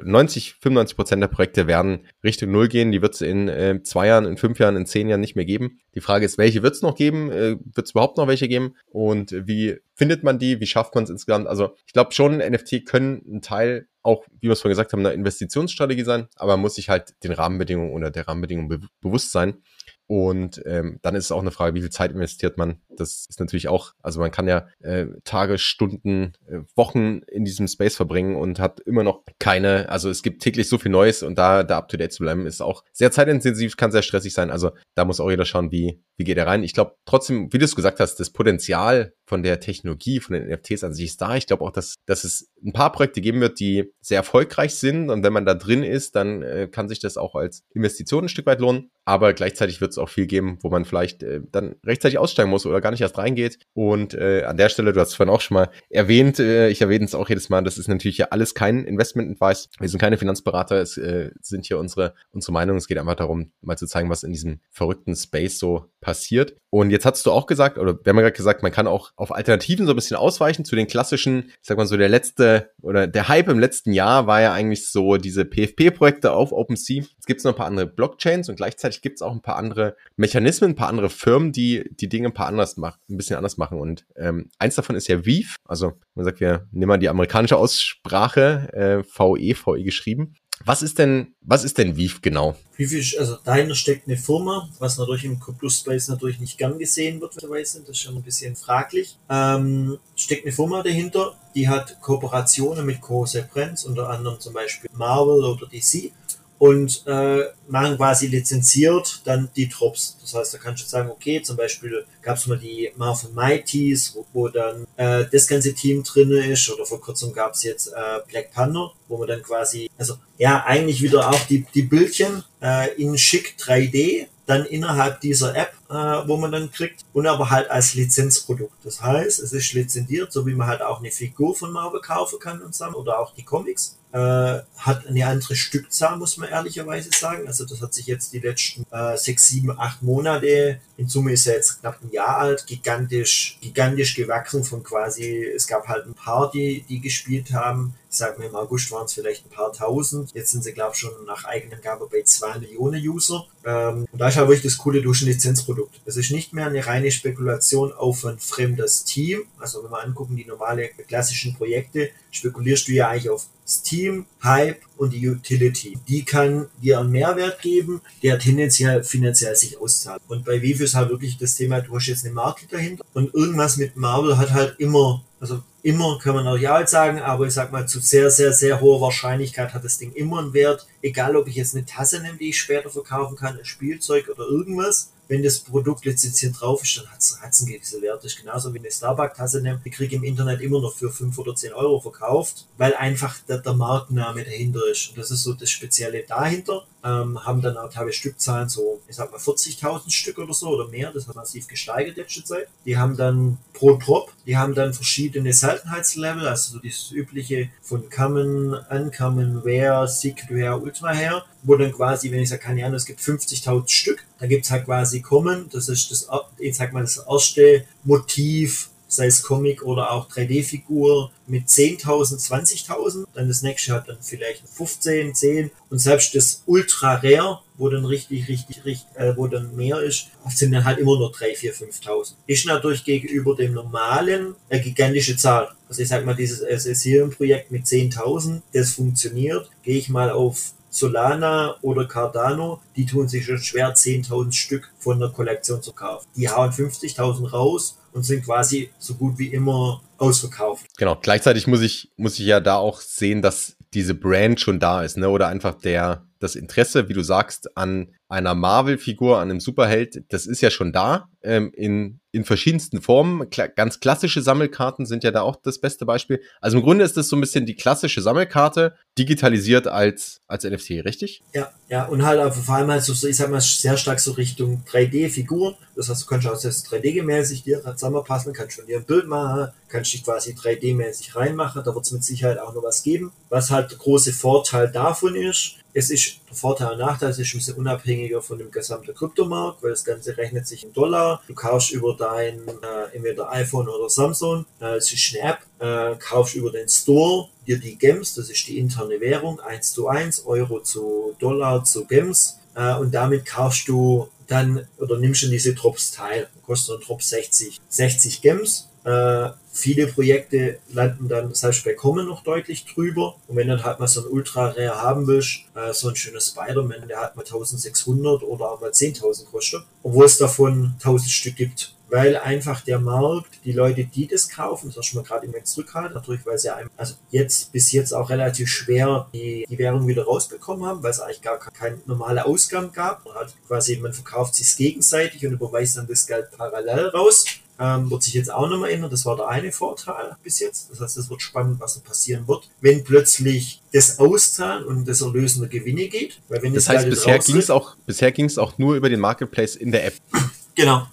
90, 0.04 0.54
95 0.60 0.96
Prozent 0.96 1.22
der 1.22 1.28
Projekte 1.28 1.66
werden 1.66 2.06
Richtung 2.22 2.50
Null 2.52 2.68
gehen. 2.68 2.92
Die 2.92 3.02
wird 3.02 3.14
es 3.14 3.20
in 3.20 3.48
äh, 3.48 3.82
zwei 3.82 4.06
Jahren, 4.06 4.26
in 4.26 4.36
fünf 4.36 4.58
Jahren, 4.58 4.76
in 4.76 4.86
zehn 4.86 5.08
Jahren 5.08 5.20
nicht 5.20 5.36
mehr 5.36 5.44
geben. 5.44 5.80
Die 5.94 6.00
Frage 6.00 6.24
ist, 6.24 6.38
welche 6.38 6.62
wird 6.62 6.74
es 6.74 6.82
noch 6.82 6.94
geben? 6.94 7.30
Äh, 7.30 7.56
wird 7.74 7.86
es 7.86 7.90
überhaupt 7.90 8.16
noch 8.16 8.28
welche 8.30 8.48
geben? 8.48 8.76
Und 8.86 9.32
wie 9.32 9.76
findet 9.94 10.24
man 10.24 10.38
die? 10.38 10.60
Wie 10.60 10.66
schafft 10.66 10.94
man 10.94 11.04
es 11.04 11.10
insgesamt? 11.10 11.46
Also 11.46 11.74
ich 11.86 11.92
glaube 11.92 12.12
schon, 12.12 12.38
NFT 12.38 12.86
können 12.86 13.22
ein 13.30 13.42
Teil 13.42 13.86
auch, 14.02 14.24
wie 14.40 14.48
wir 14.48 14.52
es 14.52 14.62
vorhin 14.62 14.72
gesagt 14.72 14.92
haben, 14.92 15.04
eine 15.04 15.14
Investitionsstrategie 15.14 16.04
sein, 16.04 16.28
aber 16.36 16.52
man 16.52 16.62
muss 16.62 16.76
sich 16.76 16.88
halt 16.88 17.12
den 17.22 17.32
Rahmenbedingungen 17.32 17.92
oder 17.92 18.10
der 18.10 18.26
Rahmenbedingungen 18.26 18.68
be 18.68 18.80
bewusst 19.02 19.30
sein. 19.32 19.62
Und 20.10 20.60
ähm, 20.66 20.98
dann 21.02 21.14
ist 21.14 21.26
es 21.26 21.30
auch 21.30 21.40
eine 21.40 21.52
Frage, 21.52 21.76
wie 21.76 21.82
viel 21.82 21.90
Zeit 21.90 22.10
investiert 22.10 22.58
man. 22.58 22.80
Das 22.88 23.26
ist 23.28 23.38
natürlich 23.38 23.68
auch, 23.68 23.92
also 24.02 24.18
man 24.18 24.32
kann 24.32 24.48
ja 24.48 24.66
äh, 24.80 25.06
Tage, 25.22 25.56
Stunden, 25.56 26.32
äh, 26.48 26.62
Wochen 26.74 27.20
in 27.28 27.44
diesem 27.44 27.68
Space 27.68 27.94
verbringen 27.94 28.34
und 28.34 28.58
hat 28.58 28.80
immer 28.80 29.04
noch 29.04 29.22
keine, 29.38 29.88
also 29.88 30.10
es 30.10 30.24
gibt 30.24 30.42
täglich 30.42 30.68
so 30.68 30.78
viel 30.78 30.90
Neues 30.90 31.22
und 31.22 31.38
da, 31.38 31.62
da 31.62 31.78
up 31.78 31.86
to 31.86 31.96
date 31.96 32.12
zu 32.12 32.24
bleiben, 32.24 32.44
ist 32.44 32.60
auch 32.60 32.82
sehr 32.92 33.12
zeitintensiv, 33.12 33.76
kann 33.76 33.92
sehr 33.92 34.02
stressig 34.02 34.34
sein. 34.34 34.50
Also 34.50 34.72
da 34.96 35.04
muss 35.04 35.20
auch 35.20 35.30
jeder 35.30 35.44
schauen, 35.44 35.70
wie, 35.70 36.02
wie 36.16 36.24
geht 36.24 36.38
er 36.38 36.48
rein. 36.48 36.64
Ich 36.64 36.74
glaube 36.74 36.96
trotzdem, 37.04 37.52
wie 37.52 37.58
du 37.58 37.64
es 37.64 37.76
gesagt 37.76 38.00
hast, 38.00 38.16
das 38.16 38.30
Potenzial 38.30 39.12
von 39.30 39.44
der 39.44 39.60
Technologie, 39.60 40.18
von 40.18 40.34
den 40.34 40.48
NFTs 40.48 40.82
an 40.82 40.92
sich 40.92 41.04
ist 41.04 41.22
da. 41.22 41.36
Ich 41.36 41.46
glaube 41.46 41.62
auch, 41.62 41.70
dass, 41.70 41.94
dass 42.04 42.24
es 42.24 42.50
ein 42.64 42.72
paar 42.72 42.90
Projekte 42.90 43.20
geben 43.20 43.40
wird, 43.40 43.60
die 43.60 43.92
sehr 44.00 44.16
erfolgreich 44.16 44.74
sind. 44.74 45.08
Und 45.08 45.22
wenn 45.22 45.32
man 45.32 45.46
da 45.46 45.54
drin 45.54 45.84
ist, 45.84 46.16
dann 46.16 46.42
äh, 46.42 46.66
kann 46.68 46.88
sich 46.88 46.98
das 46.98 47.16
auch 47.16 47.36
als 47.36 47.62
Investition 47.72 48.24
ein 48.24 48.28
Stück 48.28 48.46
weit 48.46 48.58
lohnen. 48.58 48.90
Aber 49.04 49.32
gleichzeitig 49.32 49.80
wird 49.80 49.92
es 49.92 49.98
auch 49.98 50.08
viel 50.08 50.26
geben, 50.26 50.58
wo 50.62 50.68
man 50.68 50.84
vielleicht 50.84 51.22
äh, 51.22 51.40
dann 51.52 51.76
rechtzeitig 51.86 52.18
aussteigen 52.18 52.50
muss 52.50 52.66
oder 52.66 52.80
gar 52.80 52.90
nicht 52.90 53.00
erst 53.02 53.18
reingeht. 53.18 53.58
Und 53.72 54.14
äh, 54.14 54.42
an 54.42 54.56
der 54.56 54.68
Stelle, 54.68 54.92
du 54.92 55.00
hast 55.00 55.10
es 55.10 55.14
vorhin 55.14 55.32
auch 55.32 55.40
schon 55.40 55.54
mal 55.54 55.70
erwähnt, 55.88 56.40
äh, 56.40 56.68
ich 56.68 56.80
erwähne 56.80 57.04
es 57.04 57.14
auch 57.14 57.28
jedes 57.28 57.48
Mal, 57.50 57.62
das 57.62 57.78
ist 57.78 57.86
natürlich 57.86 58.18
ja 58.18 58.28
alles 58.30 58.54
kein 58.54 58.84
Investment-Advice. 58.84 59.70
Wir 59.78 59.88
sind 59.88 60.00
keine 60.00 60.18
Finanzberater, 60.18 60.80
es 60.80 60.96
äh, 60.96 61.30
sind 61.40 61.66
hier 61.66 61.78
unsere, 61.78 62.14
unsere 62.32 62.52
Meinungen. 62.52 62.78
Es 62.78 62.88
geht 62.88 62.98
einfach 62.98 63.14
darum, 63.14 63.52
mal 63.62 63.78
zu 63.78 63.86
zeigen, 63.86 64.10
was 64.10 64.24
in 64.24 64.32
diesem 64.32 64.60
verrückten 64.70 65.14
Space 65.14 65.58
so 65.58 65.86
passiert. 66.00 66.56
Und 66.70 66.90
jetzt 66.90 67.04
hast 67.04 67.26
du 67.26 67.32
auch 67.32 67.46
gesagt, 67.46 67.78
oder 67.78 67.94
wir 68.04 68.10
haben 68.10 68.16
ja 68.16 68.22
gerade 68.22 68.36
gesagt, 68.36 68.62
man 68.62 68.72
kann 68.72 68.86
auch 68.86 69.10
auf 69.20 69.34
Alternativen 69.34 69.84
so 69.84 69.92
ein 69.92 69.96
bisschen 69.96 70.16
ausweichen 70.16 70.64
zu 70.64 70.74
den 70.74 70.86
klassischen, 70.86 71.50
ich 71.50 71.66
sag 71.66 71.76
mal 71.76 71.86
so, 71.86 71.98
der 71.98 72.08
letzte 72.08 72.70
oder 72.80 73.06
der 73.06 73.28
Hype 73.28 73.48
im 73.48 73.58
letzten 73.58 73.92
Jahr 73.92 74.26
war 74.26 74.40
ja 74.40 74.54
eigentlich 74.54 74.88
so 74.88 75.18
diese 75.18 75.44
PFP-Projekte 75.44 76.32
auf 76.32 76.52
OpenSea. 76.52 77.02
Jetzt 77.02 77.26
gibt 77.26 77.38
es 77.40 77.44
noch 77.44 77.52
ein 77.52 77.56
paar 77.56 77.66
andere 77.66 77.86
Blockchains 77.86 78.48
und 78.48 78.56
gleichzeitig 78.56 79.02
gibt 79.02 79.16
es 79.16 79.22
auch 79.22 79.32
ein 79.32 79.42
paar 79.42 79.56
andere 79.56 79.94
Mechanismen, 80.16 80.70
ein 80.70 80.74
paar 80.74 80.88
andere 80.88 81.10
Firmen, 81.10 81.52
die 81.52 81.84
die 81.90 82.08
Dinge 82.08 82.28
ein 82.28 82.34
paar 82.34 82.46
anders 82.46 82.78
machen, 82.78 82.98
ein 83.10 83.18
bisschen 83.18 83.36
anders 83.36 83.58
machen. 83.58 83.78
Und 83.78 84.06
ähm, 84.16 84.48
eins 84.58 84.76
davon 84.76 84.96
ist 84.96 85.08
ja 85.08 85.26
Weave. 85.26 85.54
Also 85.66 85.92
man 86.14 86.24
sagt, 86.24 86.40
wir 86.40 86.66
nehmen 86.72 86.88
mal 86.88 86.96
die 86.96 87.10
amerikanische 87.10 87.58
Aussprache, 87.58 88.72
äh, 88.72 89.02
VE, 89.02 89.54
VE 89.54 89.84
geschrieben. 89.84 90.34
Was 90.64 90.82
ist 90.82 90.98
denn, 90.98 91.34
was 91.40 91.64
ist 91.64 91.78
denn 91.78 91.96
Weave 91.96 92.20
genau? 92.20 92.54
Weave 92.76 92.98
ist, 92.98 93.16
also 93.18 93.36
dahinter 93.44 93.74
steckt 93.74 94.06
eine 94.06 94.18
Firma, 94.18 94.68
was 94.78 94.98
natürlich 94.98 95.24
im 95.24 95.40
Crypto-Space 95.40 96.08
natürlich 96.08 96.38
nicht 96.38 96.58
gern 96.58 96.78
gesehen 96.78 97.20
wird, 97.20 97.34
das 97.36 97.74
ist 97.74 97.98
schon 97.98 98.16
ein 98.16 98.22
bisschen 98.22 98.56
fraglich. 98.56 99.16
Ähm, 99.30 99.98
steckt 100.16 100.44
eine 100.44 100.52
Firma 100.52 100.82
dahinter, 100.82 101.34
die 101.54 101.68
hat 101.68 102.00
Kooperationen 102.02 102.84
mit 102.84 103.00
großen 103.00 103.48
Brands, 103.52 103.84
unter 103.84 104.10
anderem 104.10 104.38
zum 104.38 104.52
Beispiel 104.52 104.90
Marvel 104.92 105.44
oder 105.44 105.66
DC 105.66 106.12
und 106.60 107.04
äh, 107.06 107.44
machen 107.68 107.96
quasi 107.96 108.26
lizenziert 108.26 109.22
dann 109.24 109.48
die 109.56 109.66
Drops. 109.66 110.18
Das 110.20 110.34
heißt, 110.34 110.52
da 110.52 110.58
kannst 110.58 110.84
du 110.84 110.88
sagen, 110.88 111.08
okay, 111.08 111.40
zum 111.40 111.56
Beispiel 111.56 112.04
gab 112.20 112.36
es 112.36 112.46
mal 112.46 112.58
die 112.58 112.92
Marvel 112.96 113.30
Mighties, 113.30 114.14
wo, 114.14 114.26
wo 114.34 114.48
dann 114.48 114.86
äh, 114.96 115.24
das 115.32 115.46
ganze 115.46 115.72
Team 115.72 116.02
drin 116.02 116.30
ist, 116.30 116.70
oder 116.70 116.84
vor 116.84 117.00
kurzem 117.00 117.32
gab 117.32 117.54
es 117.54 117.62
jetzt 117.62 117.86
äh, 117.88 118.20
Black 118.28 118.52
Panther, 118.52 118.92
wo 119.08 119.16
man 119.16 119.28
dann 119.28 119.42
quasi, 119.42 119.90
also 119.96 120.16
ja, 120.36 120.62
eigentlich 120.66 121.00
wieder 121.00 121.30
auch 121.30 121.46
die, 121.46 121.64
die 121.74 121.82
Bildchen 121.82 122.44
äh, 122.60 122.92
in 123.02 123.16
schick 123.16 123.54
3D 123.58 124.26
dann 124.44 124.66
innerhalb 124.66 125.22
dieser 125.22 125.56
App, 125.56 125.72
äh, 125.88 125.94
wo 125.94 126.36
man 126.36 126.52
dann 126.52 126.70
kriegt, 126.70 127.06
und 127.14 127.26
aber 127.26 127.48
halt 127.48 127.70
als 127.70 127.94
Lizenzprodukt. 127.94 128.74
Das 128.84 129.00
heißt, 129.00 129.38
es 129.38 129.54
ist 129.54 129.72
lizenziert, 129.72 130.30
so 130.30 130.46
wie 130.46 130.54
man 130.54 130.68
halt 130.68 130.82
auch 130.82 130.98
eine 130.98 131.10
Figur 131.10 131.56
von 131.56 131.72
Marvel 131.72 132.02
kaufen 132.02 132.38
kann 132.38 132.60
und 132.60 132.74
so, 132.74 132.84
oder 132.88 133.18
auch 133.18 133.34
die 133.34 133.44
Comics 133.44 133.96
äh, 134.12 134.60
hat 134.76 135.06
eine 135.06 135.26
andere 135.26 135.56
Stückzahl, 135.56 136.16
muss 136.16 136.36
man 136.36 136.48
ehrlicherweise 136.48 137.10
sagen. 137.12 137.46
Also 137.46 137.64
das 137.64 137.80
hat 137.80 137.94
sich 137.94 138.06
jetzt 138.06 138.32
die 138.32 138.40
letzten 138.40 138.84
äh, 138.90 139.16
sechs, 139.16 139.48
sieben, 139.48 139.78
acht 139.78 140.02
Monate, 140.02 140.80
in 141.00 141.08
Summe 141.08 141.32
ist 141.32 141.46
er 141.46 141.54
jetzt 141.54 141.80
knapp 141.80 141.98
ein 142.02 142.10
Jahr 142.10 142.36
alt, 142.36 142.66
gigantisch, 142.66 143.56
gigantisch 143.62 144.14
gewachsen 144.14 144.64
von 144.64 144.82
quasi, 144.82 145.42
es 145.44 145.66
gab 145.66 145.88
halt 145.88 146.04
ein 146.04 146.12
paar, 146.12 146.50
die, 146.50 146.82
die 146.82 147.00
gespielt 147.00 147.54
haben. 147.54 147.94
Ich 148.10 148.18
sag 148.18 148.38
mir, 148.38 148.46
im 148.46 148.54
August 148.54 148.90
waren 148.90 149.06
es 149.06 149.14
vielleicht 149.14 149.46
ein 149.46 149.50
paar 149.50 149.72
tausend. 149.72 150.34
Jetzt 150.34 150.50
sind 150.50 150.62
sie, 150.62 150.72
glaube 150.72 150.92
ich, 150.94 151.00
schon 151.00 151.12
nach 151.26 151.44
eigenen 151.44 151.80
Gabe 151.80 152.06
bei 152.10 152.22
zwei 152.24 152.58
Millionen 152.58 153.00
User. 153.00 153.46
Ähm, 153.64 154.04
und 154.12 154.18
da 154.20 154.28
ist 154.28 154.36
halt 154.36 154.48
wirklich 154.48 154.64
das 154.64 154.78
coole 154.78 155.00
durch 155.00 155.22
ein 155.22 155.28
Lizenzprodukt. 155.28 156.00
Es 156.04 156.18
ist 156.18 156.32
nicht 156.32 156.52
mehr 156.52 156.66
eine 156.66 156.84
reine 156.84 157.10
Spekulation 157.12 157.92
auf 157.92 158.26
ein 158.26 158.38
fremdes 158.38 159.04
Team. 159.04 159.44
Also 159.58 159.82
wenn 159.82 159.92
wir 159.92 160.02
angucken, 160.02 160.36
die 160.36 160.44
normale 160.44 160.88
klassischen 160.88 161.54
Projekte, 161.54 162.10
spekulierst 162.30 162.88
du 162.88 162.92
ja 162.92 163.08
eigentlich 163.08 163.30
auf 163.30 163.46
Steam, 163.66 164.26
Hype 164.42 164.80
und 164.96 165.12
die 165.12 165.28
Utility. 165.28 165.98
Die 166.08 166.24
kann 166.24 166.66
dir 166.82 166.98
einen 166.98 167.10
Mehrwert 167.10 167.62
geben, 167.62 168.00
der 168.22 168.38
tendenziell 168.38 169.04
finanziell 169.04 169.54
sich 169.54 169.80
auszahlt. 169.80 170.20
Und 170.28 170.44
bei 170.44 170.60
Vivo 170.60 170.82
ist 170.84 170.94
halt 170.94 171.10
wirklich 171.10 171.38
das 171.38 171.54
Thema, 171.54 171.80
du 171.80 171.94
hast 171.94 172.06
jetzt 172.06 172.24
eine 172.24 172.34
Marke 172.34 172.66
dahinter 172.68 173.04
und 173.14 173.32
irgendwas 173.34 173.76
mit 173.76 173.96
Marvel 173.96 174.36
hat 174.36 174.50
halt 174.50 174.78
immer, 174.78 175.22
also 175.38 175.62
immer 175.82 176.18
kann 176.18 176.34
man 176.34 176.46
auch 176.46 176.58
ja 176.58 176.84
sagen, 176.86 177.20
aber 177.20 177.46
ich 177.46 177.54
sag 177.54 177.72
mal, 177.72 177.86
zu 177.86 178.00
sehr, 178.00 178.30
sehr, 178.30 178.52
sehr 178.52 178.80
hoher 178.80 179.00
Wahrscheinlichkeit 179.00 179.72
hat 179.72 179.84
das 179.84 179.98
Ding 179.98 180.12
immer 180.12 180.40
einen 180.40 180.52
Wert. 180.52 180.86
Egal, 181.00 181.36
ob 181.36 181.46
ich 181.48 181.54
jetzt 181.54 181.74
eine 181.74 181.86
Tasse 181.86 182.20
nehme, 182.20 182.38
die 182.38 182.50
ich 182.50 182.58
später 182.58 182.90
verkaufen 182.90 183.36
kann, 183.36 183.56
ein 183.56 183.64
Spielzeug 183.64 184.28
oder 184.28 184.46
irgendwas 184.46 185.12
wenn 185.30 185.44
das 185.44 185.60
Produkt 185.60 186.04
lizenziert 186.04 186.60
drauf 186.60 186.82
ist, 186.82 186.98
dann 186.98 187.06
hat 187.06 187.20
es 187.20 187.60
einen 187.60 187.72
gewissen 187.72 188.02
Wert. 188.02 188.24
Das 188.24 188.32
ist 188.32 188.40
genauso 188.40 188.74
wie 188.74 188.80
eine 188.80 188.90
Starbucks-Tasse. 188.90 189.62
Die 189.62 189.90
kriege 189.90 190.16
ich 190.16 190.20
im 190.20 190.24
Internet 190.24 190.60
immer 190.60 190.80
noch 190.80 190.92
für 190.96 191.08
5 191.08 191.38
oder 191.38 191.54
10 191.54 191.72
Euro 191.72 192.00
verkauft, 192.00 192.66
weil 192.78 192.94
einfach 192.94 193.38
der, 193.48 193.58
der 193.58 193.74
Markenname 193.74 194.42
dahinter 194.42 194.80
ist. 194.90 195.10
Und 195.10 195.18
das 195.18 195.30
ist 195.30 195.44
so 195.44 195.54
das 195.54 195.70
Spezielle 195.70 196.24
dahinter. 196.26 196.84
Ähm, 197.04 197.46
haben 197.46 197.62
dann 197.62 197.76
auch 197.76 197.88
teilweise 197.92 198.16
Stückzahlen 198.16 198.68
so, 198.68 199.00
ich 199.06 199.14
sag 199.14 199.30
mal 199.30 199.38
40.000 199.38 200.10
Stück 200.10 200.38
oder 200.38 200.52
so 200.52 200.70
oder 200.70 200.88
mehr. 200.88 201.12
Das 201.12 201.28
hat 201.28 201.36
massiv 201.36 201.68
gesteigert 201.68 202.16
letzte 202.16 202.42
Zeit. 202.42 202.66
Die 202.84 202.98
haben 202.98 203.16
dann 203.16 203.58
pro 203.80 203.96
Drop, 203.96 204.30
die 204.46 204.58
haben 204.58 204.74
dann 204.74 204.92
verschiedene 204.92 205.54
Seltenheitslevel, 205.54 206.46
also 206.46 206.74
so 206.74 206.78
dieses 206.80 207.12
übliche 207.12 207.70
von 207.80 208.10
Common, 208.10 208.74
Uncommon, 208.90 209.62
Rare, 209.64 210.06
Sick, 210.06 210.44
Rare, 210.50 210.78
Ultra 210.78 211.12
her, 211.12 211.46
wo 211.62 211.76
dann 211.76 211.90
quasi, 211.90 212.30
wenn 212.30 212.40
ich 212.40 212.50
sage, 212.50 212.60
keine 212.60 212.84
Ahnung, 212.84 212.96
es 212.96 213.06
gibt 213.06 213.20
50.000 213.20 213.88
Stück, 213.88 214.26
da 214.38 214.46
gibt's 214.46 214.70
halt 214.70 214.84
quasi 214.84 215.22
Common, 215.22 215.70
das 215.72 215.88
ist 215.88 216.10
das, 216.10 216.28
ich 216.58 216.76
sag 216.76 216.92
mal, 216.92 217.00
das 217.00 217.24
erste 217.26 217.86
Motiv, 218.04 218.90
sei 219.10 219.26
es 219.26 219.42
Comic 219.42 219.82
oder 219.82 220.12
auch 220.12 220.30
3D-Figur 220.30 221.30
mit 221.46 221.66
10.000, 221.66 222.38
20.000. 222.38 223.26
Dann 223.34 223.48
das 223.48 223.62
nächste 223.62 223.92
hat 223.92 224.08
dann 224.08 224.18
vielleicht 224.20 224.62
15, 224.68 225.34
10 225.34 225.70
und 225.90 225.98
selbst 225.98 226.34
das 226.34 226.62
Ultra 226.66 227.14
Rare, 227.14 227.60
wo 227.76 227.88
dann 227.88 228.04
richtig, 228.04 228.48
richtig, 228.48 228.84
richtig, 228.84 229.06
äh, 229.16 229.36
wo 229.36 229.46
dann 229.48 229.74
mehr 229.74 230.00
ist, 230.00 230.28
sind 230.48 230.72
dann 230.72 230.84
halt 230.84 230.98
immer 230.98 231.18
nur 231.18 231.32
3, 231.32 231.54
4, 231.54 231.74
5.000. 231.74 232.34
Ist 232.46 232.66
natürlich 232.66 233.04
gegenüber 233.04 233.56
dem 233.56 233.72
normalen 233.72 234.54
eine 234.68 234.80
gigantische 234.80 235.36
Zahl. 235.36 235.68
Also 235.88 236.02
ich 236.02 236.08
sag 236.08 236.24
mal, 236.24 236.34
dieses 236.34 236.60
Ethereum-Projekt 236.60 237.72
mit 237.72 237.84
10.000, 237.84 238.60
das 238.72 238.92
funktioniert. 238.92 239.68
Gehe 239.82 239.98
ich 239.98 240.08
mal 240.08 240.30
auf 240.30 240.72
Solana 240.90 241.76
oder 241.82 242.06
Cardano, 242.06 242.80
die 242.96 243.06
tun 243.06 243.28
sich 243.28 243.46
schon 243.46 243.58
schwer, 243.58 243.94
10.000 243.94 244.52
Stück 244.52 244.92
von 244.98 245.18
der 245.18 245.30
Kollektion 245.30 245.82
zu 245.82 245.92
kaufen. 245.92 246.26
Die 246.36 246.48
hauen 246.48 246.70
50.000 246.70 247.50
raus 247.50 247.98
und 248.12 248.24
sind 248.24 248.44
quasi 248.44 248.90
so 248.98 249.14
gut 249.14 249.38
wie 249.38 249.48
immer 249.48 250.02
ausverkauft. 250.18 250.86
Genau, 250.96 251.16
gleichzeitig 251.16 251.66
muss 251.66 251.80
ich, 251.80 252.10
muss 252.16 252.38
ich 252.38 252.46
ja 252.46 252.60
da 252.60 252.76
auch 252.76 253.00
sehen, 253.00 253.40
dass 253.40 253.76
diese 253.94 254.14
Brand 254.14 254.60
schon 254.60 254.80
da 254.80 255.02
ist, 255.02 255.16
ne? 255.16 255.30
Oder 255.30 255.48
einfach 255.48 255.74
der, 255.74 256.26
das 256.40 256.56
Interesse, 256.56 257.08
wie 257.08 257.12
du 257.12 257.22
sagst, 257.22 257.76
an 257.76 258.08
einer 258.28 258.54
Marvel-Figur, 258.54 259.38
an 259.38 259.50
einem 259.50 259.60
Superheld, 259.60 260.24
das 260.30 260.46
ist 260.46 260.62
ja 260.62 260.70
schon 260.70 260.92
da, 260.92 261.28
ähm, 261.42 261.70
in, 261.74 262.20
in 262.32 262.44
verschiedensten 262.44 263.02
Formen. 263.02 263.50
Kla 263.50 263.66
ganz 263.66 264.00
klassische 264.00 264.40
Sammelkarten 264.40 265.04
sind 265.04 265.22
ja 265.22 265.32
da 265.32 265.42
auch 265.42 265.56
das 265.56 265.80
beste 265.80 266.06
Beispiel. 266.06 266.40
Also 266.60 266.78
im 266.78 266.82
Grunde 266.82 267.04
ist 267.04 267.16
das 267.16 267.28
so 267.28 267.36
ein 267.36 267.40
bisschen 267.40 267.66
die 267.66 267.74
klassische 267.74 268.22
Sammelkarte, 268.22 268.94
digitalisiert 269.18 269.86
als, 269.86 270.40
als 270.46 270.64
NFT, 270.64 271.04
richtig? 271.04 271.42
Ja, 271.52 271.70
ja, 271.88 272.06
und 272.06 272.24
halt 272.24 272.40
auch 272.40 272.54
vor 272.54 272.76
allem 272.76 272.90
halt 272.90 273.02
so, 273.02 273.26
ich 273.26 273.36
sag 273.36 273.50
mal, 273.50 273.60
sehr 273.60 273.96
stark 273.96 274.20
so 274.20 274.32
Richtung 274.32 274.82
3D-Figuren. 274.90 275.74
Das 275.94 276.08
heißt, 276.08 276.22
du 276.22 276.26
kannst 276.26 276.46
auch 276.46 276.60
das 276.60 276.86
3D-gemäßig 276.86 277.64
dir 277.64 277.82
zusammenpassen, 277.82 278.54
kannst 278.54 278.76
schon 278.76 278.86
dir 278.86 278.98
ein 278.98 279.04
Bild 279.04 279.26
machen, 279.26 279.68
kannst 279.88 280.12
dich 280.12 280.24
quasi 280.24 280.52
3D-mäßig 280.52 281.36
reinmachen. 281.36 281.82
Da 281.84 281.94
wird 281.94 282.06
es 282.06 282.12
mit 282.12 282.24
Sicherheit 282.24 282.60
auch 282.60 282.74
noch 282.74 282.84
was 282.84 283.02
geben. 283.02 283.32
Was 283.50 283.70
halt 283.70 283.90
der 283.90 283.98
große 283.98 284.32
Vorteil 284.32 284.90
davon 284.90 285.34
ist, 285.34 285.79
es 285.92 286.10
ist 286.10 286.40
der 286.48 286.56
Vorteil 286.56 286.92
und 286.92 286.98
Nachteil, 286.98 287.30
es 287.30 287.38
ist 287.38 287.52
ein 287.54 287.58
bisschen 287.58 287.76
unabhängiger 287.76 288.42
von 288.42 288.58
dem 288.58 288.70
gesamten 288.70 289.14
Kryptomarkt, 289.14 289.82
weil 289.82 289.90
das 289.90 290.04
Ganze 290.04 290.36
rechnet 290.36 290.66
sich 290.66 290.84
in 290.84 290.92
Dollar. 290.92 291.42
Du 291.46 291.54
kaufst 291.54 291.90
über 291.90 292.16
dein 292.16 292.68
äh, 292.68 293.14
entweder 293.16 293.50
iPhone 293.52 293.88
oder 293.88 294.08
Samsung, 294.08 294.66
äh, 294.80 294.96
es 294.96 295.12
ist 295.12 295.34
eine 295.34 295.52
App, 295.52 295.58
äh, 295.78 296.16
kaufst 296.18 296.54
über 296.54 296.70
den 296.70 296.88
Store 296.88 297.48
dir 297.66 297.78
die 297.78 297.96
Gems, 297.96 298.34
das 298.34 298.50
ist 298.50 298.66
die 298.66 298.78
interne 298.78 299.20
Währung, 299.20 299.60
1 299.60 299.92
zu 299.92 300.08
1, 300.08 300.46
Euro 300.46 300.80
zu 300.80 301.36
Dollar 301.38 301.84
zu 301.84 302.04
Gems. 302.06 302.58
Äh, 302.74 302.94
und 302.94 303.12
damit 303.12 303.46
kaufst 303.46 303.88
du 303.88 304.28
dann 304.46 304.86
oder 304.98 305.18
nimmst 305.18 305.42
du 305.42 305.48
diese 305.48 305.74
Drops 305.74 306.10
teil. 306.10 306.48
Kostet 306.66 307.00
ein 307.00 307.06
Drop 307.06 307.22
60, 307.22 307.80
60 307.88 308.42
Gems 308.42 308.89
äh, 309.04 309.50
viele 309.72 310.06
Projekte 310.08 310.78
landen 310.92 311.28
dann 311.28 311.54
selbst 311.54 311.84
bei 311.84 311.94
Common 311.94 312.26
noch 312.26 312.42
deutlich 312.42 312.84
drüber. 312.84 313.36
Und 313.46 313.56
wenn 313.56 313.68
dann 313.68 313.82
halt 313.82 313.98
mal 313.98 314.06
so 314.06 314.22
ein 314.22 314.26
Ultra 314.30 314.68
Rare 314.68 315.02
haben 315.02 315.26
willst, 315.26 315.60
äh, 315.74 315.92
so 315.92 316.08
ein 316.08 316.16
schöner 316.16 316.40
Spider-Man, 316.40 317.08
der 317.08 317.20
hat 317.20 317.36
mal 317.36 317.42
1600 317.42 318.42
oder 318.42 318.72
auch 318.72 318.80
mal 318.80 318.90
10.000 318.90 319.46
kostet, 319.46 319.82
obwohl 320.02 320.26
es 320.26 320.38
davon 320.38 320.94
1000 320.98 321.30
Stück 321.30 321.56
gibt. 321.56 321.94
Weil 322.08 322.36
einfach 322.36 322.80
der 322.80 322.98
Markt, 322.98 323.60
die 323.64 323.70
Leute, 323.70 324.04
die 324.04 324.26
das 324.26 324.48
kaufen, 324.48 324.92
das 324.92 325.06
ist 325.06 325.14
mal 325.14 325.22
gerade 325.22 325.46
im 325.46 325.64
zurückhalten, 325.64 326.14
natürlich, 326.14 326.44
weil 326.44 326.58
sie 326.58 326.74
einem, 326.74 326.90
also 326.96 327.14
jetzt, 327.30 327.70
bis 327.70 327.92
jetzt 327.92 328.12
auch 328.12 328.30
relativ 328.30 328.68
schwer 328.68 329.28
die, 329.32 329.64
die 329.70 329.78
Währung 329.78 330.08
wieder 330.08 330.24
rausbekommen 330.24 330.84
haben, 330.84 331.04
weil 331.04 331.12
es 331.12 331.20
eigentlich 331.20 331.40
gar 331.40 331.60
keine 331.60 331.98
normale 332.06 332.44
Ausgaben 332.44 332.90
gab. 332.92 333.24
Man 333.24 333.36
hat 333.36 333.54
quasi, 333.68 333.96
man 333.98 334.12
verkauft 334.12 334.56
sich 334.56 334.76
gegenseitig 334.76 335.46
und 335.46 335.52
überweist 335.52 335.98
dann 335.98 336.08
das 336.08 336.26
Geld 336.26 336.50
parallel 336.50 337.10
raus 337.10 337.44
Ähm, 337.80 338.10
wird 338.10 338.22
sich 338.22 338.34
jetzt 338.34 338.52
auch 338.52 338.68
nochmal 338.68 338.90
ändern. 338.90 339.10
Das 339.10 339.24
war 339.24 339.36
der 339.36 339.48
eine 339.48 339.72
Vorteil 339.72 340.36
bis 340.42 340.60
jetzt. 340.60 340.90
Das 340.90 341.00
heißt, 341.00 341.16
es 341.16 341.30
wird 341.30 341.40
spannend, 341.40 341.80
was 341.80 341.94
da 341.94 342.00
passieren 342.06 342.46
wird, 342.46 342.68
wenn 342.82 343.02
plötzlich 343.04 343.80
das 343.92 344.18
Auszahlen 344.18 344.84
und 344.84 345.08
das 345.08 345.22
Erlösen 345.22 345.60
der 345.60 345.70
Gewinne 345.70 346.08
geht. 346.08 346.40
Weil 346.48 346.62
wenn 346.62 346.74
das 346.74 346.88
heißt, 346.88 347.08
bisher 347.08 347.38
ging 347.38 347.56
es 347.56 347.70
auch, 347.70 347.96
bisher 348.06 348.32
ging 348.32 348.44
es 348.44 348.58
auch 348.58 348.76
nur 348.76 348.96
über 348.96 349.08
den 349.08 349.20
Marketplace 349.20 349.76
in 349.76 349.92
der 349.92 350.06
App. 350.06 350.14
Genau 350.76 351.06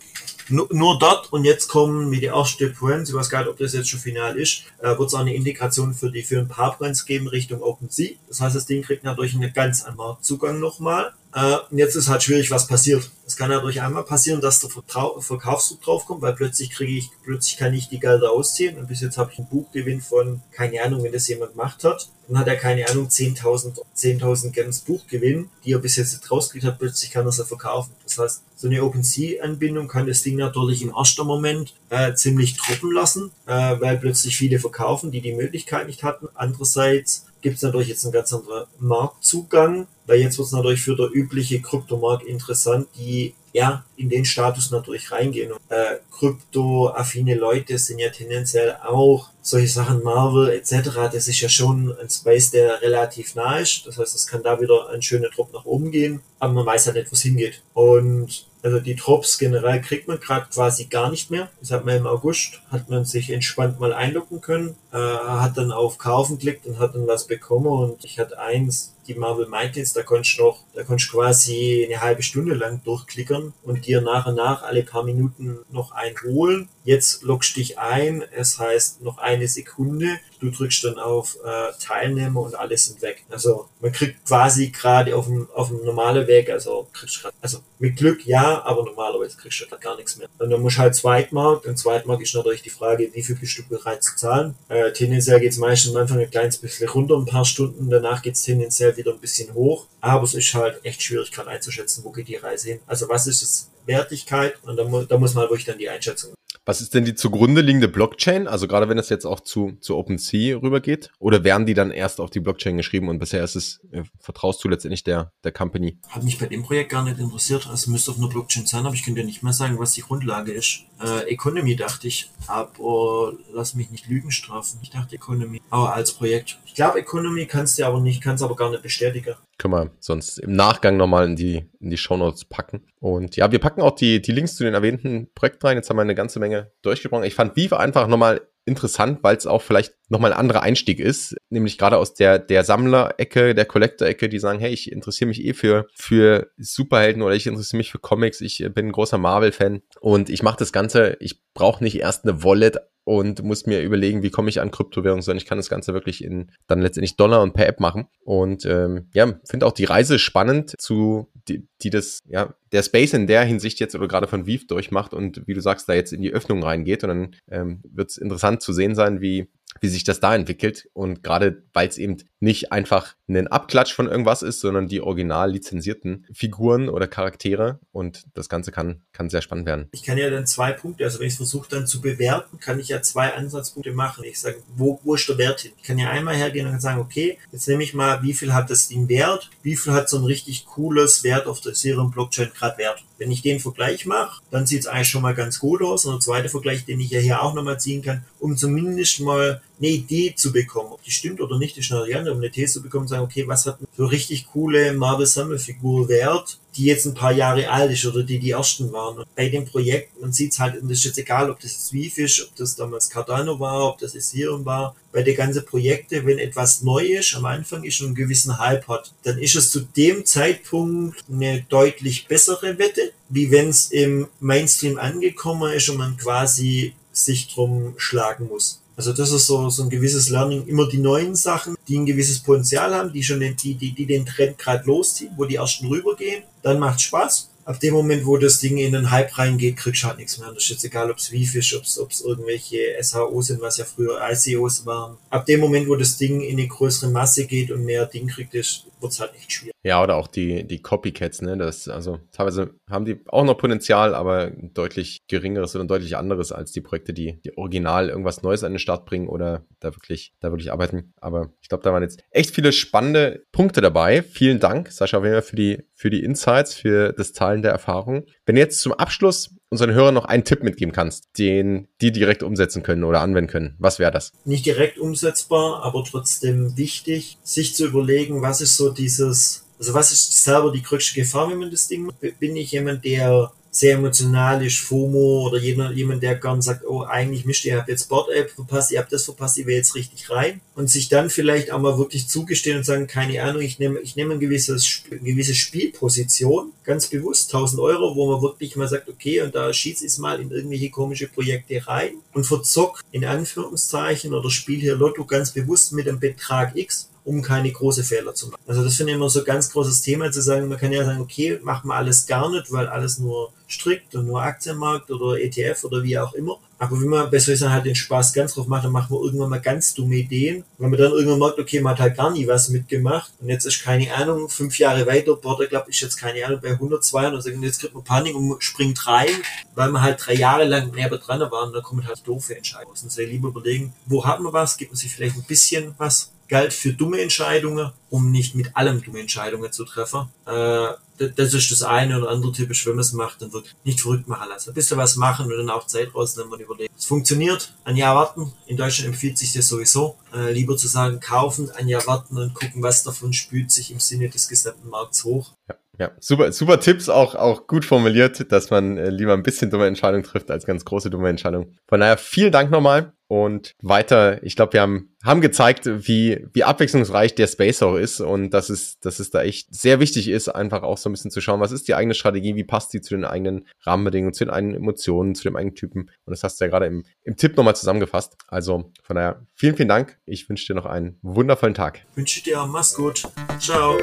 nur, 0.50 0.68
nur 0.72 1.00
dort 1.00 1.32
und 1.34 1.44
jetzt 1.44 1.68
kommen 1.68 2.10
mit 2.10 2.24
der 2.24 2.34
erste 2.34 2.70
Brands, 2.70 3.10
ich 3.10 3.16
weiß 3.16 3.30
gar 3.30 3.40
nicht, 3.40 3.50
ob 3.50 3.58
das 3.58 3.74
jetzt 3.74 3.90
schon 3.90 4.00
final 4.00 4.38
ist, 4.38 4.64
äh, 4.80 4.98
wird 4.98 5.08
es 5.08 5.14
auch 5.14 5.20
eine 5.20 5.34
Integration 5.34 5.94
für 5.94 6.12
die 6.12 6.24
für 6.24 6.40
ein 6.40 6.48
paar 6.48 6.78
Brands 6.78 7.06
geben 7.06 7.28
Richtung 7.28 7.62
OpenSea. 7.62 8.12
Das 8.28 8.42
heißt, 8.42 8.56
das 8.56 8.66
Ding 8.66 8.82
kriegt 8.82 9.04
natürlich 9.04 9.36
einen 9.36 9.54
ganz 9.54 9.84
anderen 9.84 10.18
Zugang 10.22 10.60
nochmal. 10.60 11.14
Äh, 11.34 11.58
und 11.70 11.78
jetzt 11.78 11.96
ist 11.96 12.08
halt 12.08 12.24
schwierig, 12.24 12.52
was 12.52 12.68
passiert. 12.68 13.10
Es 13.26 13.36
kann 13.36 13.50
dadurch 13.50 13.82
einmal 13.82 14.04
passieren, 14.04 14.42
dass 14.42 14.62
der 14.62 14.70
Vertrau 14.70 15.20
Verkaufsdruck 15.20 15.82
draufkommt, 15.82 16.22
weil 16.22 16.34
plötzlich 16.34 16.72
kriege 16.72 16.98
ich, 16.98 17.10
plötzlich 17.24 17.58
kann 17.58 17.74
ich 17.74 17.90
die 17.90 18.00
Gelder 18.00 18.32
ausziehen 18.32 18.78
und 18.78 18.88
bis 18.88 19.02
jetzt 19.02 19.18
habe 19.18 19.32
ich 19.34 19.40
einen 19.40 19.50
Buchgewinn 19.50 20.02
von, 20.02 20.42
keine 20.52 20.82
Ahnung, 20.82 21.04
wenn 21.04 21.12
das 21.12 21.28
jemand 21.28 21.52
gemacht 21.52 21.84
hat, 21.84 22.10
dann 22.28 22.40
hat 22.40 22.48
er, 22.48 22.56
keine 22.56 22.90
Ahnung, 22.90 23.08
10.000 23.08 23.80
10.000 23.96 24.52
Gems 24.52 24.80
Buchgewinn, 24.82 25.50
die 25.66 25.74
er 25.74 25.80
bis 25.80 25.98
jetzt 25.98 26.30
rausgekriegt 26.32 26.66
hat, 26.66 26.80
plötzlich 26.80 27.12
kann 27.12 27.26
er 27.26 27.32
sie 27.32 27.46
verkaufen. 27.46 27.92
Das 28.04 28.18
heißt, 28.18 28.44
so 28.56 28.68
eine 28.68 28.84
OpenSea-Anbindung 28.84 29.88
kann 29.88 30.08
das 30.08 30.24
Ding 30.24 30.38
natürlich 30.38 30.82
im 30.82 30.94
ersten 30.94 31.26
Moment 31.26 31.74
äh, 31.90 32.14
ziemlich 32.14 32.56
trocken 32.56 32.92
lassen, 32.92 33.32
äh, 33.46 33.80
weil 33.80 33.98
plötzlich 33.98 34.38
viele 34.38 34.60
verkaufen, 34.60 35.12
die 35.12 35.22
die 35.22 35.36
Möglichkeit 35.36 35.88
nicht 35.88 36.04
hatten. 36.04 36.28
Andererseits 36.34 37.26
gibt 37.48 37.56
es 37.56 37.64
natürlich 37.64 37.88
jetzt 37.88 38.04
einen 38.04 38.12
ganz 38.12 38.34
anderen 38.34 38.66
Marktzugang, 38.78 39.88
weil 40.06 40.20
jetzt 40.20 40.38
wird 40.38 40.48
es 40.48 40.52
natürlich 40.52 40.82
für 40.82 40.98
der 40.98 41.10
übliche 41.14 41.62
Kryptomarkt 41.62 42.24
interessant, 42.26 42.88
die 42.98 43.36
ja 43.58 43.84
in 43.96 44.10
den 44.10 44.24
Status 44.24 44.72
natürlich 44.72 45.12
reingehen. 45.12 45.52
Und, 45.52 45.60
äh, 45.70 45.98
kryptoaffine 46.12 47.36
Leute 47.36 47.78
sind 47.78 48.00
ja 48.00 48.10
tendenziell 48.10 48.78
auch 48.84 49.30
solche 49.42 49.68
Sachen 49.68 50.04
Marvel 50.04 50.50
etc. 50.50 51.10
Das 51.12 51.28
ist 51.28 51.42
ja 51.42 51.50
schon 51.50 51.96
ein 52.00 52.10
Space, 52.10 52.52
der 52.52 52.82
relativ 52.82 53.36
nah 53.36 53.58
ist. 53.58 53.86
Das 53.88 53.98
heißt, 53.98 54.16
es 54.16 54.28
kann 54.28 54.44
da 54.44 54.62
wieder 54.62 54.90
ein 54.90 55.02
schöner 55.02 55.30
Drop 55.30 55.54
nach 55.54 55.66
oben 55.66 55.92
gehen, 55.92 56.22
aber 56.40 56.54
man 56.54 56.66
weiß 56.66 56.88
halt 56.88 56.98
nicht, 56.98 57.12
wo 57.12 57.16
es 57.16 57.22
hingeht. 57.22 57.62
Und 57.74 58.46
also 58.64 58.80
die 58.80 58.96
Drops 58.96 59.38
generell 59.38 59.82
kriegt 59.82 60.08
man 60.08 60.20
gerade 60.20 60.48
quasi 60.54 60.86
gar 60.86 61.10
nicht 61.10 61.32
mehr. 61.32 61.50
Das 61.60 61.72
hat 61.72 61.86
man 61.86 61.96
im 61.96 62.08
August, 62.08 62.62
hat 62.70 62.90
man 62.90 63.06
sich 63.06 63.30
entspannt 63.30 63.80
mal 63.80 63.94
einloggen 63.94 64.42
können, 64.42 64.76
äh, 64.92 64.98
hat 64.98 65.58
dann 65.58 65.72
auf 65.72 65.98
Kaufen 65.98 66.38
geklickt 66.38 66.66
und 66.66 66.80
hat 66.80 66.94
dann 66.94 67.08
was 67.08 67.28
bekommen 67.28 67.68
und 67.68 68.04
ich 68.04 68.20
hatte 68.20 68.40
eins, 68.40 68.94
die 69.08 69.16
Marvel 69.16 69.48
Michaels, 69.48 69.94
da 69.94 70.04
konntest 70.04 70.38
du 70.38 70.44
noch, 70.44 70.64
da 70.74 70.84
konntest 70.84 71.12
du 71.12 71.18
quasi 71.18 71.86
eine 71.86 72.02
halbe 72.02 72.24
Stunde 72.24 72.54
lang 72.54 72.82
durchklickern 72.84 73.54
und 73.64 73.86
dir 73.86 74.02
nach 74.02 74.28
und 74.28 74.36
nach 74.36 74.64
alle 74.64 74.84
paar 74.84 75.04
Minuten 75.04 75.60
noch 75.70 75.92
einholen. 75.92 76.70
Jetzt 76.88 77.22
loggst 77.24 77.58
dich 77.58 77.78
ein, 77.78 78.24
es 78.32 78.60
heißt 78.60 79.02
noch 79.02 79.18
eine 79.18 79.50
Sekunde, 79.50 80.08
du 80.40 80.50
drückst 80.50 80.86
dann 80.86 80.98
auf 80.98 81.38
äh, 81.44 81.74
Teilnehmer 81.86 82.40
und 82.40 82.56
alles 82.56 82.86
sind 82.86 83.02
weg. 83.02 83.26
Also 83.30 83.68
man 83.82 83.92
kriegt 83.92 84.26
quasi 84.26 84.70
gerade 84.70 85.14
auf 85.14 85.26
dem, 85.26 85.50
auf 85.54 85.68
dem 85.68 85.84
normalen 85.84 86.26
Weg, 86.28 86.50
also 86.50 86.88
kriegst 86.94 87.22
grad, 87.22 87.34
also 87.42 87.60
mit 87.80 87.98
Glück 87.98 88.26
ja, 88.26 88.64
aber 88.64 88.86
normalerweise 88.86 89.36
kriegst 89.36 89.60
du 89.60 89.70
halt 89.70 89.82
gar 89.82 89.98
nichts 89.98 90.16
mehr. 90.16 90.30
Und 90.40 90.50
dann 90.50 90.62
musst 90.62 90.78
du 90.78 90.82
halt 90.84 90.96
Zweitmarkt 90.96 91.66
und 91.66 91.78
Zweitmarkt 91.78 92.24
ist 92.24 92.34
natürlich 92.34 92.62
die 92.62 92.70
Frage, 92.70 93.12
wie 93.14 93.22
viel 93.22 93.36
bist 93.36 93.58
du 93.58 93.68
bereit 93.68 94.02
zu 94.02 94.16
zahlen. 94.16 94.56
Äh, 94.70 94.94
tendenziell 94.94 95.42
geht's 95.42 95.58
meistens 95.58 95.94
am 95.94 96.04
Anfang 96.04 96.20
ein 96.20 96.32
kleines 96.32 96.58
bisschen 96.58 96.88
runter, 96.88 97.18
ein 97.18 97.26
paar 97.26 97.44
Stunden, 97.44 97.90
danach 97.90 98.22
geht's 98.22 98.44
tendenziell 98.44 98.96
wieder 98.96 99.12
ein 99.12 99.20
bisschen 99.20 99.54
hoch, 99.54 99.88
aber 100.00 100.24
es 100.24 100.36
ist 100.36 100.54
halt 100.54 100.80
echt 100.86 101.04
schwierig 101.04 101.34
gerade 101.34 101.50
einzuschätzen, 101.50 102.06
wo 102.06 102.14
geht 102.14 102.30
die 102.30 102.36
Reise 102.36 102.70
hin. 102.70 102.80
Also 102.88 103.10
was 103.10 103.28
ist 103.28 103.42
es 103.42 103.70
Wertigkeit 103.86 104.54
und 104.64 104.78
da, 104.78 104.86
mu 104.86 105.04
da 105.04 105.18
muss 105.18 105.34
man 105.34 105.42
halt 105.42 105.52
wirklich 105.52 105.66
dann 105.66 105.78
die 105.78 105.90
Einschätzung 105.90 106.32
was 106.68 106.82
ist 106.82 106.94
denn 106.94 107.06
die 107.06 107.16
zugrunde 107.16 107.62
liegende 107.62 107.88
Blockchain? 107.88 108.48
Also 108.48 108.68
gerade 108.68 108.90
wenn 108.90 108.98
es 108.98 109.08
jetzt 109.08 109.26
auch 109.26 109.40
zu, 109.40 109.78
zu 109.80 109.96
OpenSea 109.96 110.58
rübergeht? 110.58 111.12
Oder 111.20 111.44
werden 111.44 111.66
die 111.66 111.74
dann 111.74 111.92
erst 111.92 112.20
auf 112.20 112.30
die 112.30 112.42
Blockchain 112.42 112.76
geschrieben 112.76 113.08
und 113.08 113.20
bisher 113.20 113.44
ist 113.44 113.56
es, 113.56 113.80
äh, 113.92 114.04
vertraust 114.20 114.64
du 114.64 114.68
letztendlich 114.68 115.04
der, 115.04 115.32
der 115.46 115.54
Company? 115.54 115.98
Hat 116.10 116.24
mich 116.24 116.38
bei 116.38 116.48
dem 116.48 116.64
Projekt 116.64 116.92
gar 116.92 117.04
nicht 117.04 117.20
interessiert. 117.20 117.68
Also 117.68 117.90
müsste 117.90 118.12
auf 118.12 118.18
einer 118.18 118.28
Blockchain 118.28 118.66
sein, 118.66 118.86
aber 118.86 118.96
ich 118.96 119.04
könnte 119.04 119.24
nicht 119.24 119.44
mehr 119.44 119.54
sagen, 119.54 119.80
was 119.80 119.94
die 119.94 120.02
Grundlage 120.02 120.52
ist. 120.52 120.82
Äh, 121.02 121.32
Economy 121.32 121.76
dachte 121.76 122.08
ich, 122.08 122.30
aber 122.48 123.34
lass 123.54 123.76
mich 123.76 123.90
nicht 123.92 124.08
Lügen 124.08 124.32
strafen. 124.32 124.80
Ich 124.82 124.90
dachte 124.90 125.16
Economy, 125.16 125.62
aber 125.70 125.94
als 125.94 126.12
Projekt. 126.12 126.60
Ich 126.66 126.74
glaube 126.74 127.00
Economy 127.00 127.46
kannst 127.46 127.80
du 127.80 127.86
aber 127.86 128.02
nicht, 128.02 128.22
kannst 128.22 128.44
aber 128.44 128.56
gar 128.56 128.72
nicht 128.72 128.84
bestätigen. 128.84 129.36
Können 129.58 129.74
wir 129.74 129.92
sonst 130.00 130.38
im 130.38 130.54
Nachgang 130.54 130.98
nochmal 130.98 131.26
in 131.26 131.36
die, 131.36 131.66
in 131.80 131.90
die 131.90 131.98
Shownotes 131.98 132.46
packen. 132.46 132.84
Und 133.00 133.36
ja, 133.36 133.52
wir 133.52 133.60
packen 133.60 133.82
auch 133.82 133.96
die, 133.96 134.22
die 134.22 134.32
Links 134.32 134.56
zu 134.56 134.64
den 134.64 134.76
erwähnten 134.76 135.30
Projekten 135.34 135.66
rein. 135.66 135.78
Jetzt 135.78 135.90
haben 135.90 135.98
wir 135.98 136.04
eine 136.04 136.14
ganze 136.14 136.37
Menge 136.40 136.72
durchgebrochen. 136.82 137.26
Ich 137.26 137.36
fand 137.36 137.56
Viva 137.56 137.78
einfach 137.78 138.08
nochmal 138.08 138.48
interessant, 138.66 139.20
weil 139.24 139.38
es 139.38 139.48
auch 139.48 139.62
vielleicht 139.62 139.97
nochmal 140.10 140.34
ein 140.34 140.40
anderer 140.40 140.62
Einstieg 140.62 141.00
ist, 141.00 141.36
nämlich 141.50 141.78
gerade 141.78 141.98
aus 141.98 142.14
der, 142.14 142.40
der 142.40 142.64
Sammler-Ecke, 142.64 143.56
der 143.56 143.66
Collector-Ecke, 143.66 144.30
die 144.30 144.40
sagen, 144.40 144.60
hey, 144.60 144.72
ich 144.72 144.92
interessiere 144.92 145.28
mich 145.28 145.44
eh 145.44 145.54
für, 145.54 145.88
für 145.96 146.52
Superhelden 146.58 147.22
oder 147.22 147.36
ich 147.36 147.48
interessiere 147.48 147.78
mich 147.78 147.92
für 147.92 148.00
Comics, 148.00 148.42
ich 148.42 148.66
bin 148.74 148.88
ein 148.88 148.92
großer 148.92 149.18
Marvel-Fan 149.18 149.82
und 150.00 150.30
ich 150.30 150.44
mache 150.44 150.58
das 150.60 150.72
Ganze, 150.72 151.18
ich 151.20 151.42
brauche 151.54 151.84
nicht 151.84 152.00
erst 152.00 152.26
eine 152.26 152.44
Wallet 152.44 152.78
und 153.08 153.42
muss 153.42 153.66
mir 153.66 153.82
überlegen, 153.84 154.22
wie 154.22 154.30
komme 154.30 154.50
ich 154.50 154.60
an 154.60 154.70
Kryptowährungen, 154.70 155.22
sondern 155.22 155.38
ich 155.38 155.46
kann 155.46 155.58
das 155.58 155.70
Ganze 155.70 155.94
wirklich 155.94 156.22
in 156.22 156.52
dann 156.68 156.82
letztendlich 156.82 157.16
Dollar 157.16 157.42
und 157.42 157.54
per 157.54 157.66
App 157.66 157.80
machen. 157.80 158.08
Und 158.26 158.66
ähm, 158.66 159.08
ja, 159.14 159.40
finde 159.46 159.66
auch 159.66 159.72
die 159.72 159.86
Reise 159.86 160.20
spannend 160.20 160.74
zu, 160.78 161.32
die, 161.48 161.70
die 161.82 161.90
das, 161.90 162.20
ja, 162.28 162.54
der 162.74 162.84
Space 162.84 163.14
in 163.14 163.26
der 163.26 163.46
Hinsicht 163.46 163.80
jetzt 163.80 163.96
oder 163.96 164.10
gerade 164.10 164.28
von 164.28 164.46
Vive 164.46 164.66
durchmacht 164.68 165.14
und 165.14 165.48
wie 165.48 165.54
du 165.54 165.62
sagst, 165.62 165.88
da 165.88 165.94
jetzt 165.94 166.12
in 166.12 166.22
die 166.22 166.34
Öffnung 166.34 166.62
reingeht. 166.62 167.06
Und 167.06 167.10
dann 167.10 167.36
ähm, 167.50 167.82
wird 167.90 168.10
es 168.10 168.18
interessant 168.18 168.62
zu 168.62 168.74
sehen 168.74 168.94
sein, 168.94 169.22
wie, 169.22 169.48
wie 169.82 169.88
sich 169.88 170.04
das 170.04 170.20
da 170.20 170.36
entwickelt. 170.36 170.90
Und 170.94 171.24
gerade 171.24 171.64
weil 171.74 171.88
es 171.88 171.98
eben 171.98 172.18
nicht 172.40 172.72
einfach 172.72 173.16
ein 173.28 173.48
Abklatsch 173.48 173.94
von 173.94 174.08
irgendwas 174.08 174.42
ist, 174.42 174.62
sondern 174.62 174.88
die 174.88 175.02
original 175.02 175.52
lizenzierten 175.52 176.26
Figuren 176.32 176.88
oder 176.88 177.08
Charaktere. 177.08 177.80
Und 177.92 178.26
das 178.34 178.48
Ganze 178.48 178.72
kann, 178.72 179.02
kann 179.12 179.30
sehr 179.30 179.42
spannend 179.42 179.66
werden. 179.66 179.88
Ich 179.92 180.04
kann 180.04 180.18
ja 180.18 180.30
dann 180.30 180.46
zwei 180.46 180.72
Punkte, 180.72 181.04
also 181.04 181.20
wenn 181.20 181.28
ich 181.28 181.34
es 181.34 181.38
versuche 181.38 181.70
dann 181.70 181.88
zu 181.88 182.00
bewerten, 182.00 182.60
kann 182.60 182.80
ich 182.80 182.90
ja 182.90 183.02
zwei 183.02 183.34
Ansatzpunkte 183.34 183.92
machen. 183.92 184.24
Ich 184.24 184.40
sage, 184.40 184.58
wo, 184.76 185.00
wo 185.04 185.16
ist 185.16 185.28
der 185.28 185.38
Wert 185.38 185.62
hin? 185.62 185.72
Ich 185.78 185.84
kann 185.84 185.98
ja 185.98 186.10
einmal 186.10 186.36
hergehen 186.36 186.68
und 186.68 186.82
sagen, 186.82 187.02
okay, 187.02 187.38
jetzt 187.52 187.68
nehme 187.68 187.84
ich 187.84 187.94
mal, 187.94 188.22
wie 188.24 188.34
viel 188.34 188.54
hat 188.54 188.70
das 188.70 188.88
Ding 188.88 189.10
Wert? 189.10 189.50
Wie 189.64 189.76
viel 189.76 189.94
hat 189.94 190.10
so 190.10 190.18
ein 190.18 190.24
richtig 190.24 190.66
cooles 190.66 191.24
Wert 191.24 191.48
auf 191.48 191.60
der 191.60 191.74
Ethereum 191.74 192.12
Blockchain 192.12 192.52
gerade 192.54 192.78
Wert? 192.78 193.04
Wenn 193.18 193.32
ich 193.32 193.42
den 193.42 193.60
Vergleich 193.60 194.06
mache, 194.06 194.42
dann 194.52 194.68
sieht 194.68 194.82
es 194.82 194.88
eigentlich 194.88 195.10
schon 195.10 195.24
mal 195.24 195.34
ganz 195.34 195.60
gut 195.60 195.82
aus. 195.82 196.06
Und 196.06 196.14
der 196.14 196.20
zweite 196.20 196.50
Vergleich, 196.50 196.86
den 196.86 197.00
ich 197.00 197.10
ja 197.10 197.20
hier 197.20 197.42
auch 197.42 197.56
nochmal 197.56 197.80
ziehen 197.80 198.04
kann, 198.04 198.24
um 198.40 198.56
zumindest 198.56 199.20
mal 199.22 199.62
eine 199.80 199.90
Idee 199.90 200.34
zu 200.36 200.52
bekommen. 200.52 200.92
Ob 200.92 201.04
die 201.04 201.12
stimmt 201.12 201.42
oder 201.42 201.58
nicht, 201.58 201.78
ist 201.78 201.92
eine 201.92 202.02
Variante, 202.02 202.32
um 202.32 202.38
eine 202.38 202.52
These 202.52 202.74
zu 202.74 202.82
bekommen 202.82 203.08
sagen, 203.08 203.24
okay, 203.24 203.48
was 203.48 203.66
hat 203.66 203.78
so 203.96 204.06
richtig 204.06 204.48
coole 204.48 204.94
Marvel-Sammelfigur 204.94 206.10
Wert, 206.10 206.60
die 206.76 206.86
jetzt 206.86 207.06
ein 207.06 207.14
paar 207.14 207.32
Jahre 207.32 207.70
alt 207.70 207.92
ist 207.92 208.06
oder 208.06 208.24
die 208.24 208.40
die 208.40 208.52
ersten 208.52 208.92
waren. 208.92 209.20
Und 209.20 209.36
bei 209.36 209.50
dem 209.50 209.66
Projekt, 209.66 210.20
man 210.22 210.32
sieht 210.32 210.54
es 210.54 210.60
halt, 210.60 210.82
und 210.82 210.90
das 210.90 211.00
ist 211.00 211.06
jetzt 211.06 211.18
egal, 211.18 211.50
ob 211.50 211.60
das 211.60 211.92
jetzt 211.92 212.18
ist, 212.18 212.42
ob 212.42 212.56
das 212.56 212.76
damals 212.76 213.10
Cardano 213.10 213.60
war, 213.60 213.90
ob 213.90 214.00
das 214.00 214.16
Ethereum 214.16 214.66
war, 214.66 214.96
bei 215.12 215.24
den 215.24 215.36
ganzen 215.36 215.66
Projekten, 215.66 216.26
wenn 216.26 216.38
etwas 216.38 216.84
neu 216.84 217.04
ist, 217.04 217.36
am 217.36 217.46
Anfang 217.46 217.84
ist 217.84 217.96
schon 217.96 218.08
einen 218.08 218.16
gewissen 218.16 218.60
Hype 218.60 218.88
hat, 218.88 219.14
dann 219.24 219.40
ist 219.40 219.56
es 219.56 219.72
zu 219.72 219.82
dem 219.82 220.26
Zeitpunkt 220.26 221.24
eine 221.32 221.66
deutlich 221.70 222.28
bessere 222.28 222.78
Wette, 222.78 223.12
wie 223.30 223.52
wenn 223.52 223.70
es 223.70 223.92
im 223.92 224.28
Mainstream 224.40 224.98
angekommen 224.98 225.74
ist 225.74 225.90
und 225.90 225.98
man 225.98 226.18
quasi 226.18 226.94
sich 227.12 227.54
drum 227.54 227.96
schlagen 227.98 228.48
muss. 228.48 228.82
Also 228.98 229.14
das 229.14 229.32
ist 229.32 229.46
so, 229.46 229.70
so 229.70 229.84
ein 229.84 229.90
gewisses 229.90 230.30
Learning. 230.30 230.66
Immer 230.68 230.90
die 230.90 230.98
neuen 230.98 231.36
Sachen, 231.36 231.78
die 231.88 231.98
ein 231.98 232.06
gewisses 232.06 232.40
Potenzial 232.40 232.94
haben, 232.94 233.14
die 233.14 233.24
schon 233.24 233.40
den, 233.40 233.56
die, 233.56 233.76
die, 233.76 233.94
die 233.94 234.06
den 234.06 234.26
Trend 234.26 234.58
gerade 234.58 234.86
losziehen, 234.86 235.34
wo 235.38 235.46
die 235.46 235.56
ersten 235.56 235.88
rübergehen, 235.88 236.44
dann 236.64 236.80
macht 236.80 237.00
Spaß 237.00 237.50
ab 237.68 237.82
dem 237.82 237.94
Moment, 237.94 238.26
wo 238.26 238.38
das 238.38 238.60
Ding 238.60 238.78
in 238.78 238.94
den 238.94 239.12
Hype 239.12 239.38
reingeht, 239.38 239.76
kriegst 239.76 240.02
du 240.02 240.08
halt 240.08 240.18
nichts 240.18 240.38
mehr. 240.38 240.52
Das 240.54 240.64
ist 240.64 240.70
jetzt 240.70 240.86
egal, 240.86 241.12
ob 241.12 241.18
es 241.18 241.32
Wifisch, 241.32 241.76
ob 241.76 242.12
es 242.12 242.22
irgendwelche 242.22 242.78
SHOs 243.04 243.48
sind, 243.48 243.62
was 243.62 243.78
ja 243.78 243.84
früher 243.84 244.22
ICOs 244.32 244.86
waren. 244.86 245.18
Ab 245.30 245.46
dem 245.46 245.60
Moment, 245.60 245.88
wo 245.88 245.98
das 245.98 246.18
Ding 246.18 246.40
in 246.40 246.58
eine 246.58 246.68
größere 246.68 247.12
Masse 247.12 247.46
geht 247.46 247.70
und 247.70 247.84
mehr 247.84 248.06
Ding 248.06 248.28
kriegt, 248.28 248.56
ist, 248.56 248.86
wird 249.00 249.12
es 249.12 249.20
halt 249.20 249.34
echt 249.36 249.52
schwierig. 249.52 249.74
Ja, 249.84 250.02
oder 250.04 250.16
auch 250.16 250.28
die, 250.28 250.66
die 250.66 250.82
Copycats, 250.82 251.42
ne? 251.42 251.58
Das, 251.58 251.88
also 251.88 252.20
teilweise 252.32 252.76
haben 252.90 253.06
die 253.06 253.22
auch 253.28 253.44
noch 253.44 253.58
Potenzial, 253.58 254.16
aber 254.16 254.52
deutlich 254.52 255.20
geringeres 255.28 255.76
oder 255.76 255.86
deutlich 255.86 256.18
anderes 256.18 256.52
als 256.52 256.72
die 256.72 256.82
Projekte, 256.82 257.14
die, 257.14 257.40
die 257.42 257.58
original 257.58 258.10
irgendwas 258.10 258.44
Neues 258.44 258.64
an 258.64 258.74
den 258.74 258.80
Start 258.80 259.06
bringen 259.06 259.28
oder 259.28 259.66
da 259.80 259.96
wirklich, 259.96 260.34
da 260.40 260.52
wirklich 260.52 260.72
arbeiten. 260.72 261.14
Aber 261.22 261.52
ich 261.62 261.70
glaube, 261.70 261.84
da 261.84 261.94
waren 261.94 262.04
jetzt 262.04 262.22
echt 262.32 262.54
viele 262.54 262.72
spannende 262.72 263.44
Punkte 263.52 263.82
dabei. 263.82 264.24
Vielen 264.24 264.60
Dank, 264.60 264.92
Sascha 264.92 265.24
Weber, 265.24 265.42
für 265.42 265.56
die, 265.56 265.84
für 265.94 266.10
die 266.10 266.24
Insights, 266.24 266.74
für 266.74 267.14
das 267.14 267.34
Teilen 267.34 267.62
der 267.62 267.72
Erfahrung. 267.72 268.26
Wenn 268.48 268.56
du 268.56 268.62
jetzt 268.62 268.80
zum 268.80 268.94
Abschluss 268.94 269.50
unseren 269.68 269.94
Hörern 269.94 270.14
noch 270.14 270.24
einen 270.24 270.46
Tipp 270.46 270.64
mitgeben 270.64 270.94
kannst, 270.94 271.38
den 271.38 271.90
die 272.00 272.14
direkt 272.14 272.44
umsetzen 272.44 272.82
können 272.82 273.04
oder 273.04 273.20
anwenden 273.20 273.52
können, 273.52 273.76
was 273.78 274.00
wäre 274.00 274.10
das? 274.10 274.32
Nicht 274.46 274.66
direkt 274.66 274.98
umsetzbar, 274.98 275.84
aber 275.84 276.06
trotzdem 276.06 276.78
wichtig, 276.78 277.38
sich 277.44 277.76
zu 277.76 277.86
überlegen, 277.86 278.42
was 278.42 278.62
ist 278.62 278.78
so 278.78 278.90
dieses, 278.90 279.66
also 279.78 279.94
was 279.94 280.14
ist 280.14 280.46
selber 280.46 280.72
die 280.72 280.82
größte 280.82 281.14
Gefahr, 281.16 281.52
wenn 281.52 281.58
man 281.58 281.72
das 281.72 281.90
Ding 281.90 282.04
macht? 282.04 282.22
Bin 282.40 282.56
ich 282.56 282.72
jemand, 282.72 283.04
der 283.04 283.52
sehr 283.78 283.96
emotional 283.96 284.66
ist, 284.66 284.80
FOMO 284.80 285.48
oder 285.48 285.60
jemand, 285.60 285.96
jemand 285.96 286.24
der 286.24 286.36
gern 286.36 286.62
sagt, 286.62 286.86
oh, 286.88 287.04
eigentlich 287.04 287.46
mischt 287.46 287.66
ihr 287.66 287.78
habt 287.78 287.90
jetzt 287.90 288.10
Board-App 288.10 288.50
verpasst, 288.50 288.92
ihr 288.92 289.00
habt 289.00 289.14
das 289.14 289.26
verpasst, 289.26 289.58
ihr 289.58 289.68
will 289.68 289.76
jetzt 289.76 289.94
richtig 289.94 290.30
rein. 290.32 290.62
Und 290.74 290.90
sich 290.90 291.10
dann 291.10 291.30
vielleicht 291.30 291.72
auch 291.72 291.80
mal 291.80 291.98
wirklich 291.98 292.28
zugestehen 292.28 292.78
und 292.78 292.86
sagen, 292.86 293.08
keine 293.08 293.44
Ahnung, 293.44 293.62
ich 293.62 293.78
nehme, 293.78 294.00
ich 294.00 294.16
nehme 294.16 294.34
ein 294.34 294.40
gewisses, 294.40 295.04
eine 295.12 295.20
gewisse 295.20 295.54
Spielposition, 295.54 296.72
ganz 296.84 297.08
bewusst 297.08 297.54
1000 297.54 297.82
Euro, 297.82 298.16
wo 298.16 298.32
man 298.32 298.42
wirklich 298.42 298.76
mal 298.76 298.88
sagt, 298.88 299.10
okay, 299.10 299.42
und 299.42 299.54
da 299.54 299.72
schießt 299.72 300.04
es 300.04 300.18
mal 300.18 300.40
in 300.40 300.50
irgendwelche 300.50 300.90
komische 300.90 301.28
Projekte 301.28 301.86
rein 301.86 302.14
und 302.34 302.46
verzock 302.46 303.02
in 303.12 303.26
Anführungszeichen 303.26 304.34
oder 304.34 304.50
spiel 304.50 304.80
hier 304.80 304.96
Lotto 304.96 305.26
ganz 305.26 305.52
bewusst 305.52 305.94
mit 305.94 306.08
einem 306.08 306.20
Betrag 306.20 306.76
X 306.76 307.10
um 307.28 307.42
keine 307.42 307.70
große 307.70 308.06
Fehler 308.06 308.34
zu 308.34 308.48
machen. 308.48 308.62
Also 308.66 308.84
das 308.86 308.96
finde 308.96 309.12
ich 309.12 309.18
immer 309.18 309.30
so 309.30 309.40
ein 309.40 309.46
ganz 309.46 309.70
großes 309.70 310.02
Thema 310.02 310.32
zu 310.32 310.42
sagen, 310.42 310.70
man 310.70 310.78
kann 310.78 310.94
ja 310.94 311.04
sagen, 311.04 311.20
okay, 311.20 311.60
machen 311.62 311.90
wir 311.90 311.96
alles 311.96 312.26
gar 312.26 312.50
nicht, 312.50 312.72
weil 312.72 312.88
alles 312.88 313.20
nur 313.20 313.52
strikt 313.70 314.16
und 314.16 314.28
nur 314.28 314.42
Aktienmarkt 314.42 315.12
oder 315.12 315.38
ETF 315.38 315.84
oder 315.84 316.04
wie 316.04 316.18
auch 316.18 316.34
immer. 316.34 316.58
Aber 316.80 317.02
wenn 317.02 317.10
man 317.10 317.30
bei 317.30 317.40
solchen 317.40 317.70
halt 317.70 317.86
den 317.86 317.96
Spaß 317.96 318.32
ganz 318.32 318.54
drauf 318.54 318.68
macht, 318.68 318.86
dann 318.86 318.94
machen 318.94 319.14
wir 319.14 319.22
irgendwann 319.22 319.50
mal 319.50 319.60
ganz 319.60 319.94
dumme 319.94 320.16
Ideen. 320.16 320.64
Wenn 320.78 320.90
man 320.90 321.00
dann 321.00 321.12
irgendwann 321.12 321.40
merkt, 321.40 321.60
okay, 321.60 321.82
man 321.82 321.94
hat 321.94 322.00
halt 322.00 322.16
gar 322.16 322.32
nie 322.32 322.48
was 322.48 322.70
mitgemacht 322.70 323.34
und 323.42 323.50
jetzt 323.50 323.66
ist 323.66 323.84
keine 323.84 324.14
Ahnung, 324.14 324.48
fünf 324.48 324.80
Jahre 324.80 325.06
weiter, 325.06 325.36
Border 325.36 325.68
Club 325.68 325.90
ist 325.90 326.00
jetzt 326.00 326.16
keine 326.16 326.46
Ahnung 326.46 326.62
bei 326.62 326.70
100, 326.70 327.04
200 327.04 327.46
und 327.46 327.64
jetzt 327.64 327.82
kriegt 327.82 327.94
man 327.94 328.06
Panik 328.06 328.36
und 328.36 328.64
springt 328.64 329.06
rein, 329.06 329.28
weil 329.76 329.92
man 329.92 330.02
halt 330.02 330.26
drei 330.26 330.36
Jahre 330.36 330.64
lang 330.64 330.92
näher 330.92 331.10
dran 331.10 331.42
war 331.42 331.64
und 331.64 331.74
dann 331.74 331.84
kommen 331.84 332.08
halt 332.08 332.22
doofe 332.26 332.56
Entscheidungen. 332.56 332.96
Sehr 332.96 333.28
lieber 333.28 333.50
überlegen, 333.50 333.94
wo 334.06 334.24
hat 334.24 334.40
man 334.40 334.54
was, 334.54 334.78
gibt 334.78 334.92
man 334.92 334.98
sich 334.98 335.12
vielleicht 335.12 335.36
ein 335.36 335.44
bisschen 335.44 335.94
was 335.98 336.32
galt 336.48 336.74
für 336.74 336.94
dumme 336.94 337.22
Entscheidungen, 337.22 337.92
um 338.10 338.32
nicht 338.32 338.56
mit 338.56 338.76
allem 338.76 339.02
dumme 339.02 339.20
Entscheidungen 339.20 339.72
zu 339.72 339.86
treffen. 339.86 340.30
Äh, 340.46 340.88
das 341.18 341.54
ist 341.54 341.72
das 341.72 341.82
eine 341.82 342.20
oder 342.20 342.30
andere 342.30 342.52
typisch, 342.52 342.86
wenn 342.86 342.94
man 342.94 343.02
es 343.02 343.14
macht, 343.14 343.42
dann 343.42 343.52
wird 343.52 343.76
nicht 343.84 344.02
verrückt 344.02 344.28
machen 344.28 344.50
lassen. 344.50 344.70
Ein 344.70 344.76
bisschen 344.76 344.98
was 344.98 345.16
machen 345.16 345.52
und 345.52 345.58
dann 345.58 345.70
auch 345.70 345.88
Zeit 345.88 346.14
rausnehmen 346.14 346.54
und 346.54 346.60
überlegen. 346.60 346.94
Es 346.96 347.06
funktioniert, 347.06 347.74
ein 347.86 347.96
Jahr 347.96 348.16
warten. 348.16 348.54
In 348.68 348.78
Deutschland 348.78 349.10
empfiehlt 349.10 349.38
sich 349.38 349.54
das 349.54 349.68
sowieso. 349.68 350.16
Äh, 350.34 350.52
lieber 350.54 350.78
zu 350.78 350.88
sagen, 350.88 351.20
kaufen, 351.20 351.72
ein 351.72 351.88
Jahr 351.88 352.06
warten 352.06 352.38
und 352.38 352.54
gucken, 352.54 352.84
was 352.84 353.04
davon 353.04 353.34
spült 353.34 353.72
sich 353.72 353.92
im 353.92 354.00
Sinne 354.00 354.30
des 354.30 354.48
gesamten 354.48 354.90
Markts 354.90 355.24
hoch. 355.24 355.54
Ja. 355.68 355.76
Ja, 356.00 356.12
super, 356.20 356.52
super 356.52 356.80
Tipps, 356.80 357.10
auch, 357.10 357.34
auch 357.34 357.66
gut 357.66 357.84
formuliert, 357.84 358.52
dass 358.52 358.70
man 358.70 359.00
äh, 359.00 359.10
lieber 359.10 359.34
ein 359.34 359.42
bisschen 359.42 359.72
dumme 359.72 359.88
Entscheidungen 359.88 360.24
trifft 360.24 360.52
als 360.52 360.64
ganz 360.64 360.86
große 360.86 361.10
dumme 361.10 361.30
Entscheidungen. 361.30 361.76
Von 361.88 362.02
daher 362.02 362.20
vielen 362.20 362.52
Dank 362.52 362.70
nochmal 362.70 363.14
und 363.28 363.76
weiter. 363.82 364.42
Ich 364.44 364.56
glaube, 364.56 364.74
wir 364.74 364.82
haben, 364.82 365.16
haben 365.24 365.42
gezeigt, 365.42 365.86
wie, 365.86 366.46
wie 366.54 366.64
abwechslungsreich 366.64 367.36
der 367.36 367.48
Space 367.48 367.84
auch 367.84 367.96
ist 367.96 368.22
und 368.22 368.52
dass 368.52 368.70
es, 368.70 369.00
dass 369.00 369.20
es 369.20 369.30
da 369.30 369.44
echt 369.44 369.74
sehr 369.74 370.00
wichtig 370.00 370.30
ist, 370.30 370.50
einfach 370.50 370.84
auch 370.84 370.98
so 370.98 371.10
ein 371.10 371.14
bisschen 371.14 371.32
zu 371.32 371.42
schauen, 371.42 371.60
was 371.60 371.72
ist 371.72 371.88
die 371.88 371.96
eigene 371.96 372.14
Strategie, 372.14 372.56
wie 372.56 372.64
passt 372.64 372.92
sie 372.92 373.02
zu 373.02 373.16
den 373.16 373.26
eigenen 373.26 373.68
Rahmenbedingungen, 373.82 374.34
zu 374.34 374.46
den 374.46 374.54
eigenen 374.54 374.76
Emotionen, 374.76 375.36
zu 375.36 375.44
dem 375.44 375.56
eigenen 375.56 375.76
Typen. 375.76 376.04
Und 376.26 376.32
das 376.32 376.44
hast 376.44 376.60
du 376.60 376.66
ja 376.66 376.72
gerade 376.72 376.86
im, 376.86 377.04
im 377.24 377.36
Tipp 377.36 377.58
nochmal 377.58 377.76
zusammengefasst. 377.76 378.38
Also 378.48 378.92
von 379.04 379.16
daher 379.16 379.46
vielen, 379.56 379.76
vielen 379.76 379.90
Dank. 379.90 380.18
Ich 380.26 380.48
wünsche 380.48 380.68
dir 380.68 380.76
noch 380.76 380.86
einen 380.86 381.18
wundervollen 381.22 381.76
Tag. 381.76 382.06
Wünsche 382.16 382.44
dir, 382.44 382.66
mach's 382.66 382.94
gut. 382.94 383.24
Ciao. 383.60 383.98